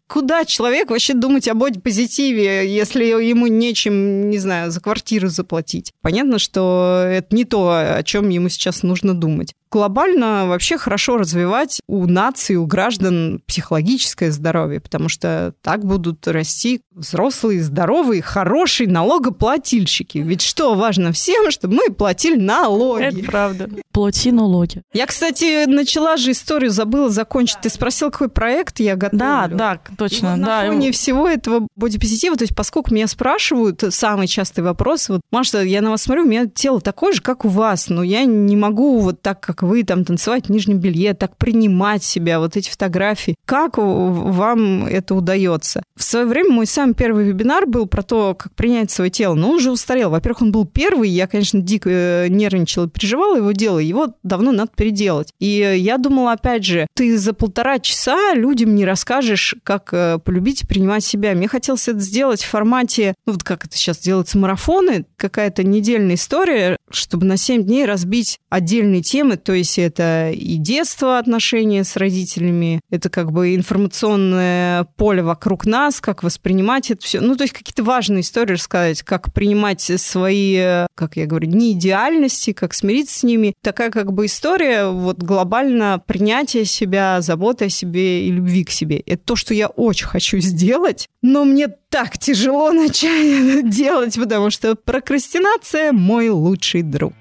Куда 0.08 0.44
человек 0.44 0.90
вообще 0.90 1.14
думать 1.14 1.48
о 1.48 1.54
бодипозитиве, 1.54 2.68
если 2.68 3.04
ему 3.04 3.46
нечем, 3.46 4.30
не 4.30 4.38
знаю, 4.38 4.70
за 4.70 4.80
квартиру 4.80 5.28
заплатить? 5.28 5.92
Понятно, 6.02 6.38
что 6.38 7.04
это 7.06 7.34
не 7.34 7.44
то, 7.44 7.96
о 7.96 8.02
чем 8.02 8.28
ему 8.28 8.48
сейчас 8.48 8.82
нужно 8.82 9.14
думать. 9.14 9.54
Глобально 9.70 10.46
вообще 10.46 10.78
хорошо 10.78 11.16
развивать 11.16 11.80
у 11.86 12.06
нации, 12.06 12.56
у 12.56 12.66
граждан 12.66 13.42
психологическое 13.46 14.30
здоровье, 14.30 14.80
потому 14.80 15.08
что 15.08 15.54
так 15.62 15.84
будут 15.84 16.26
расти 16.26 16.80
взрослые, 16.90 17.62
здоровые, 17.62 18.22
хорошие 18.22 18.88
налогоплательщики. 18.88 20.18
Ведь 20.18 20.42
что 20.42 20.74
важно 20.74 21.12
всем, 21.12 21.50
чтобы 21.50 21.74
мы 21.74 21.92
платили 21.92 22.38
налоги. 22.38 23.20
Это 23.20 23.30
правда. 23.30 23.70
Плати 23.92 24.32
налоги. 24.32 24.82
Я, 24.92 25.06
кстати, 25.06 25.66
начала 25.66 26.16
же 26.16 26.32
историю, 26.32 26.70
забыла 26.70 27.08
закончить. 27.08 27.58
Ты 27.62 27.70
спросил, 27.70 28.10
какой 28.10 28.28
проект 28.28 28.80
я 28.80 28.96
готовлю. 28.96 29.18
Да, 29.18 29.48
да, 29.48 29.80
точно. 29.96 30.28
И 30.28 30.30
вот 30.30 30.40
да, 30.40 30.62
на 30.62 30.66
фоне 30.68 30.92
всего 30.92 31.28
этого 31.28 31.66
бодипозитива, 31.76 32.36
то 32.36 32.44
есть 32.44 32.54
поскольку 32.54 32.94
меня 32.94 33.06
спрашивают, 33.06 33.82
самый 33.90 34.26
частый 34.26 34.64
вопрос, 34.64 35.08
вот, 35.08 35.20
Маша, 35.30 35.62
я 35.62 35.80
на 35.82 35.90
вас 35.90 36.02
смотрю, 36.02 36.24
у 36.24 36.28
меня 36.28 36.46
тело 36.46 36.80
такое 36.80 37.12
же, 37.12 37.22
как 37.22 37.44
у 37.44 37.48
вас, 37.48 37.88
но 37.88 38.02
я 38.02 38.24
не 38.24 38.56
могу 38.56 38.98
вот 38.98 39.22
так, 39.22 39.40
как 39.40 39.57
вы, 39.62 39.82
там, 39.84 40.04
танцевать 40.04 40.46
в 40.46 40.50
нижнем 40.50 40.78
белье, 40.78 41.14
так 41.14 41.36
принимать 41.36 42.02
себя, 42.02 42.40
вот 42.40 42.56
эти 42.56 42.70
фотографии. 42.70 43.36
Как 43.44 43.78
вам 43.78 44.86
это 44.86 45.14
удается? 45.14 45.82
В 45.96 46.02
свое 46.02 46.26
время 46.26 46.52
мой 46.52 46.66
самый 46.66 46.94
первый 46.94 47.24
вебинар 47.24 47.66
был 47.66 47.86
про 47.86 48.02
то, 48.02 48.34
как 48.34 48.54
принять 48.54 48.90
свое 48.90 49.10
тело, 49.10 49.34
но 49.34 49.50
он 49.50 49.56
уже 49.56 49.70
устарел. 49.70 50.10
Во-первых, 50.10 50.42
он 50.42 50.52
был 50.52 50.64
первый, 50.64 51.08
я, 51.08 51.26
конечно, 51.26 51.60
дико 51.60 51.90
э, 51.90 52.28
нервничала, 52.28 52.88
переживала 52.88 53.36
его 53.36 53.52
дело, 53.52 53.78
его 53.78 54.14
давно 54.22 54.52
надо 54.52 54.70
переделать. 54.76 55.32
И 55.40 55.74
я 55.76 55.98
думала, 55.98 56.32
опять 56.32 56.64
же, 56.64 56.86
ты 56.94 57.16
за 57.18 57.32
полтора 57.32 57.78
часа 57.78 58.34
людям 58.34 58.74
не 58.74 58.84
расскажешь, 58.84 59.56
как 59.62 59.88
э, 59.92 60.18
полюбить 60.24 60.62
и 60.62 60.66
принимать 60.66 61.04
себя. 61.04 61.34
Мне 61.34 61.48
хотелось 61.48 61.88
это 61.88 62.00
сделать 62.00 62.42
в 62.42 62.48
формате, 62.48 63.14
ну 63.26 63.32
вот 63.32 63.42
как 63.42 63.64
это 63.64 63.76
сейчас 63.76 63.98
делается, 63.98 64.38
марафоны, 64.38 65.06
какая-то 65.16 65.64
недельная 65.64 66.14
история, 66.14 66.76
чтобы 66.90 67.26
на 67.26 67.36
7 67.36 67.64
дней 67.64 67.84
разбить 67.84 68.38
отдельные 68.48 69.02
темы, 69.02 69.36
то 69.48 69.54
есть 69.54 69.78
это 69.78 70.30
и 70.30 70.56
детство, 70.56 71.16
отношения 71.16 71.82
с 71.82 71.96
родителями, 71.96 72.82
это 72.90 73.08
как 73.08 73.32
бы 73.32 73.54
информационное 73.54 74.84
поле 74.98 75.22
вокруг 75.22 75.64
нас, 75.64 76.02
как 76.02 76.22
воспринимать 76.22 76.90
это 76.90 77.02
все. 77.02 77.22
Ну, 77.22 77.34
то 77.34 77.44
есть 77.44 77.54
какие-то 77.54 77.82
важные 77.82 78.20
истории 78.20 78.52
рассказать, 78.52 79.00
как 79.00 79.32
принимать 79.32 79.80
свои, 79.80 80.84
как 80.94 81.16
я 81.16 81.24
говорю, 81.24 81.48
не 81.48 81.72
идеальности, 81.72 82.52
как 82.52 82.74
смириться 82.74 83.20
с 83.20 83.22
ними. 83.22 83.54
Такая 83.62 83.90
как 83.90 84.12
бы 84.12 84.26
история 84.26 84.88
вот 84.88 85.22
глобально 85.22 86.02
принятия 86.06 86.66
себя, 86.66 87.22
заботы 87.22 87.64
о 87.64 87.70
себе 87.70 88.26
и 88.26 88.30
любви 88.30 88.64
к 88.64 88.70
себе. 88.70 88.98
Это 89.06 89.22
то, 89.24 89.34
что 89.34 89.54
я 89.54 89.68
очень 89.68 90.08
хочу 90.08 90.40
сделать, 90.40 91.08
но 91.22 91.46
мне 91.46 91.68
так 91.68 92.18
тяжело 92.18 92.70
начать 92.72 93.70
делать, 93.70 94.14
потому 94.14 94.50
что 94.50 94.74
прокрастинация 94.74 95.92
мой 95.92 96.28
лучший 96.28 96.82
друг. 96.82 97.14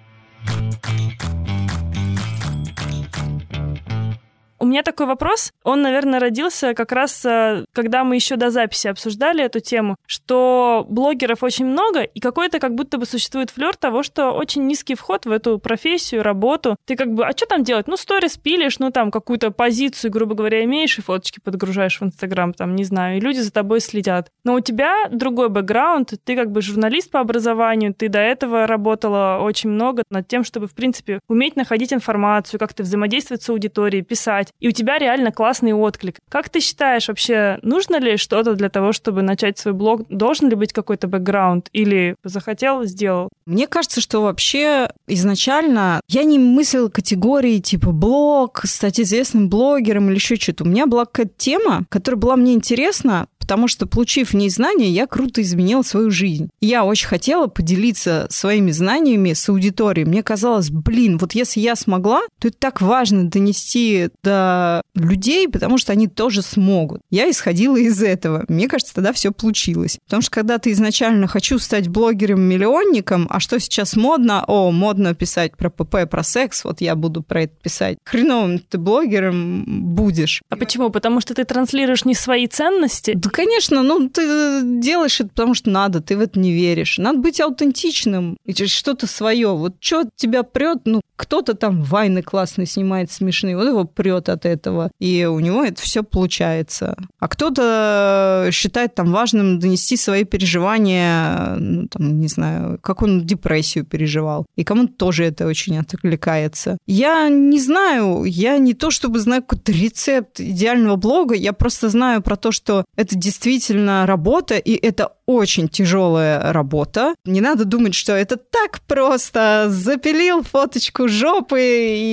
У 4.59 4.65
меня 4.65 4.81
такой 4.81 5.05
вопрос. 5.05 5.53
Он, 5.63 5.81
наверное, 5.81 6.19
родился 6.19 6.73
как 6.73 6.91
раз, 6.91 7.23
э, 7.25 7.65
когда 7.73 8.03
мы 8.03 8.15
еще 8.15 8.37
до 8.37 8.49
записи 8.49 8.87
обсуждали 8.87 9.43
эту 9.43 9.59
тему, 9.59 9.97
что 10.07 10.85
блогеров 10.89 11.43
очень 11.43 11.65
много, 11.65 12.01
и 12.01 12.19
какой-то 12.19 12.59
как 12.59 12.73
будто 12.73 12.97
бы 12.97 13.05
существует 13.05 13.51
флер 13.51 13.75
того, 13.75 14.01
что 14.01 14.31
очень 14.31 14.65
низкий 14.65 14.95
вход 14.95 15.25
в 15.25 15.31
эту 15.31 15.59
профессию, 15.59 16.23
работу. 16.23 16.75
Ты 16.85 16.95
как 16.95 17.13
бы, 17.13 17.25
а 17.25 17.31
что 17.31 17.45
там 17.45 17.63
делать? 17.63 17.87
Ну, 17.87 17.97
сторис 17.97 18.37
пилишь, 18.37 18.79
ну, 18.79 18.91
там, 18.91 19.11
какую-то 19.11 19.51
позицию, 19.51 20.11
грубо 20.11 20.33
говоря, 20.33 20.63
имеешь, 20.63 20.97
и 20.97 21.01
фоточки 21.01 21.39
подгружаешь 21.39 21.99
в 21.99 22.03
Инстаграм, 22.03 22.53
там, 22.53 22.75
не 22.75 22.83
знаю, 22.83 23.17
и 23.17 23.21
люди 23.21 23.39
за 23.39 23.51
тобой 23.51 23.79
следят. 23.79 24.31
Но 24.43 24.55
у 24.55 24.59
тебя 24.59 25.07
другой 25.11 25.49
бэкграунд, 25.49 26.13
ты 26.23 26.35
как 26.35 26.51
бы 26.51 26.61
журналист 26.61 27.11
по 27.11 27.19
образованию, 27.19 27.93
ты 27.93 28.09
до 28.09 28.19
этого 28.19 28.65
работала 28.65 29.39
очень 29.41 29.69
много 29.69 30.03
над 30.09 30.27
тем, 30.27 30.43
чтобы, 30.43 30.67
в 30.67 30.73
принципе, 30.73 31.19
уметь 31.27 31.55
находить 31.55 31.93
информацию, 31.93 32.59
как-то 32.59 32.83
взаимодействовать 32.83 33.43
с 33.43 33.49
аудиторией, 33.49 34.03
писать, 34.03 34.46
писать, 34.47 34.53
и 34.59 34.67
у 34.67 34.71
тебя 34.71 34.97
реально 34.97 35.31
классный 35.31 35.73
отклик. 35.73 36.17
Как 36.29 36.49
ты 36.49 36.59
считаешь, 36.59 37.07
вообще 37.07 37.59
нужно 37.61 37.99
ли 37.99 38.17
что-то 38.17 38.53
для 38.53 38.69
того, 38.69 38.91
чтобы 38.93 39.21
начать 39.21 39.57
свой 39.57 39.73
блог? 39.73 40.07
Должен 40.09 40.49
ли 40.49 40.55
быть 40.55 40.73
какой-то 40.73 41.07
бэкграунд? 41.07 41.69
Или 41.73 42.15
захотел, 42.23 42.83
сделал? 42.85 43.29
Мне 43.45 43.67
кажется, 43.67 44.01
что 44.01 44.21
вообще 44.21 44.89
изначально 45.07 46.01
я 46.09 46.23
не 46.23 46.39
мыслила 46.39 46.89
категории 46.89 47.59
типа 47.59 47.91
блог, 47.91 48.61
стать 48.65 48.99
известным 48.99 49.49
блогером 49.49 50.07
или 50.09 50.15
еще 50.15 50.35
что-то. 50.35 50.63
У 50.63 50.67
меня 50.67 50.85
была 50.85 51.05
какая-то 51.05 51.33
тема, 51.37 51.85
которая 51.89 52.19
была 52.19 52.35
мне 52.35 52.53
интересна, 52.53 53.27
потому 53.47 53.69
что, 53.69 53.87
получив 53.87 54.31
в 54.31 54.33
ней 54.33 54.49
знания, 54.49 54.89
я 54.89 55.07
круто 55.07 55.41
изменила 55.41 55.81
свою 55.81 56.11
жизнь. 56.11 56.49
Я 56.59 56.83
очень 56.83 57.07
хотела 57.07 57.47
поделиться 57.47 58.27
своими 58.29 58.71
знаниями 58.71 59.31
с 59.31 59.47
аудиторией. 59.47 60.05
Мне 60.05 60.21
казалось, 60.21 60.69
блин, 60.69 61.17
вот 61.17 61.31
если 61.31 61.61
я 61.61 61.77
смогла, 61.77 62.23
то 62.41 62.49
это 62.49 62.57
так 62.59 62.81
важно 62.81 63.29
донести 63.29 64.09
до 64.21 64.81
людей, 64.95 65.47
потому 65.47 65.77
что 65.77 65.93
они 65.93 66.09
тоже 66.09 66.41
смогут. 66.41 66.99
Я 67.09 67.31
исходила 67.31 67.77
из 67.77 68.03
этого. 68.03 68.43
Мне 68.49 68.67
кажется, 68.67 68.93
тогда 68.93 69.13
все 69.13 69.31
получилось. 69.31 69.97
Потому 70.03 70.21
что 70.23 70.31
когда 70.31 70.57
ты 70.57 70.73
изначально 70.73 71.27
хочу 71.27 71.57
стать 71.57 71.87
блогером-миллионником, 71.87 73.27
а 73.29 73.39
что 73.39 73.61
сейчас 73.61 73.95
модно? 73.95 74.43
О, 74.45 74.71
модно 74.71 75.15
писать 75.15 75.55
про 75.55 75.69
ПП, 75.69 76.09
про 76.11 76.23
секс, 76.23 76.65
вот 76.65 76.81
я 76.81 76.97
буду 76.97 77.23
про 77.23 77.43
это 77.43 77.55
писать. 77.63 77.97
Хреновым 78.03 78.59
ты 78.59 78.77
блогером 78.77 79.63
будешь. 79.95 80.41
А 80.49 80.57
почему? 80.57 80.89
Потому 80.89 81.21
что 81.21 81.33
ты 81.33 81.45
транслируешь 81.45 82.03
не 82.03 82.13
свои 82.13 82.47
ценности? 82.47 83.13
Да, 83.15 83.36
конечно, 83.37 83.83
ну 83.83 84.09
ты 84.09 84.61
делаешь 84.63 85.21
это, 85.21 85.29
потому 85.29 85.53
что 85.53 85.69
надо, 85.69 86.01
ты 86.01 86.17
в 86.17 86.21
это 86.21 86.39
не 86.39 86.51
веришь. 86.51 86.97
Надо 86.97 87.19
быть 87.19 87.39
аутентичным, 87.39 88.35
что-то 88.65 89.05
свое. 89.05 89.55
Вот 89.55 89.75
что 89.79 90.05
тебя 90.15 90.41
прет, 90.41 90.79
ну 90.85 91.01
кто-то 91.17 91.55
там 91.55 91.81
вайны 91.81 92.21
классные 92.21 92.67
снимает 92.67 93.11
смешные, 93.11 93.57
вот 93.57 93.67
его 93.67 93.83
прет 93.85 94.29
от 94.29 94.45
этого, 94.45 94.91
и 94.99 95.25
у 95.25 95.39
него 95.39 95.63
это 95.63 95.81
все 95.81 96.03
получается. 96.03 96.95
А 97.19 97.27
кто-то 97.27 98.49
считает 98.51 98.95
там 98.95 99.11
важным 99.11 99.59
донести 99.59 99.97
свои 99.97 100.23
переживания, 100.23 101.55
ну, 101.55 101.87
там, 101.87 102.19
не 102.19 102.27
знаю, 102.27 102.79
как 102.81 103.01
он 103.01 103.25
депрессию 103.25 103.83
переживал, 103.83 104.45
и 104.55 104.63
кому-то 104.63 104.93
тоже 104.93 105.25
это 105.25 105.47
очень 105.47 105.77
отвлекается. 105.77 106.77
Я 106.85 107.29
не 107.29 107.59
знаю, 107.59 108.23
я 108.23 108.57
не 108.59 108.75
то 108.75 108.91
чтобы 108.91 109.19
знаю 109.19 109.41
какой-то 109.41 109.71
рецепт 109.71 110.39
идеального 110.39 110.95
блога, 110.95 111.33
я 111.35 111.51
просто 111.51 111.89
знаю 111.89 112.21
про 112.21 112.35
то, 112.35 112.51
что 112.51 112.85
это 112.95 113.15
действительно 113.27 114.05
работа, 114.05 114.57
и 114.57 114.73
это 114.75 115.16
очень 115.27 115.67
тяжелая 115.67 116.53
работа. 116.53 117.13
Не 117.25 117.41
надо 117.41 117.65
думать, 117.65 117.93
что 117.93 118.13
это 118.13 118.37
так 118.37 118.81
просто. 118.87 119.65
Запилил 119.69 120.41
фоточку 120.41 121.09
жопы 121.09 121.61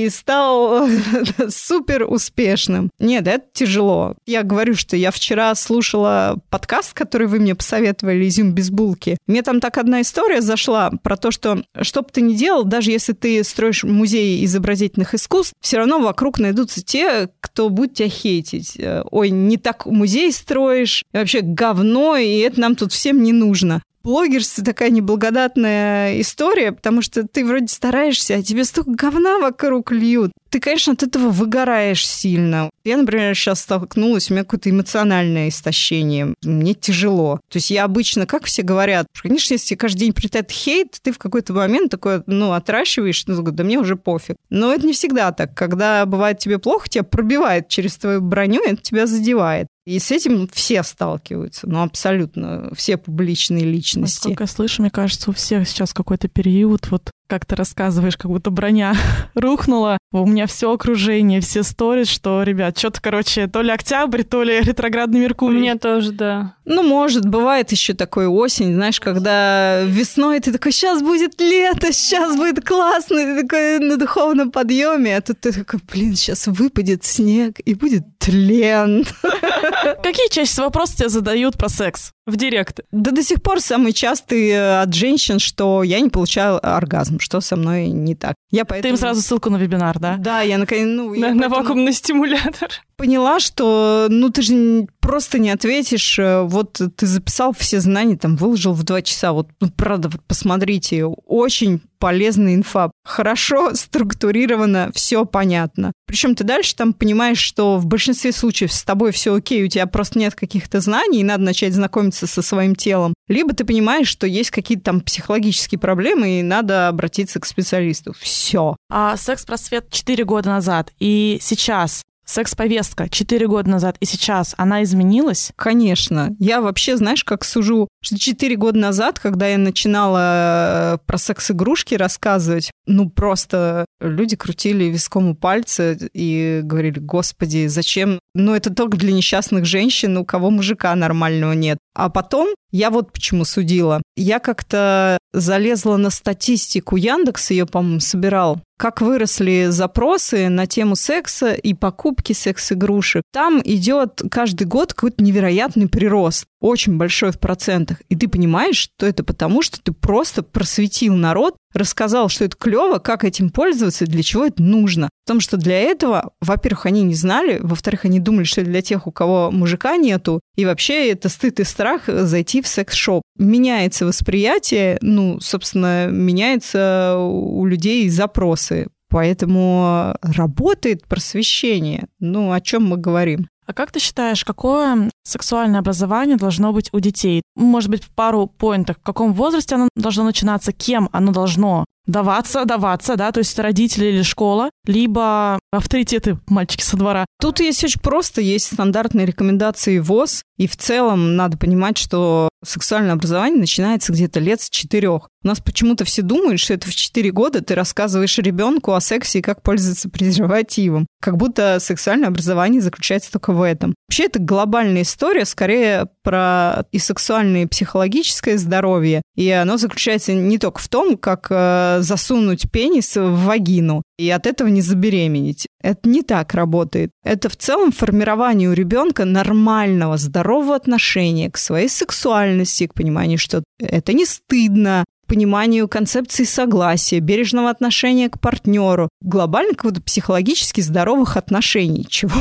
и 0.05 0.11
стал 0.11 0.89
супер 1.49 2.05
успешным. 2.11 2.91
Нет, 2.99 3.29
это 3.29 3.45
тяжело. 3.53 4.17
Я 4.27 4.43
говорю, 4.43 4.75
что 4.75 4.97
я 4.97 5.13
вчера 5.13 5.55
слушала 5.55 6.39
подкаст, 6.51 6.93
который 6.93 7.29
вы 7.29 7.39
мне 7.39 7.55
посоветовали, 7.55 8.29
«Изюм 8.29 8.53
без 8.53 8.71
булки». 8.71 9.17
Мне 9.29 9.43
там 9.43 9.61
так 9.61 9.79
одна 9.79 10.01
история 10.01 10.43
зашла 10.43 10.91
про 11.03 11.17
то, 11.17 11.31
что 11.31 11.63
что 11.83 12.03
бы 12.03 12.09
ты 12.13 12.21
ни 12.21 12.35
делал, 12.35 12.65
даже 12.65 12.91
если 12.91 13.13
ты 13.13 13.45
строишь 13.45 13.85
музей 13.85 14.45
изобразительных 14.45 15.15
искусств, 15.15 15.53
все 15.61 15.79
равно 15.79 16.01
вокруг 16.01 16.41
найдутся 16.41 16.83
те, 16.85 17.29
кто 17.41 17.69
будет 17.69 17.95
тебя 17.95 18.09
хейтить. 18.09 18.77
Ой, 19.11 19.31
не 19.31 19.57
так 19.57 19.87
музей 19.87 20.33
строишь, 20.33 21.05
вообще 21.13 21.41
говно, 21.43 22.17
и 22.17 22.39
это 22.39 22.61
нам 22.61 22.75
тут 22.75 22.93
всем 23.05 23.23
не 23.23 23.35
нужно 23.35 23.83
блогерство 24.03 24.63
такая 24.65 24.91
неблагодатная 24.91 26.21
история, 26.21 26.73
потому 26.73 27.03
что 27.03 27.27
ты 27.27 27.45
вроде 27.45 27.69
стараешься, 27.69 28.35
а 28.35 28.43
тебе 28.43 28.65
столько 28.65 28.91
говна 28.91 29.39
вокруг 29.39 29.91
льют. 29.91 30.31
Ты, 30.55 30.61
конечно, 30.61 30.93
от 30.93 31.03
этого 31.03 31.31
выгораешь 31.31 32.07
сильно. 32.07 32.71
Я, 32.85 32.97
например, 32.97 33.35
сейчас 33.35 33.63
столкнулась, 33.63 34.31
у 34.31 34.35
меня 34.35 34.45
какое-то 34.45 34.71
эмоциональное 34.71 35.49
истощение. 35.49 36.33
Мне 36.45 36.75
тяжело. 36.75 37.41
То 37.49 37.57
есть 37.57 37.73
я 37.73 37.83
обычно, 37.83 38.25
как 38.25 38.45
все 38.45 38.63
говорят, 38.63 39.09
конечно, 39.21 39.55
если 39.55 39.75
каждый 39.75 39.99
день 39.99 40.13
прилетает 40.13 40.53
хейт, 40.53 40.99
ты 41.03 41.11
в 41.11 41.19
какой-то 41.19 41.55
момент 41.55 41.91
такой, 41.91 42.23
ну, 42.29 42.53
отращиваешь, 42.53 43.27
ну, 43.27 43.43
да 43.43 43.65
мне 43.65 43.81
уже 43.81 43.97
пофиг. 43.97 44.37
Но 44.49 44.73
это 44.73 44.87
не 44.87 44.93
всегда 44.93 45.33
так. 45.33 45.55
Когда 45.55 46.07
бывает 46.07 46.39
тебе 46.39 46.61
плохо, 46.61 46.89
тебя 46.89 47.03
пробивает 47.03 47.67
через 47.67 47.97
твою 47.97 48.21
броню, 48.21 48.63
это 48.65 48.81
тебя 48.81 49.09
задевает. 49.09 49.67
И 49.87 49.99
с 49.99 50.13
этим 50.13 50.49
все 50.49 50.83
сталкиваются, 50.83 51.69
ну, 51.69 51.83
абсолютно, 51.83 52.71
все 52.75 52.97
публичные 52.97 53.65
личности. 53.65 54.19
Насколько 54.19 54.45
я 54.45 54.49
слышу, 54.49 54.83
мне 54.83 54.91
кажется, 54.91 55.31
у 55.31 55.35
всех 55.35 55.69
сейчас 55.69 55.93
какой-то 55.93 56.29
период, 56.29 56.91
вот 56.91 57.11
как 57.35 57.47
ты 57.47 57.57
рассказываешь, 57.57 58.17
как 58.17 58.31
будто 58.31 58.51
броня 58.51 58.95
рухнула. 59.35 59.99
У 60.13 60.25
меня 60.27 60.47
все 60.47 60.73
окружение, 60.73 61.41
все 61.41 61.65
сторис, 61.65 62.09
что, 62.09 62.45
ребят, 62.45 62.79
что-то, 62.79 63.01
короче, 63.03 63.49
то 63.49 63.61
ли 63.61 63.71
октябрь, 63.71 64.23
то 64.23 64.45
ли 64.45 64.61
ретроградный 64.61 65.21
Меркурий. 65.21 65.57
У 65.57 65.61
меня 65.61 65.77
тоже, 65.77 66.13
да. 66.13 66.55
Ну, 66.65 66.83
может, 66.85 67.29
бывает 67.29 67.73
еще 67.73 67.95
такой 67.95 68.27
осень, 68.27 68.75
знаешь, 68.75 69.01
когда 69.01 69.83
весной 69.83 70.39
ты 70.39 70.53
такой, 70.53 70.71
сейчас 70.71 71.03
будет 71.03 71.41
лето, 71.41 71.93
сейчас 71.93 72.37
будет 72.37 72.65
классно, 72.65 73.17
ты 73.17 73.43
такой 73.43 73.81
на 73.81 73.97
духовном 73.97 74.53
подъеме, 74.53 75.17
а 75.17 75.21
тут 75.21 75.41
ты 75.41 75.53
такой, 75.53 75.81
блин, 75.93 76.15
сейчас 76.15 76.47
выпадет 76.47 77.05
снег 77.05 77.59
и 77.65 77.75
будет 77.75 78.05
тлен. 78.19 79.05
Какие 80.03 80.31
чаще 80.31 80.51
всего 80.51 80.67
вопросы 80.67 80.97
тебе 80.97 81.09
задают 81.09 81.59
про 81.59 81.69
секс? 81.69 82.14
В 82.27 82.37
директ. 82.37 82.81
Да 82.91 83.11
до 83.11 83.23
сих 83.23 83.43
пор 83.43 83.61
самый 83.61 83.93
частый 83.93 84.49
э, 84.49 84.81
от 84.81 84.95
женщин, 84.95 85.39
что 85.39 85.83
я 85.83 86.01
не 86.01 86.09
получаю 86.09 86.59
оргазм, 86.67 87.19
что 87.21 87.43
со 87.43 87.55
мной 87.55 87.89
не 87.89 88.15
так. 88.15 88.35
Я 88.51 88.65
поэтому... 88.65 88.83
Ты 88.83 88.89
им 88.89 88.97
сразу 88.97 89.21
ссылку 89.21 89.51
на 89.51 89.57
вебинар, 89.57 89.99
да? 89.99 90.17
Да, 90.17 90.41
я 90.41 90.57
наконец... 90.57 90.87
Ну, 90.87 91.11
на, 91.11 91.15
я 91.15 91.35
на 91.35 91.41
поэтому 91.43 91.63
вакуумный 91.63 91.93
стимулятор. 91.93 92.71
Поняла, 92.97 93.41
что 93.41 94.07
ну 94.11 94.31
ты 94.31 94.43
же 94.43 94.87
просто 95.01 95.39
не 95.39 95.51
ответишь. 95.51 96.19
э, 96.19 96.43
Вот 96.43 96.81
ты 96.97 97.07
записал 97.07 97.53
все 97.53 97.81
знания, 97.81 98.17
там 98.17 98.37
выложил 98.37 98.73
в 98.73 98.83
два 98.85 99.03
часа. 99.03 99.33
Вот, 99.33 99.49
ну, 99.61 99.71
правда, 99.71 100.09
вот 100.09 100.23
посмотрите, 100.27 101.05
очень 101.05 101.81
полезная 101.99 102.55
инфа. 102.55 102.91
Хорошо 103.05 103.75
структурировано, 103.75 104.91
все 104.95 105.25
понятно. 105.25 105.93
Причем 106.07 106.35
ты 106.35 106.45
дальше 106.45 106.75
там 106.77 106.93
понимаешь, 106.93 107.39
что 107.39 107.79
в 107.79 107.87
большинстве 107.87 108.33
случаев 108.33 108.73
с 108.73 108.85
тобой 108.85 109.11
все 109.13 109.35
окей, 109.35 109.65
у 109.65 109.69
тебя 109.69 109.87
просто 109.87 110.19
нет 110.19 110.35
каких-то 110.35 110.81
знаний, 110.81 111.21
и 111.21 111.25
надо 111.25 111.45
начать 111.45 111.73
знакомиться 111.75 112.27
со 112.27 112.43
своим 112.43 112.75
телом. 112.75 113.15
Либо 113.29 113.55
ты 113.55 113.65
понимаешь, 113.65 114.09
что 114.09 114.27
есть 114.27 114.51
какие-то 114.51 114.85
там 114.85 115.01
психологические 115.01 115.79
проблемы, 115.79 116.41
и 116.41 116.43
надо 116.43 116.89
обратиться 116.89 117.41
к 117.41 117.47
специалисту. 117.47 118.15
Все. 118.19 118.77
А 118.91 119.17
секс-просвет 119.17 119.91
4 119.91 120.25
года 120.25 120.51
назад 120.51 120.93
и 120.99 121.39
сейчас, 121.41 122.03
секс-повестка 122.25 123.09
4 123.09 123.47
года 123.47 123.71
назад 123.71 123.97
и 124.01 124.07
сейчас, 124.07 124.55
она 124.57 124.83
изменилась? 124.83 125.53
Конечно. 125.57 126.35
Я 126.39 126.61
вообще, 126.61 126.97
знаешь, 126.97 127.25
как 127.25 127.45
сужу, 127.45 127.89
что 128.03 128.19
4 128.19 128.57
года 128.57 128.79
назад, 128.79 129.19
когда 129.19 129.47
я 129.49 129.59
начинала 129.59 130.95
э, 130.95 130.99
про 131.07 131.19
секс-игрушки 131.19 131.95
рассказывать, 131.95 132.71
ну 132.87 133.11
просто 133.11 133.87
люди 134.01 134.37
крутили 134.37 134.85
виском 134.85 135.31
у 135.31 135.35
пальца 135.35 135.97
и 136.13 136.61
говорили, 136.63 136.99
господи, 136.99 137.67
зачем? 137.67 138.19
Ну 138.35 138.55
это 138.55 138.73
только 138.73 138.97
для 138.97 139.13
несчастных 139.13 139.65
женщин, 139.65 140.17
у 140.17 140.25
кого 140.25 140.51
мужика 140.51 140.95
нормального 140.95 141.53
нет. 141.53 141.79
А 141.95 142.11
потом 142.11 142.49
я 142.75 142.91
вот 142.91 143.13
почему 143.13 143.45
судила. 143.45 144.03
Я 144.17 144.41
как-то 144.41 145.17
залезла 145.33 145.97
на 145.97 146.11
статистику 146.11 146.97
Яндекс, 146.97 147.53
ее, 147.53 147.67
по-моему, 147.67 148.01
собирал. 148.01 148.61
Как 148.77 149.01
выросли 149.01 149.67
запросы 149.69 150.49
на 150.49 150.67
тему 150.67 150.97
секса 150.97 151.53
и 151.53 151.73
покупки 151.73 152.33
секс-игрушек. 152.33 153.23
Там 153.33 153.63
идет 153.65 154.23
каждый 154.29 154.67
год 154.67 154.93
какой-то 154.93 155.23
невероятный 155.23 155.89
прирост. 155.89 156.47
Очень 156.61 156.97
большой 156.97 157.31
в 157.31 157.39
процентах. 157.39 158.03
И 158.09 158.17
ты 158.17 158.27
понимаешь, 158.27 158.77
что 158.77 159.07
это 159.07 159.23
потому, 159.23 159.63
что 159.63 159.81
ты 159.81 159.93
просто 159.93 160.43
просветил 160.43 161.15
народ, 161.15 161.55
рассказал, 161.75 162.29
что 162.29 162.45
это 162.45 162.57
клево, 162.57 162.99
как 162.99 163.25
этим 163.25 163.51
пользоваться, 163.51 164.07
для 164.07 164.23
чего 164.23 164.47
это 164.47 164.63
нужно. 164.63 165.11
Потому 165.27 165.41
что 165.41 165.57
для 165.57 165.79
этого, 165.79 166.33
во-первых, 166.41 166.87
они 166.87 167.03
не 167.03 167.15
знали, 167.15 167.59
во-вторых, 167.61 168.05
они 168.05 168.21
думали, 168.21 168.45
что 168.45 168.61
это 168.61 168.71
для 168.71 168.83
тех, 168.83 169.07
у 169.07 169.13
кого 169.13 169.51
мужика 169.51 169.97
нету, 169.97 170.41
и 170.57 170.65
вообще 170.65 171.11
это 171.11 171.29
стыд 171.29 171.61
и 171.61 171.65
страх 171.65 172.03
зайти 172.07 172.63
в 172.63 172.69
секс-шоп. 172.69 173.23
Меняется 173.39 174.07
восприятие, 174.07 174.99
ну, 175.01 175.41
собственно, 175.41 176.07
меняется 176.07 177.17
у 177.19 177.67
людей 177.67 178.09
запросы. 178.09 178.89
Поэтому 179.11 180.17
работает 180.23 181.07
просвещение. 181.07 182.09
Ну, 182.19 182.51
о 182.51 182.61
чем 182.61 182.85
мы 182.85 182.97
говорим? 182.97 183.47
А 183.67 183.73
как 183.73 183.93
ты 183.93 184.01
считаешь, 184.01 184.45
какое 184.45 185.11
сексуальное 185.25 185.81
образование 185.81 186.37
должно 186.37 186.73
быть 186.73 186.91
у 186.93 187.01
детей? 187.01 187.43
Может 187.57 187.91
быть, 187.91 188.05
в 188.05 188.11
пару 188.11 188.47
поинтов. 188.47 188.97
В 188.99 189.03
каком 189.03 189.33
возрасте 189.33 189.75
оно 189.75 189.89
должно 189.97 190.25
начинаться? 190.25 190.73
Кем 190.73 191.09
оно 191.13 191.33
должно 191.33 191.85
даваться, 192.07 192.65
даваться, 192.65 193.17
да, 193.17 193.33
то 193.33 193.39
есть 193.39 193.59
родители 193.59 194.07
или 194.07 194.23
школа, 194.23 194.71
либо 194.87 195.59
авторитеты 195.73 196.39
мальчики 196.47 196.83
со 196.83 196.97
двора. 196.97 197.25
Тут 197.41 197.61
есть 197.61 197.83
очень 197.83 198.01
просто, 198.01 198.41
есть 198.41 198.73
стандартные 198.73 199.27
рекомендации 199.27 199.99
ВОЗ, 199.99 200.43
и 200.59 200.67
в 200.67 200.77
целом 200.77 201.37
надо 201.37 201.57
понимать, 201.57 201.97
что 201.97 202.49
сексуальное 202.65 203.13
образование 203.13 203.61
начинается 203.61 204.13
где-то 204.13 204.41
лет 204.41 204.61
с 204.61 204.71
четырех. 204.71 205.29
У 205.43 205.49
нас 205.49 205.61
почему-то 205.61 206.05
все 206.05 206.23
думают, 206.23 206.59
что 206.59 206.73
это 206.73 206.89
в 206.89 206.95
4 206.95 207.31
года 207.31 207.63
ты 207.63 207.75
рассказываешь 207.75 208.39
ребенку 208.39 208.93
о 208.95 209.01
сексе 209.01 209.41
и 209.41 209.43
как 209.43 209.63
пользоваться 209.63 210.09
презервативом. 210.09 211.07
Как 211.21 211.37
будто 211.37 211.79
сексуальное 211.81 212.29
образование 212.29 212.81
заключается 212.81 213.31
только 213.31 213.53
в 213.53 213.61
этом. 213.61 213.95
Вообще 214.09 214.25
это 214.25 214.39
глобальная 214.39 215.03
история, 215.03 215.45
скорее 215.45 216.07
про 216.23 216.87
и 216.93 216.99
сексуальное, 216.99 217.65
и 217.65 217.67
психологическое 217.67 218.57
здоровье. 218.57 219.21
И 219.37 219.51
оно 219.51 219.77
заключается 219.77 220.33
не 220.33 220.59
только 220.59 220.81
в 220.81 220.89
том, 220.89 221.19
как 221.19 221.49
э, 221.51 221.99
засунуть 222.01 222.71
пенис 222.71 223.17
в 223.17 223.45
вагину 223.45 224.03
и 224.19 224.31
от 224.31 224.47
этого 224.47 224.69
не 224.69 224.81
забеременеть. 224.81 225.67
Это 225.83 226.09
не 226.09 226.23
так 226.23 226.55
работает. 226.55 227.11
Это 227.25 227.49
в 227.49 227.57
целом 227.57 227.93
формирование 227.93 228.69
у 228.69 228.73
ребенка 228.73 229.25
нормального, 229.25 230.17
здорового 230.17 230.77
отношения 230.77 231.51
к 231.51 231.57
своей 231.57 231.89
сексуальности, 231.89 232.87
к 232.87 232.95
пониманию, 232.95 233.39
что 233.39 233.63
это 233.79 234.13
не 234.13 234.25
стыдно, 234.25 235.05
пониманию 235.27 235.89
концепции 235.89 236.45
согласия, 236.45 237.19
бережного 237.21 237.71
отношения 237.71 238.29
к 238.29 238.41
партнеру, 238.41 239.09
глобально 239.21 239.75
какого-то 239.75 240.03
психологически 240.03 240.81
здоровых 240.81 241.37
отношений, 241.37 242.07
чего 242.09 242.35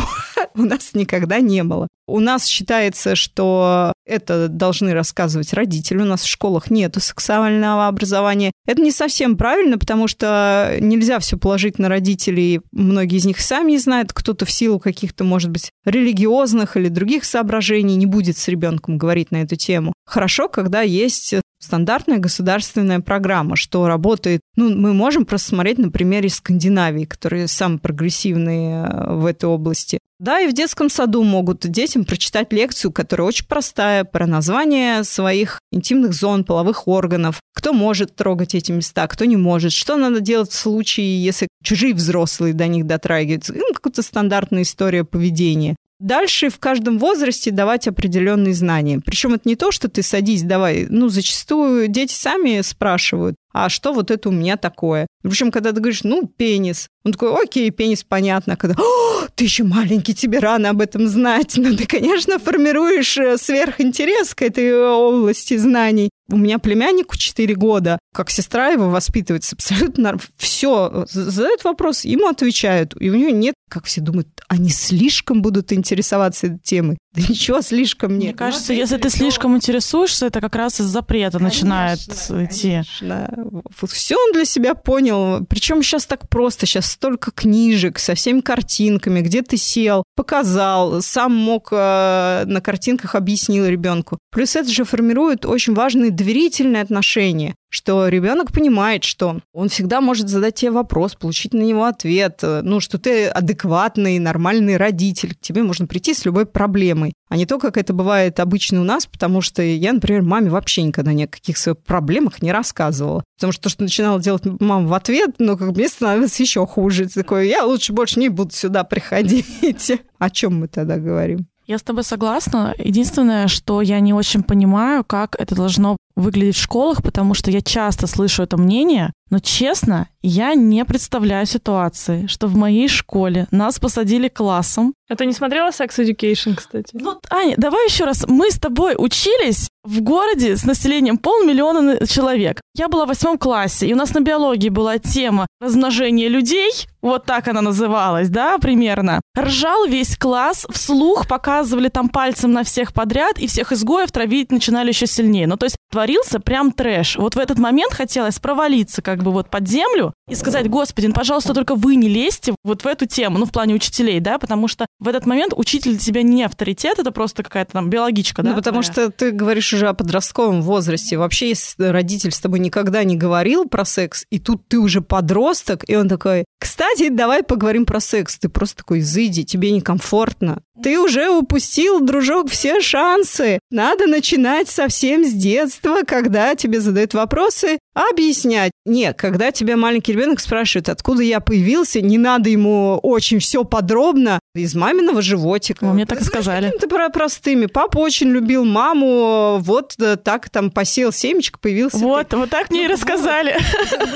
у 0.55 0.63
нас 0.63 0.93
никогда 0.93 1.39
не 1.39 1.63
было. 1.63 1.87
У 2.05 2.19
нас 2.19 2.45
считается, 2.45 3.15
что 3.15 3.93
это 4.05 4.49
должны 4.49 4.93
рассказывать 4.93 5.53
родители. 5.53 5.99
У 5.99 6.05
нас 6.05 6.23
в 6.23 6.27
школах 6.27 6.69
нет 6.69 6.95
сексуального 6.99 7.87
образования. 7.87 8.51
Это 8.67 8.81
не 8.81 8.91
совсем 8.91 9.37
правильно, 9.37 9.77
потому 9.77 10.09
что 10.09 10.75
нельзя 10.81 11.19
все 11.19 11.37
положить 11.37 11.79
на 11.79 11.87
родителей. 11.87 12.59
Многие 12.73 13.17
из 13.17 13.25
них 13.25 13.39
сами 13.39 13.71
не 13.71 13.77
знают. 13.77 14.11
Кто-то 14.11 14.45
в 14.45 14.51
силу 14.51 14.79
каких-то, 14.79 15.23
может 15.23 15.49
быть, 15.49 15.71
религиозных 15.85 16.75
или 16.75 16.89
других 16.89 17.23
соображений 17.23 17.95
не 17.95 18.05
будет 18.05 18.37
с 18.37 18.49
ребенком 18.49 18.97
говорить 18.97 19.31
на 19.31 19.37
эту 19.37 19.55
тему. 19.55 19.93
Хорошо, 20.05 20.49
когда 20.49 20.81
есть 20.81 21.35
стандартная 21.63 22.17
государственная 22.17 22.99
программа, 22.99 23.55
что 23.55 23.87
работает. 23.87 24.41
Ну, 24.55 24.75
мы 24.75 24.93
можем 24.93 25.25
просто 25.25 25.49
смотреть 25.49 25.77
на 25.77 25.89
примере 25.89 26.29
Скандинавии, 26.29 27.05
которые 27.05 27.47
самые 27.47 27.79
прогрессивные 27.79 28.85
э, 28.85 29.13
в 29.13 29.25
этой 29.25 29.45
области. 29.45 29.99
Да, 30.19 30.39
и 30.39 30.47
в 30.47 30.53
детском 30.53 30.89
саду 30.89 31.23
могут 31.23 31.67
детям 31.67 32.05
прочитать 32.05 32.53
лекцию, 32.53 32.91
которая 32.91 33.27
очень 33.27 33.45
простая, 33.45 34.03
про 34.03 34.27
название 34.27 35.03
своих 35.03 35.59
интимных 35.71 36.13
зон, 36.13 36.43
половых 36.43 36.87
органов, 36.87 37.39
кто 37.53 37.73
может 37.73 38.15
трогать 38.15 38.55
эти 38.55 38.71
места, 38.71 39.07
кто 39.07 39.25
не 39.25 39.37
может, 39.37 39.71
что 39.71 39.97
надо 39.97 40.19
делать 40.21 40.51
в 40.51 40.55
случае, 40.55 41.23
если 41.23 41.47
чужие 41.63 41.93
взрослые 41.93 42.53
до 42.53 42.67
них 42.67 42.85
дотрагиваются. 42.85 43.53
Ну, 43.53 43.73
какая-то 43.73 44.01
стандартная 44.01 44.61
история 44.61 45.03
поведения. 45.03 45.75
Дальше 45.99 46.49
в 46.49 46.59
каждом 46.59 46.99
возрасте 46.99 47.49
давать 47.49 47.87
определенные 47.87 48.53
знания. 48.53 48.99
Причем 49.03 49.35
это 49.35 49.47
не 49.47 49.55
то, 49.55 49.71
что 49.71 49.87
ты 49.87 50.03
садись, 50.03 50.43
давай. 50.43 50.85
Ну, 50.89 51.07
зачастую 51.07 51.87
дети 51.87 52.13
сами 52.13 52.59
спрашивают, 52.61 53.35
а 53.53 53.69
что 53.69 53.93
вот 53.93 54.09
это 54.09 54.29
у 54.29 54.31
меня 54.31 54.57
такое? 54.57 55.07
Причем, 55.21 55.51
когда 55.51 55.71
ты 55.71 55.79
говоришь, 55.79 56.03
ну, 56.03 56.27
пенис, 56.27 56.89
он 57.05 57.13
такой, 57.13 57.33
окей, 57.43 57.69
пенис, 57.69 58.03
понятно. 58.03 58.57
Когда, 58.57 58.75
О, 58.81 59.27
ты 59.35 59.43
еще 59.43 59.63
маленький, 59.63 60.15
тебе 60.15 60.39
рано 60.39 60.69
об 60.69 60.81
этом 60.81 61.07
знать. 61.07 61.53
Ну, 61.55 61.75
ты, 61.75 61.85
конечно, 61.85 62.39
формируешь 62.39 63.17
э, 63.17 63.37
сверхинтерес 63.37 64.33
к 64.33 64.41
этой 64.41 64.75
области 64.75 65.55
знаний. 65.55 66.09
У 66.31 66.37
меня 66.37 66.57
племяннику 66.57 67.17
4 67.17 67.53
года, 67.55 67.99
как 68.13 68.29
сестра 68.29 68.69
его 68.69 68.89
воспитывается 68.89 69.55
абсолютно 69.55 70.17
все. 70.37 71.05
Задают 71.09 71.63
вопрос, 71.63 72.05
ему 72.05 72.27
отвечают. 72.27 72.95
И 72.99 73.09
у 73.09 73.15
него 73.15 73.29
нет, 73.29 73.53
как 73.69 73.85
все 73.85 74.01
думают, 74.01 74.27
они 74.47 74.69
слишком 74.69 75.41
будут 75.41 75.71
интересоваться 75.73 76.47
этой 76.47 76.59
темой. 76.59 76.97
Да 77.13 77.21
ничего 77.21 77.61
слишком 77.61 78.13
нет. 78.13 78.23
Мне 78.23 78.33
кажется, 78.33 78.73
если 78.73 78.97
ты 78.97 79.09
слишком 79.09 79.55
интересуешься, 79.55 80.27
это 80.27 80.41
как 80.41 80.55
раз 80.55 80.79
из 80.79 80.85
запрета 80.85 81.39
начинает 81.39 81.99
идти. 81.99 82.69
Конечно. 82.69 83.42
Все 83.87 84.15
он 84.15 84.33
для 84.33 84.45
себя 84.45 84.75
понял. 84.75 85.45
Причем 85.45 85.81
сейчас 85.83 86.05
так 86.05 86.29
просто. 86.29 86.65
Сейчас 86.65 86.91
столько 86.91 87.31
книжек 87.31 87.99
со 87.99 88.15
всеми 88.15 88.41
картинками, 88.41 89.21
где 89.21 89.41
ты 89.41 89.57
сел, 89.57 90.03
показал, 90.15 91.01
сам 91.01 91.35
мог 91.35 91.69
э, 91.71 92.43
на 92.45 92.61
картинках 92.61 93.15
объяснил 93.15 93.65
ребенку. 93.65 94.17
Плюс 94.31 94.55
это 94.55 94.69
же 94.69 94.83
формирует 94.83 95.45
очень 95.45 95.73
важные 95.73 96.11
доверительные 96.11 96.81
отношения 96.81 97.55
что 97.73 98.07
ребенок 98.07 98.51
понимает, 98.51 99.03
что 99.03 99.39
он 99.51 99.67
всегда 99.67 99.99
может 99.99 100.29
задать 100.29 100.55
тебе 100.55 100.71
вопрос, 100.71 101.15
получить 101.15 101.53
на 101.53 101.61
него 101.61 101.85
ответ, 101.85 102.39
ну, 102.43 102.79
что 102.79 102.99
ты 102.99 103.27
адекватный, 103.27 104.19
нормальный 104.19 104.77
родитель, 104.77 105.33
к 105.33 105.39
тебе 105.39 105.63
можно 105.63 105.87
прийти 105.87 106.13
с 106.13 106.23
любой 106.23 106.45
проблемой, 106.45 107.13
а 107.29 107.35
не 107.35 107.47
то, 107.47 107.57
как 107.57 107.77
это 107.77 107.91
бывает 107.91 108.39
обычно 108.39 108.81
у 108.81 108.83
нас, 108.83 109.07
потому 109.07 109.41
что 109.41 109.63
я, 109.63 109.91
например, 109.91 110.21
маме 110.21 110.51
вообще 110.51 110.83
никогда 110.83 111.13
ни 111.13 111.23
о 111.23 111.27
каких 111.27 111.57
своих 111.57 111.79
проблемах 111.79 112.43
не 112.43 112.51
рассказывала. 112.51 113.23
Потому 113.37 113.53
что 113.53 113.63
то, 113.63 113.69
что 113.69 113.83
начинала 113.83 114.21
делать 114.21 114.43
мама 114.45 114.87
в 114.87 114.93
ответ, 114.93 115.31
ну, 115.39 115.57
как 115.57 115.75
мне 115.75 115.87
становилось 115.87 116.39
еще 116.39 116.67
хуже. 116.67 117.05
Ты 117.05 117.21
такой, 117.21 117.49
я 117.49 117.65
лучше 117.65 117.91
больше 117.91 118.19
не 118.19 118.29
буду 118.29 118.53
сюда 118.53 118.83
приходить. 118.83 119.91
О 120.19 120.29
чем 120.29 120.59
мы 120.59 120.67
тогда 120.67 120.97
говорим? 120.97 121.47
Я 121.65 121.77
с 121.77 121.81
тобой 121.81 122.03
согласна. 122.03 122.75
Единственное, 122.77 123.47
что 123.47 123.81
я 123.81 123.99
не 124.01 124.13
очень 124.13 124.43
понимаю, 124.43 125.03
как 125.05 125.35
это 125.39 125.55
должно 125.55 125.95
выглядеть 126.15 126.55
в 126.55 126.61
школах, 126.61 127.01
потому 127.01 127.33
что 127.33 127.51
я 127.51 127.61
часто 127.61 128.07
слышу 128.07 128.43
это 128.43 128.57
мнение, 128.57 129.11
но 129.29 129.39
честно, 129.39 130.09
я 130.21 130.53
не 130.53 130.85
представляю 130.85 131.47
ситуации, 131.47 132.27
что 132.27 132.47
в 132.47 132.55
моей 132.55 132.87
школе 132.87 133.47
нас 133.49 133.79
посадили 133.79 134.27
классом. 134.27 134.93
А 135.09 135.15
ты 135.15 135.25
не 135.25 135.33
смотрела 135.33 135.69
Sex 135.69 135.89
Education, 135.97 136.55
кстати? 136.55 136.91
Ну, 136.93 137.19
Аня, 137.29 137.55
давай 137.57 137.85
еще 137.85 138.05
раз. 138.05 138.25
Мы 138.27 138.51
с 138.51 138.59
тобой 138.59 138.95
учились 138.97 139.69
в 139.83 140.01
городе 140.01 140.55
с 140.55 140.65
населением 140.65 141.17
полмиллиона 141.17 142.05
человек. 142.07 142.61
Я 142.75 142.87
была 142.87 143.05
в 143.05 143.09
восьмом 143.09 143.37
классе, 143.37 143.87
и 143.87 143.93
у 143.93 143.97
нас 143.97 144.13
на 144.13 144.21
биологии 144.21 144.69
была 144.69 144.97
тема 144.97 145.47
размножения 145.59 146.29
людей, 146.29 146.71
вот 147.01 147.25
так 147.25 147.49
она 147.49 147.61
называлась, 147.61 148.29
да, 148.29 148.57
примерно. 148.59 149.19
Ржал 149.37 149.85
весь 149.85 150.17
класс, 150.17 150.65
вслух 150.69 151.27
показывали 151.27 151.89
там 151.89 152.07
пальцем 152.07 152.53
на 152.53 152.63
всех 152.63 152.93
подряд, 152.93 153.39
и 153.39 153.47
всех 153.47 153.73
изгоев 153.73 154.11
травить 154.11 154.51
начинали 154.51 154.89
еще 154.89 155.05
сильнее. 155.05 155.47
Ну, 155.47 155.57
то 155.57 155.65
есть 155.65 155.75
творился 156.03 156.41
прям 156.41 156.73
трэш. 156.73 157.15
Вот 157.15 157.35
в 157.35 157.39
этот 157.39 157.57
момент 157.57 157.93
хотелось 157.93 158.37
провалиться 158.37 159.01
как 159.01 159.23
бы 159.23 159.31
вот 159.31 159.49
под 159.49 159.67
землю 159.69 160.13
и 160.29 160.35
сказать, 160.35 160.69
господи, 160.69 161.07
ну, 161.07 161.13
пожалуйста, 161.13 161.53
только 161.53 161.75
вы 161.75 161.95
не 161.95 162.09
лезьте 162.09 162.55
вот 162.65 162.83
в 162.83 162.87
эту 162.87 163.05
тему, 163.05 163.37
ну, 163.37 163.45
в 163.45 163.51
плане 163.51 163.73
учителей, 163.73 164.19
да, 164.19 164.37
потому 164.37 164.67
что 164.67 164.85
в 164.99 165.07
этот 165.07 165.25
момент 165.25 165.53
учитель 165.55 165.91
для 165.91 165.99
тебя 165.99 166.21
не 166.21 166.43
авторитет, 166.43 166.99
это 166.99 167.11
просто 167.11 167.43
какая-то 167.43 167.71
там 167.73 167.89
биологичка, 167.89 168.43
да? 168.43 168.49
Ну, 168.49 168.55
потому 168.55 168.81
твоя. 168.81 169.07
что 169.07 169.11
ты 169.11 169.31
говоришь 169.31 169.71
уже 169.73 169.87
о 169.87 169.93
подростковом 169.93 170.61
возрасте. 170.61 171.17
Вообще, 171.17 171.49
если 171.49 171.85
родитель 171.85 172.31
с 172.31 172.39
тобой 172.39 172.59
никогда 172.59 173.05
не 173.05 173.15
говорил 173.15 173.65
про 173.65 173.85
секс, 173.85 174.25
и 174.29 174.39
тут 174.39 174.67
ты 174.67 174.79
уже 174.79 174.99
подросток, 174.99 175.89
и 175.89 175.95
он 175.95 176.09
такой, 176.09 176.43
кстати, 176.59 177.09
давай 177.09 177.43
поговорим 177.43 177.85
про 177.85 178.01
секс. 178.01 178.37
Ты 178.37 178.49
просто 178.49 178.77
такой, 178.77 178.99
зыди, 178.99 179.45
тебе 179.45 179.71
некомфортно. 179.71 180.61
Ты 180.83 180.99
уже 180.99 181.29
упустил, 181.29 182.01
дружок, 182.01 182.49
все 182.49 182.81
шансы. 182.81 183.59
Надо 183.71 184.05
начинать 184.05 184.67
совсем 184.67 185.23
с 185.23 185.31
детства, 185.31 185.99
когда 186.05 186.55
тебе 186.55 186.81
задают 186.81 187.13
вопросы, 187.13 187.79
объяснять. 187.93 188.73
Нет, 188.85 189.17
когда 189.17 189.53
тебя 189.53 189.77
маленький 189.77 190.11
ребенок 190.11 190.41
спрашивает, 190.41 190.89
откуда 190.89 191.23
я 191.23 191.39
появился, 191.39 192.01
не 192.01 192.17
надо 192.17 192.49
ему 192.49 192.99
очень 193.01 193.39
все 193.39 193.63
подробно. 193.63 194.39
Из 194.55 194.75
маминого 194.75 195.23
животика. 195.23 195.83
Ну, 195.83 195.93
мне 195.93 196.05
так 196.05 196.21
сказали. 196.21 196.65
какими-то 196.65 196.87
про- 196.87 197.09
простыми. 197.09 197.65
Папа 197.65 197.97
очень 197.97 198.29
любил 198.29 198.65
маму, 198.65 199.57
вот 199.59 199.95
э, 199.99 200.15
так 200.15 200.47
там 200.51 200.69
посеял 200.69 201.11
семечко, 201.11 201.57
появился 201.57 201.97
ты. 201.97 202.03
Вот, 202.03 202.31
вот 202.33 202.51
так 202.51 202.69
мне 202.69 202.85
и 202.85 202.87
рассказали. 202.87 203.57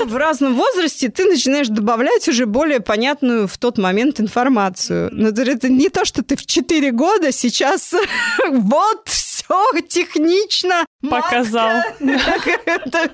в 0.06 0.14
разном 0.14 0.54
возрасте 0.54 1.08
ты 1.08 1.24
начинаешь 1.24 1.66
добавлять 1.66 2.28
уже 2.28 2.46
более 2.46 2.78
понятную 2.78 3.48
в 3.48 3.58
тот 3.58 3.78
момент 3.78 4.20
информацию. 4.20 5.08
Но 5.10 5.30
это- 5.30 5.42
это 5.42 5.68
не 5.68 5.88
то, 5.88 6.04
что 6.04 6.22
ты 6.22 6.36
в 6.36 6.46
4 6.46 6.92
года 6.92 7.32
сейчас 7.32 7.92
вот 8.48 9.08
все 9.08 9.44
технично 9.88 10.84
Показал. 11.08 11.80
Это- 12.00 13.10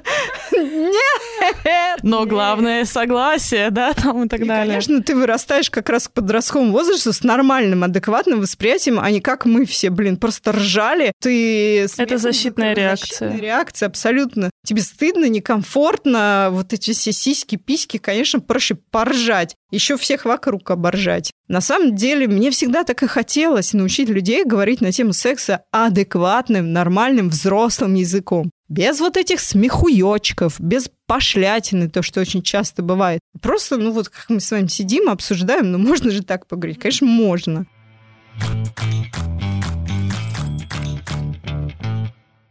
Нет! 0.52 1.98
Но 2.02 2.24
главное 2.26 2.84
согласие, 2.84 3.70
да, 3.70 3.92
там 3.92 4.24
и 4.24 4.28
так 4.28 4.46
далее. 4.46 4.66
конечно, 4.66 5.02
ты 5.02 5.14
вырастаешь 5.14 5.70
как 5.70 5.88
раз 5.90 6.08
к 6.08 6.12
подростковому 6.12 6.72
возрасту 6.72 7.12
с 7.12 7.22
нормальным, 7.22 7.84
адекватным 7.84 8.40
восприятием, 8.40 8.98
а 9.00 9.10
не 9.10 9.20
как 9.20 9.44
мы 9.44 9.66
все, 9.66 9.90
блин, 9.90 10.16
просто 10.16 10.52
ржали. 10.52 11.12
Ты 11.20 11.86
смехом 11.88 12.18
защитная 12.18 12.74
реакция. 12.74 13.36
Реакция, 13.36 13.88
абсолютно. 13.88 14.50
Тебе 14.66 14.80
стыдно, 14.80 15.26
некомфортно, 15.28 16.48
вот 16.52 16.72
эти 16.72 16.92
все 16.92 17.12
сиськи, 17.12 17.56
письки, 17.56 17.98
конечно, 17.98 18.40
проще 18.40 18.76
поржать. 18.76 19.54
Еще 19.70 19.96
всех 19.96 20.24
вокруг 20.24 20.70
оборжать. 20.70 21.32
На 21.48 21.60
самом 21.60 21.94
деле, 21.96 22.26
мне 22.28 22.50
всегда 22.50 22.84
так 22.84 23.02
и 23.02 23.06
хотелось 23.06 23.72
научить 23.74 24.08
людей 24.08 24.44
говорить 24.44 24.80
на 24.80 24.92
тему 24.92 25.12
секса 25.12 25.64
адекватным, 25.72 26.72
нормальным, 26.72 27.28
взрослым 27.28 27.73
языком. 27.94 28.50
Без 28.68 29.00
вот 29.00 29.16
этих 29.16 29.40
смехуёчков, 29.40 30.60
без 30.60 30.90
пошлятины, 31.06 31.88
то, 31.88 32.02
что 32.02 32.20
очень 32.20 32.42
часто 32.42 32.82
бывает. 32.82 33.20
Просто, 33.40 33.76
ну 33.76 33.92
вот 33.92 34.08
как 34.08 34.30
мы 34.30 34.40
с 34.40 34.50
вами 34.50 34.68
сидим, 34.68 35.08
обсуждаем, 35.08 35.72
ну 35.72 35.78
можно 35.78 36.10
же 36.10 36.22
так 36.22 36.46
поговорить? 36.46 36.78
Конечно, 36.78 37.06
можно. 37.06 37.66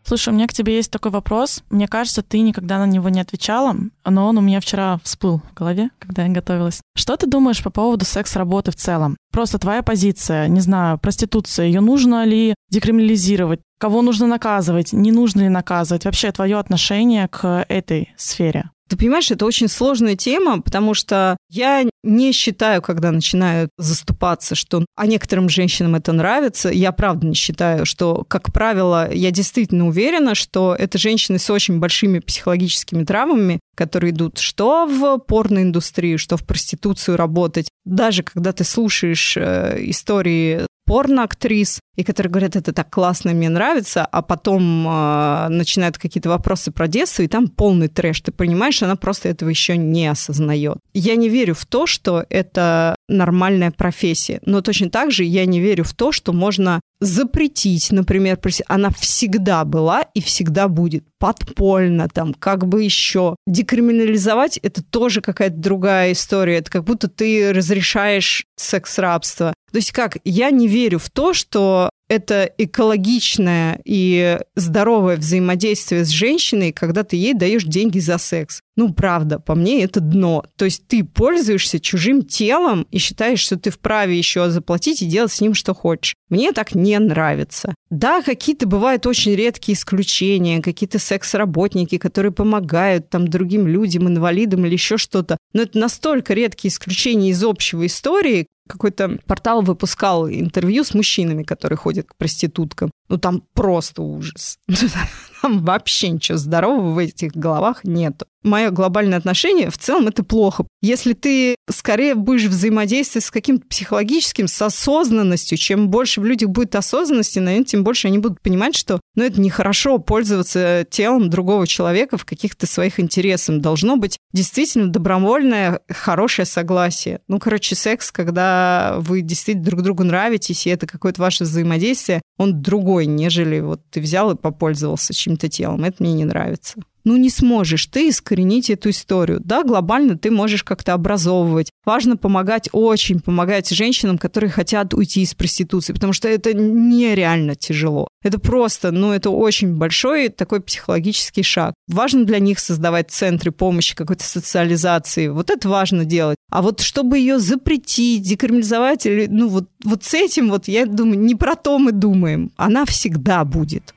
Слушай, 0.05 0.29
у 0.29 0.35
меня 0.35 0.47
к 0.47 0.53
тебе 0.53 0.75
есть 0.75 0.91
такой 0.91 1.11
вопрос. 1.11 1.63
Мне 1.69 1.87
кажется, 1.87 2.21
ты 2.21 2.39
никогда 2.41 2.77
на 2.77 2.85
него 2.85 3.09
не 3.09 3.21
отвечала, 3.21 3.75
но 4.05 4.27
он 4.27 4.37
у 4.37 4.41
меня 4.41 4.59
вчера 4.59 4.99
всплыл 5.03 5.41
в 5.49 5.53
голове, 5.53 5.89
когда 5.99 6.25
я 6.25 6.29
готовилась. 6.29 6.81
Что 6.95 7.15
ты 7.15 7.25
думаешь 7.25 7.63
по 7.63 7.69
поводу 7.69 8.05
секс-работы 8.05 8.71
в 8.71 8.75
целом? 8.75 9.15
Просто 9.31 9.59
твоя 9.59 9.81
позиция, 9.81 10.47
не 10.47 10.59
знаю, 10.59 10.97
проституция, 10.97 11.67
ее 11.67 11.81
нужно 11.81 12.25
ли 12.25 12.53
декриминализировать? 12.69 13.61
Кого 13.79 14.01
нужно 14.01 14.27
наказывать? 14.27 14.93
Не 14.93 15.11
нужно 15.11 15.41
ли 15.41 15.49
наказывать? 15.49 16.05
Вообще 16.05 16.31
твое 16.31 16.57
отношение 16.57 17.27
к 17.27 17.65
этой 17.67 18.13
сфере? 18.17 18.69
Ты 18.93 18.97
понимаешь, 18.97 19.31
это 19.31 19.47
очень 19.47 19.69
сложная 19.69 20.15
тема, 20.15 20.61
потому 20.61 20.93
что 20.93 21.35
я 21.49 21.83
не 22.03 22.31
считаю, 22.31 22.79
когда 22.83 23.09
начинают 23.09 23.71
заступаться, 23.79 24.53
что 24.53 24.85
а 24.95 25.07
некоторым 25.07 25.49
женщинам 25.49 25.95
это 25.95 26.11
нравится. 26.13 26.69
Я 26.69 26.91
правда 26.91 27.25
не 27.25 27.33
считаю, 27.33 27.87
что, 27.87 28.23
как 28.27 28.53
правило, 28.53 29.11
я 29.11 29.31
действительно 29.31 29.87
уверена, 29.87 30.35
что 30.35 30.75
это 30.77 30.99
женщины 30.99 31.39
с 31.39 31.49
очень 31.49 31.79
большими 31.79 32.19
психологическими 32.19 33.03
травмами, 33.03 33.59
которые 33.75 34.11
идут 34.11 34.37
что 34.37 34.85
в 34.85 35.17
порноиндустрию, 35.17 36.19
что 36.19 36.37
в 36.37 36.45
проституцию 36.45 37.17
работать. 37.17 37.69
Даже 37.85 38.21
когда 38.21 38.53
ты 38.53 38.63
слушаешь 38.63 39.35
э, 39.37 39.75
истории 39.89 40.67
порноактрис, 40.85 41.79
и 41.95 42.03
которые 42.03 42.31
говорят, 42.31 42.55
это 42.55 42.73
так 42.73 42.89
классно, 42.89 43.33
мне 43.33 43.49
нравится, 43.49 44.05
а 44.05 44.21
потом 44.21 44.87
э, 44.87 45.47
начинают 45.49 45.97
какие-то 45.97 46.29
вопросы 46.29 46.71
про 46.71 46.87
детство, 46.87 47.23
и 47.23 47.27
там 47.27 47.47
полный 47.47 47.87
трэш. 47.87 48.21
Ты 48.21 48.31
понимаешь, 48.31 48.81
она 48.81 48.95
просто 48.95 49.29
этого 49.29 49.49
еще 49.49 49.77
не 49.77 50.07
осознает. 50.07 50.77
Я 50.93 51.15
не 51.15 51.29
верю 51.29 51.53
в 51.53 51.65
то, 51.65 51.85
что 51.85 52.25
это 52.29 52.95
нормальная 53.07 53.71
профессия, 53.71 54.39
но 54.45 54.61
точно 54.61 54.89
так 54.89 55.11
же 55.11 55.23
я 55.23 55.45
не 55.45 55.59
верю 55.59 55.83
в 55.83 55.93
то, 55.93 56.11
что 56.11 56.33
можно 56.33 56.81
запретить, 56.99 57.91
например, 57.91 58.39
она 58.67 58.89
всегда 58.91 59.65
была 59.65 60.01
и 60.13 60.21
всегда 60.21 60.67
будет 60.67 61.03
подпольно, 61.19 62.09
там, 62.09 62.33
как 62.33 62.67
бы 62.67 62.83
еще. 62.83 63.35
Декриминализовать– 63.45 64.57
это 64.63 64.83
тоже 64.83 65.21
какая-то 65.21 65.57
другая 65.57 66.13
история. 66.13 66.57
Это 66.57 66.71
как 66.71 66.83
будто 66.83 67.07
ты 67.07 67.53
разрешаешь 67.53 68.45
секс-рабство. 68.57 69.53
То 69.71 69.77
есть 69.77 69.91
как? 69.91 70.17
Я 70.23 70.51
не 70.51 70.67
верю 70.67 70.99
в 70.99 71.09
то, 71.09 71.33
что 71.33 71.82
это 72.09 72.51
экологичное 72.57 73.81
и 73.85 74.39
здоровое 74.55 75.17
взаимодействие 75.17 76.05
с 76.05 76.09
женщиной, 76.09 76.71
когда 76.71 77.03
ты 77.03 77.15
ей 77.15 77.33
даешь 77.33 77.63
деньги 77.63 77.99
за 77.99 78.17
секс. 78.17 78.61
Ну, 78.75 78.93
правда, 78.93 79.39
по 79.39 79.55
мне 79.55 79.83
это 79.83 79.99
дно. 79.99 80.45
То 80.55 80.65
есть 80.65 80.87
ты 80.87 81.03
пользуешься 81.03 81.79
чужим 81.79 82.23
телом 82.23 82.87
и 82.91 82.97
считаешь, 82.97 83.39
что 83.39 83.57
ты 83.57 83.69
вправе 83.69 84.17
еще 84.17 84.49
заплатить 84.49 85.01
и 85.01 85.07
делать 85.07 85.31
с 85.31 85.41
ним 85.41 85.53
что 85.53 85.73
хочешь. 85.73 86.15
Мне 86.29 86.51
так 86.51 86.75
не 86.75 86.97
нравится. 86.99 87.73
Да, 87.89 88.21
какие-то 88.21 88.67
бывают 88.67 89.05
очень 89.05 89.35
редкие 89.35 89.75
исключения, 89.75 90.61
какие-то 90.61 90.97
секс-работники, 90.97 91.99
которые 91.99 92.31
помогают 92.31 93.09
там 93.09 93.27
другим 93.27 93.67
людям, 93.67 94.07
инвалидам 94.07 94.65
или 94.65 94.73
еще 94.73 94.97
что-то. 94.97 95.37
Но 95.53 95.61
это 95.63 95.77
настолько 95.77 96.33
редкие 96.33 96.71
исключения 96.71 97.29
из 97.29 97.43
общего 97.43 97.85
истории. 97.85 98.47
Какой-то 98.67 99.19
портал 99.25 99.61
выпускал 99.61 100.29
интервью 100.29 100.83
с 100.83 100.93
мужчинами, 100.93 101.43
которые 101.43 101.77
ходят 101.77 102.07
к 102.07 102.15
проституткам. 102.15 102.91
Ну, 103.09 103.17
там 103.17 103.43
просто 103.53 104.01
ужас. 104.01 104.57
Там 105.41 105.61
вообще 105.65 106.09
ничего 106.09 106.37
здорового 106.37 106.93
в 106.93 106.97
этих 106.97 107.33
головах 107.33 107.83
нет. 107.83 108.23
Мое 108.43 108.71
глобальное 108.71 109.17
отношение 109.17 109.69
в 109.69 109.77
целом 109.77 110.07
это 110.07 110.23
плохо. 110.23 110.65
Если 110.81 111.13
ты 111.13 111.55
скорее 111.69 112.15
будешь 112.15 112.45
взаимодействовать 112.45 113.25
с 113.25 113.31
каким-то 113.31 113.65
психологическим, 113.67 114.47
с 114.47 114.61
осознанностью, 114.61 115.57
чем 115.57 115.89
больше 115.89 116.21
в 116.21 116.25
людях 116.25 116.49
будет 116.49 116.75
осознанности, 116.75 117.39
наверное, 117.39 117.65
тем 117.65 117.83
больше 117.83 118.07
они 118.07 118.19
будут 118.19 118.41
понимать, 118.41 118.75
что 118.75 118.99
ну, 119.15 119.23
это 119.23 119.39
нехорошо 119.39 119.97
пользоваться 119.97 120.85
телом 120.89 121.29
другого 121.29 121.67
человека 121.67 122.17
в 122.17 122.25
каких-то 122.25 122.67
своих 122.67 122.99
интересах. 122.99 123.59
Должно 123.59 123.97
быть 123.97 124.17
действительно 124.33 124.91
добровольное, 124.91 125.79
хорошее 125.89 126.45
согласие. 126.45 127.21
Ну, 127.27 127.39
короче, 127.39 127.75
секс, 127.75 128.11
когда 128.11 128.95
вы 128.99 129.21
действительно 129.21 129.65
друг 129.65 129.81
другу 129.81 130.03
нравитесь, 130.03 130.67
и 130.67 130.69
это 130.69 130.85
какое-то 130.85 131.21
ваше 131.21 131.45
взаимодействие, 131.45 132.21
он 132.37 132.61
другой, 132.61 133.05
нежели 133.05 133.59
вот 133.59 133.81
ты 133.89 134.01
взял 134.01 134.31
и 134.31 134.35
попользовался 134.35 135.13
чьим-то 135.13 135.49
телом. 135.49 135.83
Это 135.83 136.03
мне 136.03 136.13
не 136.13 136.25
нравится. 136.25 136.75
Ну, 137.03 137.17
не 137.17 137.29
сможешь 137.29 137.87
ты 137.87 138.09
искоренить 138.09 138.69
эту 138.69 138.89
историю. 138.91 139.41
Да, 139.43 139.63
глобально 139.63 140.17
ты 140.17 140.31
можешь 140.31 140.63
как-то 140.63 140.93
образовывать. 140.93 141.69
Важно 141.85 142.15
помогать, 142.15 142.69
очень 142.71 143.19
помогать 143.19 143.69
женщинам, 143.69 144.17
которые 144.17 144.49
хотят 144.49 144.93
уйти 144.93 145.21
из 145.21 145.33
проституции, 145.33 145.91
потому 145.91 146.13
что 146.13 146.29
это 146.29 146.53
нереально 146.53 147.55
тяжело. 147.55 148.07
Это 148.23 148.39
просто, 148.39 148.91
ну, 148.91 149.11
это 149.11 149.29
очень 149.29 149.75
большой 149.75 150.29
такой 150.29 150.61
психологический 150.61 151.43
шаг. 151.43 151.73
Важно 151.89 152.23
для 152.23 152.39
них 152.39 152.59
создавать 152.59 153.11
центры 153.11 153.51
помощи, 153.51 153.95
какой-то 153.95 154.23
социализации. 154.23 155.27
Вот 155.27 155.49
это 155.49 155.67
важно 155.67 156.05
делать. 156.05 156.37
А 156.49 156.61
вот 156.61 156.79
чтобы 156.79 157.17
ее 157.17 157.39
запретить, 157.39 158.21
декриминализовать, 158.21 159.05
или, 159.05 159.27
ну, 159.27 159.49
вот, 159.49 159.67
вот 159.83 160.05
с 160.05 160.13
этим 160.13 160.49
вот, 160.49 160.69
я 160.69 160.85
думаю, 160.85 161.19
не 161.19 161.35
про 161.35 161.55
то 161.55 161.77
мы 161.79 161.91
думаем. 161.91 162.51
Она 162.55 162.85
всегда 162.85 163.43
будет. 163.43 163.93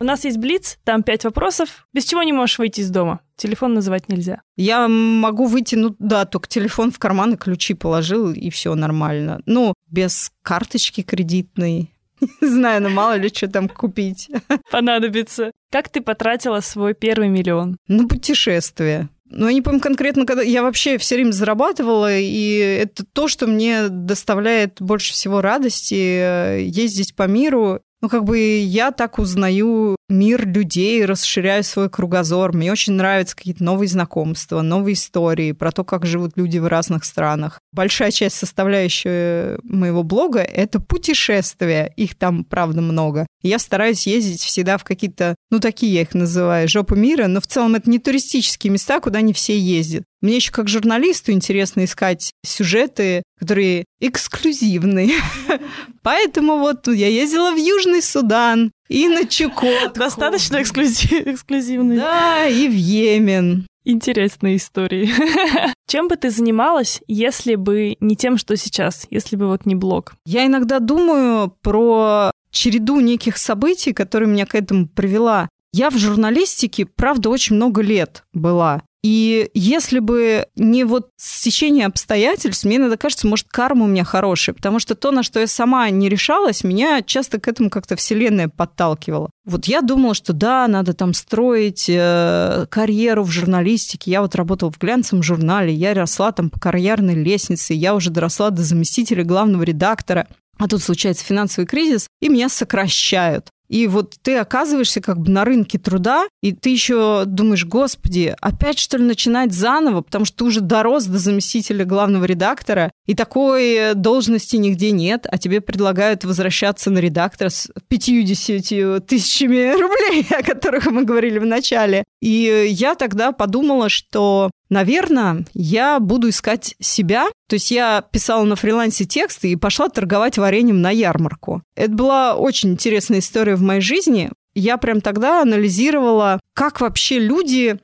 У 0.00 0.04
нас 0.04 0.24
есть 0.24 0.38
Блиц, 0.38 0.78
там 0.84 1.02
пять 1.02 1.24
вопросов. 1.24 1.86
Без 1.92 2.04
чего 2.04 2.22
не 2.22 2.32
можешь 2.32 2.58
выйти 2.58 2.80
из 2.80 2.90
дома? 2.90 3.20
Телефон 3.36 3.74
называть 3.74 4.08
нельзя. 4.08 4.42
Я 4.56 4.88
могу 4.88 5.46
выйти, 5.46 5.74
ну 5.74 5.94
да, 5.98 6.24
только 6.24 6.48
телефон 6.48 6.90
в 6.90 6.98
карман 6.98 7.34
и 7.34 7.36
ключи 7.36 7.74
положил, 7.74 8.32
и 8.32 8.50
все 8.50 8.74
нормально. 8.74 9.40
Ну, 9.46 9.74
без 9.90 10.32
карточки 10.42 11.02
кредитной. 11.02 11.92
Не 12.40 12.48
знаю, 12.48 12.82
ну 12.82 12.90
мало 12.90 13.16
ли 13.16 13.28
что 13.28 13.48
там 13.48 13.68
купить. 13.68 14.30
Понадобится. 14.70 15.52
Как 15.70 15.88
ты 15.88 16.00
потратила 16.00 16.60
свой 16.60 16.94
первый 16.94 17.28
миллион? 17.28 17.76
Ну, 17.88 18.08
путешествие. 18.08 19.08
Ну, 19.26 19.48
я 19.48 19.54
не 19.54 19.62
помню 19.62 19.80
конкретно, 19.80 20.26
когда 20.26 20.42
я 20.42 20.62
вообще 20.62 20.96
все 20.98 21.16
время 21.16 21.32
зарабатывала, 21.32 22.16
и 22.16 22.56
это 22.56 23.04
то, 23.04 23.26
что 23.26 23.48
мне 23.48 23.88
доставляет 23.88 24.80
больше 24.80 25.12
всего 25.12 25.40
радости, 25.40 25.94
э, 25.94 26.62
ездить 26.62 27.16
по 27.16 27.26
миру 27.26 27.80
ну, 28.04 28.10
как 28.10 28.24
бы 28.24 28.38
я 28.38 28.90
так 28.90 29.18
узнаю 29.18 29.96
мир 30.08 30.46
людей, 30.46 31.04
расширяю 31.04 31.64
свой 31.64 31.88
кругозор. 31.88 32.52
Мне 32.52 32.70
очень 32.70 32.94
нравятся 32.94 33.36
какие-то 33.36 33.64
новые 33.64 33.88
знакомства, 33.88 34.62
новые 34.62 34.94
истории 34.94 35.52
про 35.52 35.72
то, 35.72 35.84
как 35.84 36.06
живут 36.06 36.32
люди 36.36 36.58
в 36.58 36.66
разных 36.66 37.04
странах. 37.04 37.60
Большая 37.72 38.10
часть 38.10 38.36
составляющая 38.36 39.58
моего 39.62 40.02
блога— 40.02 40.40
это 40.40 40.80
путешествия. 40.80 41.92
Их 41.96 42.14
там, 42.16 42.44
правда, 42.44 42.80
много. 42.80 43.26
я 43.42 43.58
стараюсь 43.58 44.06
ездить 44.06 44.42
всегда 44.42 44.78
в 44.78 44.84
какие-то, 44.84 45.34
ну, 45.50 45.60
такие 45.60 45.92
я 45.94 46.02
их 46.02 46.14
называю, 46.14 46.68
жопы 46.68 46.96
мира, 46.96 47.26
но 47.26 47.40
в 47.40 47.46
целом 47.46 47.74
это 47.74 47.88
не 47.88 47.98
туристические 47.98 48.72
места, 48.72 49.00
куда 49.00 49.20
не 49.20 49.32
все 49.32 49.58
ездят. 49.58 50.04
Мне 50.20 50.36
еще 50.36 50.52
как 50.52 50.68
журналисту 50.68 51.32
интересно 51.32 51.84
искать 51.84 52.32
сюжеты, 52.46 53.22
которые 53.38 53.84
эксклюзивные. 54.00 55.10
Поэтому 56.02 56.58
вот 56.58 56.88
я 56.88 57.08
ездила 57.08 57.52
в 57.52 57.58
Южный 57.58 58.00
Судан 58.00 58.72
и 58.88 59.08
на 59.08 59.26
Чукотку. 59.26 59.98
Достаточно 59.98 60.62
эксклюзив, 60.62 61.26
эксклюзивный. 61.26 61.96
Да, 61.96 62.46
и 62.46 62.68
в 62.68 62.74
Йемен. 62.74 63.66
Интересные 63.84 64.56
истории. 64.56 65.10
Чем 65.86 66.08
бы 66.08 66.16
ты 66.16 66.30
занималась, 66.30 67.02
если 67.06 67.54
бы 67.54 67.96
не 68.00 68.16
тем, 68.16 68.38
что 68.38 68.56
сейчас, 68.56 69.06
если 69.10 69.36
бы 69.36 69.46
вот 69.46 69.66
не 69.66 69.74
блог? 69.74 70.14
Я 70.24 70.46
иногда 70.46 70.78
думаю 70.78 71.54
про 71.60 72.30
череду 72.50 73.00
неких 73.00 73.36
событий, 73.36 73.92
которые 73.92 74.28
меня 74.28 74.46
к 74.46 74.54
этому 74.54 74.88
привела. 74.88 75.48
Я 75.72 75.90
в 75.90 75.98
журналистике, 75.98 76.86
правда, 76.86 77.28
очень 77.28 77.56
много 77.56 77.82
лет 77.82 78.24
была. 78.32 78.82
И 79.04 79.50
если 79.52 79.98
бы 79.98 80.46
не 80.56 80.84
вот 80.84 81.10
стечение 81.18 81.84
обстоятельств, 81.84 82.64
мне 82.64 82.76
иногда 82.76 82.96
кажется, 82.96 83.26
может, 83.26 83.48
карма 83.48 83.84
у 83.84 83.86
меня 83.86 84.02
хорошая, 84.02 84.54
потому 84.54 84.78
что 84.78 84.94
то, 84.94 85.10
на 85.10 85.22
что 85.22 85.40
я 85.40 85.46
сама 85.46 85.90
не 85.90 86.08
решалась, 86.08 86.64
меня 86.64 87.02
часто 87.02 87.38
к 87.38 87.46
этому 87.46 87.68
как-то 87.68 87.96
вселенная 87.96 88.48
подталкивала. 88.48 89.28
Вот 89.44 89.66
я 89.66 89.82
думала, 89.82 90.14
что 90.14 90.32
да, 90.32 90.66
надо 90.68 90.94
там 90.94 91.12
строить 91.12 91.84
э, 91.86 92.64
карьеру 92.70 93.24
в 93.24 93.30
журналистике. 93.30 94.10
Я 94.10 94.22
вот 94.22 94.34
работала 94.36 94.72
в 94.72 94.78
глянцевом 94.78 95.22
журнале, 95.22 95.74
я 95.74 95.92
росла 95.92 96.32
там 96.32 96.48
по 96.48 96.58
карьерной 96.58 97.14
лестнице, 97.14 97.74
я 97.74 97.94
уже 97.94 98.08
доросла 98.08 98.48
до 98.48 98.62
заместителя 98.62 99.22
главного 99.22 99.64
редактора. 99.64 100.28
А 100.56 100.66
тут 100.66 100.82
случается 100.82 101.26
финансовый 101.26 101.66
кризис, 101.66 102.08
и 102.22 102.30
меня 102.30 102.48
сокращают. 102.48 103.48
И 103.68 103.86
вот 103.86 104.14
ты 104.22 104.36
оказываешься 104.36 105.00
как 105.00 105.18
бы 105.18 105.30
на 105.30 105.44
рынке 105.44 105.78
труда, 105.78 106.26
и 106.42 106.52
ты 106.52 106.70
еще 106.70 107.24
думаешь, 107.26 107.64
господи, 107.64 108.34
опять 108.40 108.78
что 108.78 108.98
ли 108.98 109.04
начинать 109.04 109.52
заново, 109.52 110.02
потому 110.02 110.24
что 110.24 110.38
ты 110.38 110.44
уже 110.44 110.60
дорос 110.60 111.06
до 111.06 111.18
заместителя 111.18 111.84
главного 111.84 112.24
редактора, 112.24 112.90
и 113.06 113.14
такой 113.14 113.94
должности 113.94 114.56
нигде 114.56 114.90
нет, 114.90 115.26
а 115.30 115.38
тебе 115.38 115.60
предлагают 115.60 116.24
возвращаться 116.24 116.90
на 116.90 116.98
редактора 116.98 117.48
с 117.48 117.70
50 117.88 119.06
тысячами 119.06 119.72
рублей, 119.80 120.26
о 120.30 120.42
которых 120.42 120.86
мы 120.86 121.04
говорили 121.04 121.38
в 121.38 121.46
начале. 121.46 122.04
И 122.20 122.66
я 122.70 122.94
тогда 122.94 123.32
подумала, 123.32 123.88
что 123.88 124.50
Наверное, 124.74 125.46
я 125.54 126.00
буду 126.00 126.30
искать 126.30 126.74
себя. 126.80 127.28
То 127.48 127.54
есть 127.54 127.70
я 127.70 128.02
писала 128.10 128.42
на 128.42 128.56
фрилансе 128.56 129.04
тексты 129.04 129.52
и 129.52 129.56
пошла 129.56 129.88
торговать 129.88 130.36
вареньем 130.36 130.82
на 130.82 130.90
ярмарку. 130.90 131.62
Это 131.76 131.92
была 131.92 132.34
очень 132.34 132.70
интересная 132.70 133.20
история 133.20 133.54
в 133.54 133.62
моей 133.62 133.80
жизни. 133.80 134.32
Я 134.56 134.76
прям 134.76 135.00
тогда 135.00 135.42
анализировала, 135.42 136.40
как 136.54 136.80
вообще 136.80 137.20
люди 137.20 137.78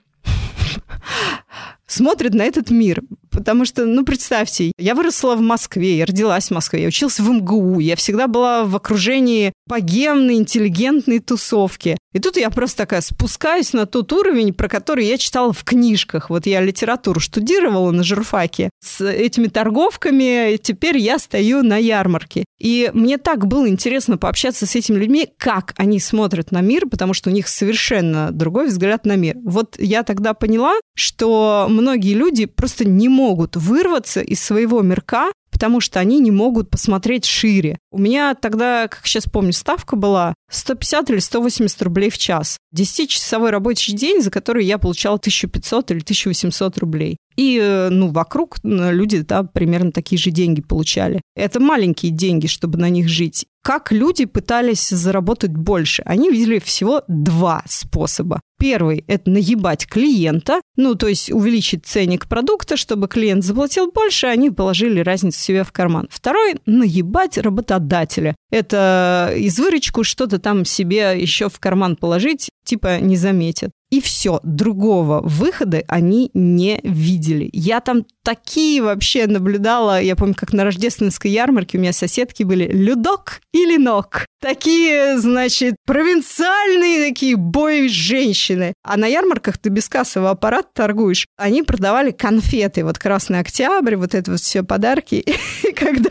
смотрят 1.87 2.35
на 2.35 2.43
этот 2.43 2.71
мир. 2.71 3.03
Потому 3.31 3.65
что, 3.65 3.85
ну, 3.85 4.05
представьте, 4.05 4.73
я 4.77 4.97
выросла 4.97 5.37
в 5.37 5.41
Москве, 5.41 5.99
я 5.99 6.07
родилась 6.07 6.49
в 6.49 6.51
Москве, 6.51 6.83
я 6.83 6.89
училась 6.89 7.21
в 7.21 7.31
МГУ, 7.31 7.79
я 7.79 7.95
всегда 7.95 8.27
была 8.27 8.65
в 8.65 8.75
окружении 8.75 9.53
богемной, 9.69 10.35
интеллигентной 10.35 11.21
тусовки. 11.21 11.97
И 12.13 12.19
тут 12.19 12.37
я 12.37 12.51
просто 12.51 12.79
такая 12.79 13.01
спускаюсь 13.03 13.73
на 13.73 13.87
тот 13.87 14.13
уровень, 14.13 14.53
про 14.53 14.69
который 14.69 15.07
я 15.07 15.17
читала 15.17 15.53
в 15.53 15.63
книжках. 15.63 16.29
Вот 16.29 16.47
я 16.47 16.61
литературу 16.61 17.21
штудировала 17.21 17.93
на 17.93 18.03
журфаке 18.03 18.71
с 18.83 19.05
этими 19.05 19.47
торговками, 19.47 20.55
и 20.55 20.59
теперь 20.59 20.99
я 20.99 21.19
стою 21.19 21.63
на 21.63 21.77
ярмарке. 21.77 22.45
И 22.59 22.91
мне 22.93 23.17
так 23.17 23.47
было 23.47 23.69
интересно 23.69 24.19
пообщаться 24.19 24.67
с 24.67 24.75
этими 24.75 24.99
людьми, 24.99 25.29
как 25.39 25.73
они 25.77 26.01
смотрят 26.01 26.51
на 26.51 26.61
мир, 26.61 26.87
потому 26.87 27.15
что 27.15 27.31
у 27.31 27.33
них 27.33 27.49
совершенно 27.49 28.33
другой 28.33 28.67
взгляд 28.67 29.07
на 29.07 29.17
мир. 29.17 29.37
Вот 29.45 29.77
я 29.79 30.03
тогда 30.03 30.35
поняла, 30.35 30.75
что 30.95 31.67
многие 31.71 32.15
люди 32.15 32.47
просто 32.47 32.85
не 32.87 33.09
могут 33.09 33.57
вырваться 33.57 34.21
из 34.21 34.43
своего 34.43 34.83
мирка, 34.83 35.31
потому 35.61 35.81
что 35.81 36.01
они 36.01 36.21
не 36.21 36.31
могут 36.31 36.71
посмотреть 36.71 37.27
шире. 37.27 37.77
У 37.93 37.99
меня 37.99 38.35
тогда, 38.35 38.89
как 38.89 39.07
сейчас 39.07 39.27
помню, 39.27 39.53
ставка 39.53 39.95
была 39.95 40.33
150 40.51 41.11
или 41.11 41.19
180 41.19 41.83
рублей 41.83 42.09
в 42.09 42.17
час. 42.17 42.57
10-часовой 42.75 43.51
рабочий 43.51 43.93
день, 43.93 44.23
за 44.23 44.31
который 44.31 44.65
я 44.65 44.79
получала 44.79 45.17
1500 45.17 45.91
или 45.91 45.99
1800 45.99 46.79
рублей. 46.79 47.19
И, 47.37 47.59
э, 47.63 47.91
ну, 47.91 48.09
вокруг 48.09 48.57
люди, 48.63 49.19
да, 49.21 49.43
примерно 49.43 49.93
такие 49.93 50.19
же 50.19 50.31
деньги 50.31 50.63
получали. 50.63 51.21
Это 51.37 51.61
маленькие 51.61 52.11
деньги, 52.11 52.47
чтобы 52.47 52.79
на 52.79 52.89
них 52.89 53.11
жить. 53.11 53.45
Как 53.63 53.93
люди 53.93 54.25
пытались 54.25 54.89
заработать 54.89 55.53
больше? 55.53 56.03
Они 56.07 56.31
видели 56.31 56.59
всего 56.59 57.03
два 57.07 57.63
способа. 57.69 58.41
Первый– 58.61 59.05
это 59.07 59.31
наебать 59.31 59.87
клиента, 59.87 60.61
ну, 60.77 60.95
то 60.95 61.09
есть 61.09 61.33
увеличить 61.33 61.87
ценник 61.87 62.29
продукта, 62.29 62.77
чтобы 62.77 63.09
клиент 63.09 63.43
заплатил 63.43 63.91
больше, 63.91 64.27
они 64.27 64.51
положили 64.51 65.01
разницу 65.01 65.41
себе 65.41 65.65
в 65.65 65.73
карман. 65.73 66.09
Второй– 66.11 66.57
наебать 66.67 67.39
работодателя. 67.39 68.37
Это 68.51 69.33
из 69.35 69.59
выручку 69.59 70.05
что-то 70.05 70.39
там 70.39 70.67
себе 70.67 71.19
еще 71.19 71.49
в 71.49 71.59
карман 71.59 71.97
положить, 71.97 72.51
типа 72.63 73.01
не 73.01 73.17
заметят. 73.17 73.71
И 73.91 74.01
все, 74.01 74.41
другого 74.45 75.21
выхода 75.23 75.83
они 75.89 76.31
не 76.33 76.81
видели. 76.85 77.51
Я 77.53 77.81
там 77.81 78.05
такие 78.23 78.83
вообще 78.83 79.27
наблюдала, 79.27 80.01
я 80.01 80.15
помню, 80.15 80.35
как 80.37 80.53
на 80.53 80.65
рождественской 80.65 81.31
ярмарке 81.31 81.77
у 81.77 81.81
меня 81.81 81.93
соседки 81.93 82.45
были 82.45 82.71
Людок 82.71 83.41
или 83.53 83.77
Нок. 83.79 84.27
Такие, 84.41 85.19
значит, 85.19 85.77
провинциальные 85.87 87.09
такие 87.09 87.37
бой 87.37 87.89
женщины. 87.89 88.73
А 88.83 88.97
на 88.97 89.07
ярмарках 89.07 89.59
ты 89.59 89.69
без 89.69 89.89
кассового 89.89 90.31
аппарата 90.31 90.69
торгуешь. 90.73 91.27
Они 91.37 91.63
продавали 91.63 92.11
конфеты, 92.11 92.83
вот 92.83 92.99
Красный 92.99 93.41
Октябрь, 93.41 93.97
вот 93.97 94.15
это 94.15 94.31
вот 94.31 94.41
все 94.41 94.63
подарки. 94.63 95.17
И 95.63 95.73
когда 95.73 96.11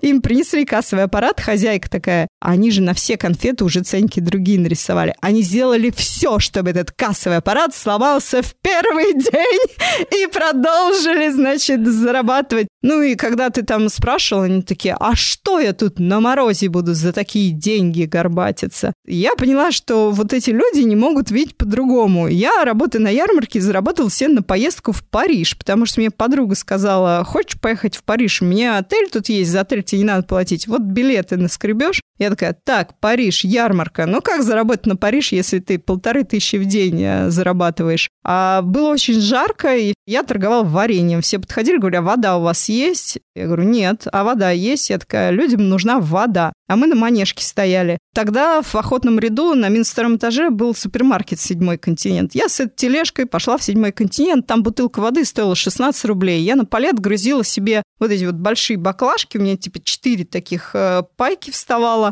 им 0.00 0.22
принесли 0.22 0.64
кассовый 0.64 1.04
аппарат, 1.04 1.40
хозяйка 1.40 1.90
такая, 1.90 2.28
они 2.40 2.70
же 2.70 2.80
на 2.80 2.94
все 2.94 3.18
конфеты 3.18 3.64
уже 3.64 3.80
ценники 3.80 4.20
другие 4.20 4.58
нарисовали. 4.58 5.14
Они 5.20 5.42
сделали 5.42 5.90
все, 5.90 6.38
чтобы 6.38 6.70
этот 6.70 6.92
кассовый 6.92 7.38
аппарат 7.38 7.74
сломался 7.74 8.42
в 8.42 8.54
первый 8.62 9.12
день 9.14 10.22
и 10.22 10.26
продолжили, 10.26 11.28
значит, 11.28 11.86
зарабатывать. 11.86 12.68
Ну 12.80 13.02
и 13.02 13.14
когда 13.14 13.50
ты 13.50 13.62
там 13.62 13.90
спрашивал, 13.90 14.42
они 14.42 14.62
такие, 14.62 14.96
а 14.98 15.14
что 15.14 15.60
я 15.60 15.74
тут 15.74 15.98
на 15.98 16.20
морозе 16.20 16.68
буду 16.68 16.94
за 16.94 17.12
такие 17.12 17.41
деньги 17.50 18.04
горбатиться? 18.04 18.92
Я 19.06 19.34
поняла, 19.34 19.72
что 19.72 20.10
вот 20.10 20.32
эти 20.32 20.50
люди 20.50 20.80
не 20.80 20.96
могут 20.96 21.30
видеть 21.30 21.56
по-другому. 21.56 22.28
Я, 22.28 22.64
работая 22.64 23.00
на 23.00 23.08
ярмарке, 23.08 23.60
заработала 23.60 24.08
все 24.08 24.28
на 24.28 24.42
поездку 24.42 24.92
в 24.92 25.02
Париж, 25.04 25.56
потому 25.58 25.86
что 25.86 26.00
мне 26.00 26.10
подруга 26.10 26.54
сказала, 26.54 27.24
хочешь 27.24 27.60
поехать 27.60 27.96
в 27.96 28.04
Париж? 28.04 28.42
У 28.42 28.44
меня 28.44 28.78
отель 28.78 29.08
тут 29.10 29.28
есть, 29.28 29.50
за 29.50 29.60
отель 29.60 29.82
тебе 29.82 29.98
не 29.98 30.04
надо 30.04 30.22
платить. 30.22 30.66
Вот 30.66 30.82
билеты 30.82 31.36
наскребешь. 31.36 32.00
Я 32.22 32.30
такая, 32.30 32.52
так, 32.52 33.00
Париж, 33.00 33.42
ярмарка. 33.42 34.06
Ну 34.06 34.20
как 34.20 34.44
заработать 34.44 34.86
на 34.86 34.94
Париж, 34.94 35.32
если 35.32 35.58
ты 35.58 35.76
полторы 35.76 36.22
тысячи 36.22 36.54
в 36.54 36.66
день 36.66 37.02
э, 37.02 37.30
зарабатываешь? 37.30 38.08
А 38.24 38.62
было 38.62 38.90
очень 38.90 39.20
жарко, 39.20 39.76
и 39.76 39.94
я 40.06 40.22
торговала 40.22 40.62
вареньем. 40.62 41.20
Все 41.20 41.40
подходили, 41.40 41.78
говорят, 41.78 42.04
вода 42.04 42.36
у 42.36 42.42
вас 42.42 42.68
есть? 42.68 43.18
Я 43.34 43.46
говорю, 43.46 43.64
нет. 43.64 44.06
А 44.12 44.22
вода 44.22 44.50
есть? 44.50 44.90
Я 44.90 44.98
такая, 44.98 45.30
людям 45.30 45.68
нужна 45.68 45.98
вода. 45.98 46.52
А 46.68 46.76
мы 46.76 46.86
на 46.86 46.94
манежке 46.94 47.44
стояли. 47.44 47.98
Тогда 48.14 48.62
в 48.62 48.74
охотном 48.74 49.18
ряду 49.18 49.54
на 49.54 49.68
минус 49.68 49.92
этаже 49.92 50.50
был 50.50 50.74
супермаркет 50.74 51.40
«Седьмой 51.40 51.76
континент». 51.76 52.34
Я 52.34 52.48
с 52.48 52.60
этой 52.60 52.74
тележкой 52.76 53.26
пошла 53.26 53.58
в 53.58 53.62
«Седьмой 53.62 53.92
континент». 53.92 54.46
Там 54.46 54.62
бутылка 54.62 55.00
воды 55.00 55.24
стоила 55.24 55.54
16 55.54 56.04
рублей. 56.04 56.42
Я 56.42 56.56
на 56.56 56.64
палет 56.64 56.98
грузила 56.98 57.44
себе 57.44 57.82
вот 57.98 58.10
эти 58.10 58.24
вот 58.24 58.36
большие 58.36 58.76
баклажки. 58.76 59.38
У 59.38 59.40
меня 59.40 59.56
типа 59.56 59.80
4 59.82 60.24
таких 60.24 60.70
э, 60.74 61.02
пайки 61.16 61.50
вставало. 61.50 62.11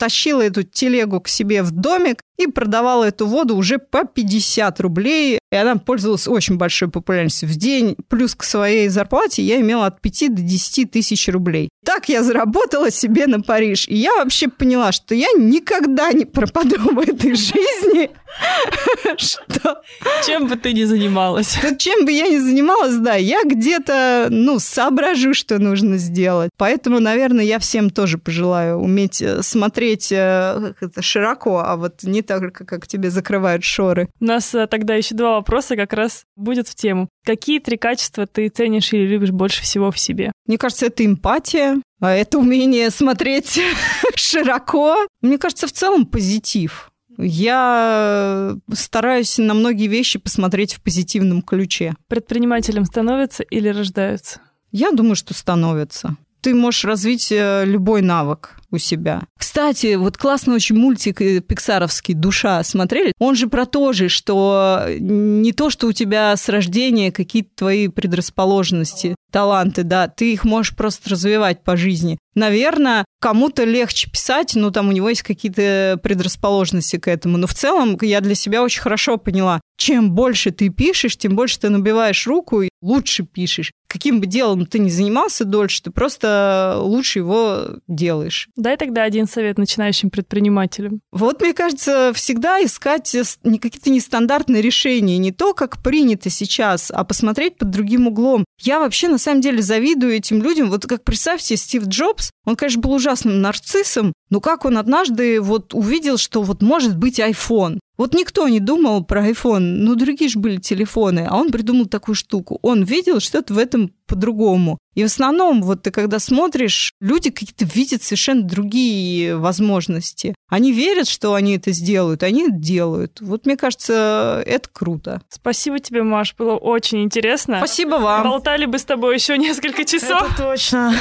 тащила 0.00 0.40
эту 0.40 0.62
телегу 0.62 1.20
к 1.20 1.28
себе 1.28 1.62
в 1.62 1.72
домик 1.72 2.22
и 2.38 2.46
продавала 2.46 3.04
эту 3.04 3.26
воду 3.26 3.54
уже 3.54 3.78
по 3.78 4.04
50 4.04 4.80
рублей. 4.80 5.38
И 5.52 5.56
она 5.56 5.76
пользовалась 5.76 6.26
очень 6.26 6.56
большой 6.56 6.90
популярностью. 6.90 7.46
В 7.48 7.56
день 7.56 7.96
плюс 8.08 8.34
к 8.34 8.42
своей 8.44 8.88
зарплате 8.88 9.42
я 9.42 9.60
имела 9.60 9.86
от 9.86 10.00
5 10.00 10.34
до 10.34 10.42
10 10.42 10.90
тысяч 10.90 11.28
рублей. 11.28 11.68
Так 11.84 12.08
я 12.08 12.22
заработала 12.22 12.90
себе 12.90 13.26
на 13.26 13.42
Париж. 13.42 13.86
И 13.88 13.96
я 13.96 14.14
вообще 14.16 14.48
поняла, 14.48 14.92
что 14.92 15.14
я 15.14 15.28
никогда 15.36 16.12
не 16.12 16.24
пропаду 16.24 16.76
в 16.78 16.98
этой 16.98 17.34
жизни. 17.34 18.10
Что? 19.16 19.82
Чем 20.24 20.46
бы 20.46 20.56
ты 20.56 20.72
ни 20.72 20.84
занималась. 20.84 21.58
Чем 21.78 22.04
бы 22.04 22.12
я 22.12 22.28
ни 22.28 22.38
занималась, 22.38 22.96
да, 22.96 23.16
я 23.16 23.42
где-то, 23.44 24.28
ну, 24.30 24.58
соображу, 24.58 25.34
что 25.34 25.58
нужно 25.58 25.96
сделать. 25.98 26.50
Поэтому, 26.56 27.00
наверное, 27.00 27.44
я 27.44 27.58
всем 27.58 27.90
тоже 27.90 28.18
пожелаю 28.18 28.78
уметь 28.78 29.20
э, 29.20 29.42
смотреть 29.90 30.12
э, 30.12 30.72
широко, 31.00 31.62
а 31.64 31.76
вот 31.76 32.02
не 32.02 32.22
так, 32.22 32.52
как 32.52 32.86
тебе 32.86 33.10
закрывают 33.10 33.64
шоры. 33.64 34.08
У 34.20 34.24
нас 34.24 34.54
э, 34.54 34.66
тогда 34.66 34.94
еще 34.94 35.14
два 35.14 35.34
вопроса 35.34 35.76
как 35.76 35.92
раз 35.92 36.24
будет 36.36 36.68
в 36.68 36.74
тему. 36.74 37.08
Какие 37.24 37.58
три 37.58 37.76
качества 37.76 38.26
ты 38.26 38.48
ценишь 38.48 38.92
или 38.92 39.06
любишь 39.06 39.30
больше 39.30 39.62
всего 39.62 39.90
в 39.90 39.98
себе? 39.98 40.32
Мне 40.46 40.58
кажется, 40.58 40.86
это 40.86 41.04
эмпатия, 41.04 41.80
а 42.00 42.12
это 42.12 42.38
умение 42.38 42.90
смотреть 42.90 43.60
широко. 44.14 44.96
Мне 45.22 45.38
кажется, 45.38 45.66
в 45.66 45.72
целом 45.72 46.06
позитив. 46.06 46.90
Я 47.18 48.56
стараюсь 48.72 49.36
на 49.38 49.52
многие 49.54 49.88
вещи 49.88 50.18
посмотреть 50.18 50.74
в 50.74 50.82
позитивном 50.82 51.42
ключе. 51.42 51.94
Предпринимателем 52.08 52.84
становятся 52.84 53.42
или 53.42 53.68
рождаются? 53.68 54.40
Я 54.72 54.92
думаю, 54.92 55.16
что 55.16 55.34
становятся. 55.34 56.16
Ты 56.40 56.54
можешь 56.54 56.84
развить 56.84 57.30
э, 57.30 57.64
любой 57.64 58.02
навык 58.02 58.56
у 58.70 58.78
себя. 58.78 59.22
Кстати, 59.36 59.96
вот 59.96 60.16
классный 60.16 60.54
очень 60.54 60.76
мультик 60.76 61.20
э, 61.20 61.40
пиксаровский 61.40 62.14
«Душа» 62.14 62.62
смотрели? 62.62 63.12
Он 63.18 63.34
же 63.34 63.48
про 63.48 63.66
то 63.66 63.92
же, 63.92 64.08
что 64.08 64.86
не 64.98 65.52
то, 65.52 65.70
что 65.70 65.88
у 65.88 65.92
тебя 65.92 66.36
с 66.36 66.48
рождения 66.48 67.10
какие-то 67.10 67.50
твои 67.56 67.88
предрасположенности, 67.88 69.16
таланты, 69.30 69.82
да, 69.82 70.08
ты 70.08 70.32
их 70.32 70.44
можешь 70.44 70.74
просто 70.74 71.10
развивать 71.10 71.62
по 71.62 71.76
жизни. 71.76 72.18
Наверное, 72.34 73.04
кому-то 73.20 73.64
легче 73.64 74.10
писать, 74.10 74.54
но 74.54 74.70
там 74.70 74.88
у 74.88 74.92
него 74.92 75.08
есть 75.08 75.22
какие-то 75.22 75.98
предрасположенности 76.02 76.96
к 76.96 77.08
этому. 77.08 77.38
Но 77.38 77.46
в 77.46 77.54
целом 77.54 77.98
я 78.02 78.20
для 78.20 78.34
себя 78.34 78.62
очень 78.62 78.80
хорошо 78.80 79.16
поняла, 79.16 79.60
чем 79.76 80.12
больше 80.12 80.50
ты 80.50 80.68
пишешь, 80.68 81.16
тем 81.16 81.34
больше 81.34 81.58
ты 81.58 81.70
набиваешь 81.70 82.26
руку 82.26 82.62
и 82.62 82.68
лучше 82.82 83.24
пишешь. 83.24 83.72
Каким 83.88 84.20
бы 84.20 84.26
делом 84.26 84.66
ты 84.66 84.78
ни 84.78 84.88
занимался 84.88 85.44
дольше, 85.44 85.82
ты 85.82 85.90
просто 85.90 86.76
лучше 86.78 87.18
его 87.18 87.62
делаешь. 87.88 88.48
Дай 88.56 88.76
тогда 88.76 89.02
один 89.02 89.26
совет 89.26 89.58
начинающим 89.58 90.10
предпринимателям. 90.10 91.00
Вот, 91.10 91.40
мне 91.40 91.52
кажется, 91.52 92.12
всегда 92.14 92.62
искать 92.62 93.16
не 93.42 93.58
какие-то 93.58 93.90
нестандартные 93.90 94.62
решения, 94.62 95.18
не 95.18 95.32
то, 95.32 95.54
как 95.54 95.82
принято 95.82 96.30
сейчас, 96.30 96.92
а 96.94 97.02
посмотреть 97.02 97.56
под 97.56 97.70
другим 97.70 98.06
углом. 98.06 98.44
Я 98.60 98.78
вообще, 98.78 99.08
на 99.08 99.18
самом 99.20 99.40
деле, 99.40 99.62
завидую 99.62 100.14
этим 100.14 100.42
людям. 100.42 100.70
Вот 100.70 100.86
как 100.86 101.04
представьте, 101.04 101.56
Стив 101.56 101.84
Джобс, 101.86 102.30
он, 102.44 102.56
конечно, 102.56 102.80
был 102.80 102.92
ужасным 102.92 103.40
нарциссом, 103.40 104.12
но 104.30 104.40
как 104.40 104.64
он 104.64 104.78
однажды 104.78 105.40
вот 105.40 105.74
увидел, 105.74 106.16
что 106.16 106.42
вот 106.42 106.62
может 106.62 106.96
быть 106.96 107.20
iPhone. 107.20 107.78
Вот 107.96 108.14
никто 108.14 108.48
не 108.48 108.60
думал 108.60 109.04
про 109.04 109.28
iPhone, 109.28 109.60
ну 109.60 109.94
другие 109.94 110.30
же 110.30 110.38
были 110.38 110.56
телефоны, 110.56 111.26
а 111.28 111.36
он 111.36 111.50
придумал 111.50 111.84
такую 111.84 112.14
штуку. 112.14 112.58
Он 112.62 112.82
видел 112.82 113.20
что-то 113.20 113.52
в 113.52 113.58
этом 113.58 113.92
по-другому. 114.10 114.78
И 114.94 115.02
в 115.02 115.06
основном, 115.06 115.62
вот 115.62 115.82
ты 115.82 115.92
когда 115.92 116.18
смотришь, 116.18 116.92
люди 117.00 117.30
какие-то 117.30 117.64
видят 117.64 118.02
совершенно 118.02 118.42
другие 118.42 119.36
возможности. 119.36 120.34
Они 120.48 120.72
верят, 120.72 121.08
что 121.08 121.34
они 121.34 121.56
это 121.56 121.70
сделают, 121.70 122.24
они 122.24 122.48
это 122.48 122.56
делают. 122.56 123.20
Вот 123.20 123.46
мне 123.46 123.56
кажется, 123.56 124.42
это 124.44 124.68
круто. 124.72 125.22
Спасибо 125.28 125.78
тебе, 125.78 126.02
Маш, 126.02 126.34
было 126.34 126.56
очень 126.56 127.04
интересно. 127.04 127.58
Спасибо 127.58 127.96
вам. 127.96 128.24
Болтали 128.24 128.66
бы 128.66 128.78
с 128.78 128.84
тобой 128.84 129.14
еще 129.14 129.38
несколько 129.38 129.84
часов. 129.84 130.32
Это 130.32 130.54
точно. 130.54 130.92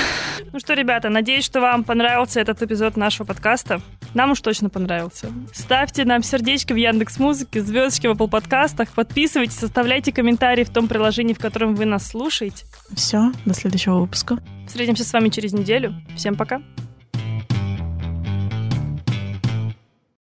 Ну 0.53 0.60
что, 0.60 0.74
ребята, 0.74 1.10
надеюсь, 1.10 1.43
что 1.43 1.60
вам 1.60 1.84
понравился 1.84 2.39
этот 2.39 2.62
эпизод 2.62 2.95
нашего 2.95 3.26
подкаста. 3.26 3.82
Нам 4.14 4.32
уж 4.32 4.41
точно 4.41 4.70
понравился. 4.70 5.32
Ставьте 5.51 6.05
нам 6.05 6.22
сердечки 6.22 6.74
в 6.74 6.76
Яндекс 6.76 7.18
Музыке, 7.18 7.62
звездочки 7.62 8.05
в 8.05 8.12
Apple 8.12 8.30
подкастах, 8.30 8.89
подписывайтесь, 8.89 9.64
оставляйте 9.64 10.12
комментарии 10.12 10.64
в 10.64 10.70
том 10.70 10.88
приложении, 10.88 11.34
в 11.34 11.39
котором 11.39 11.76
вы 11.76 11.86
нас 11.86 12.07
слушаете. 12.07 12.66
Все, 13.00 13.32
до 13.45 13.54
следующего 13.54 14.02
выпуска. 14.02 14.39
Встретимся 14.68 15.06
с 15.06 15.14
вами 15.14 15.30
через 15.30 15.54
неделю. 15.54 15.95
Всем 16.18 16.36
пока. 16.36 16.62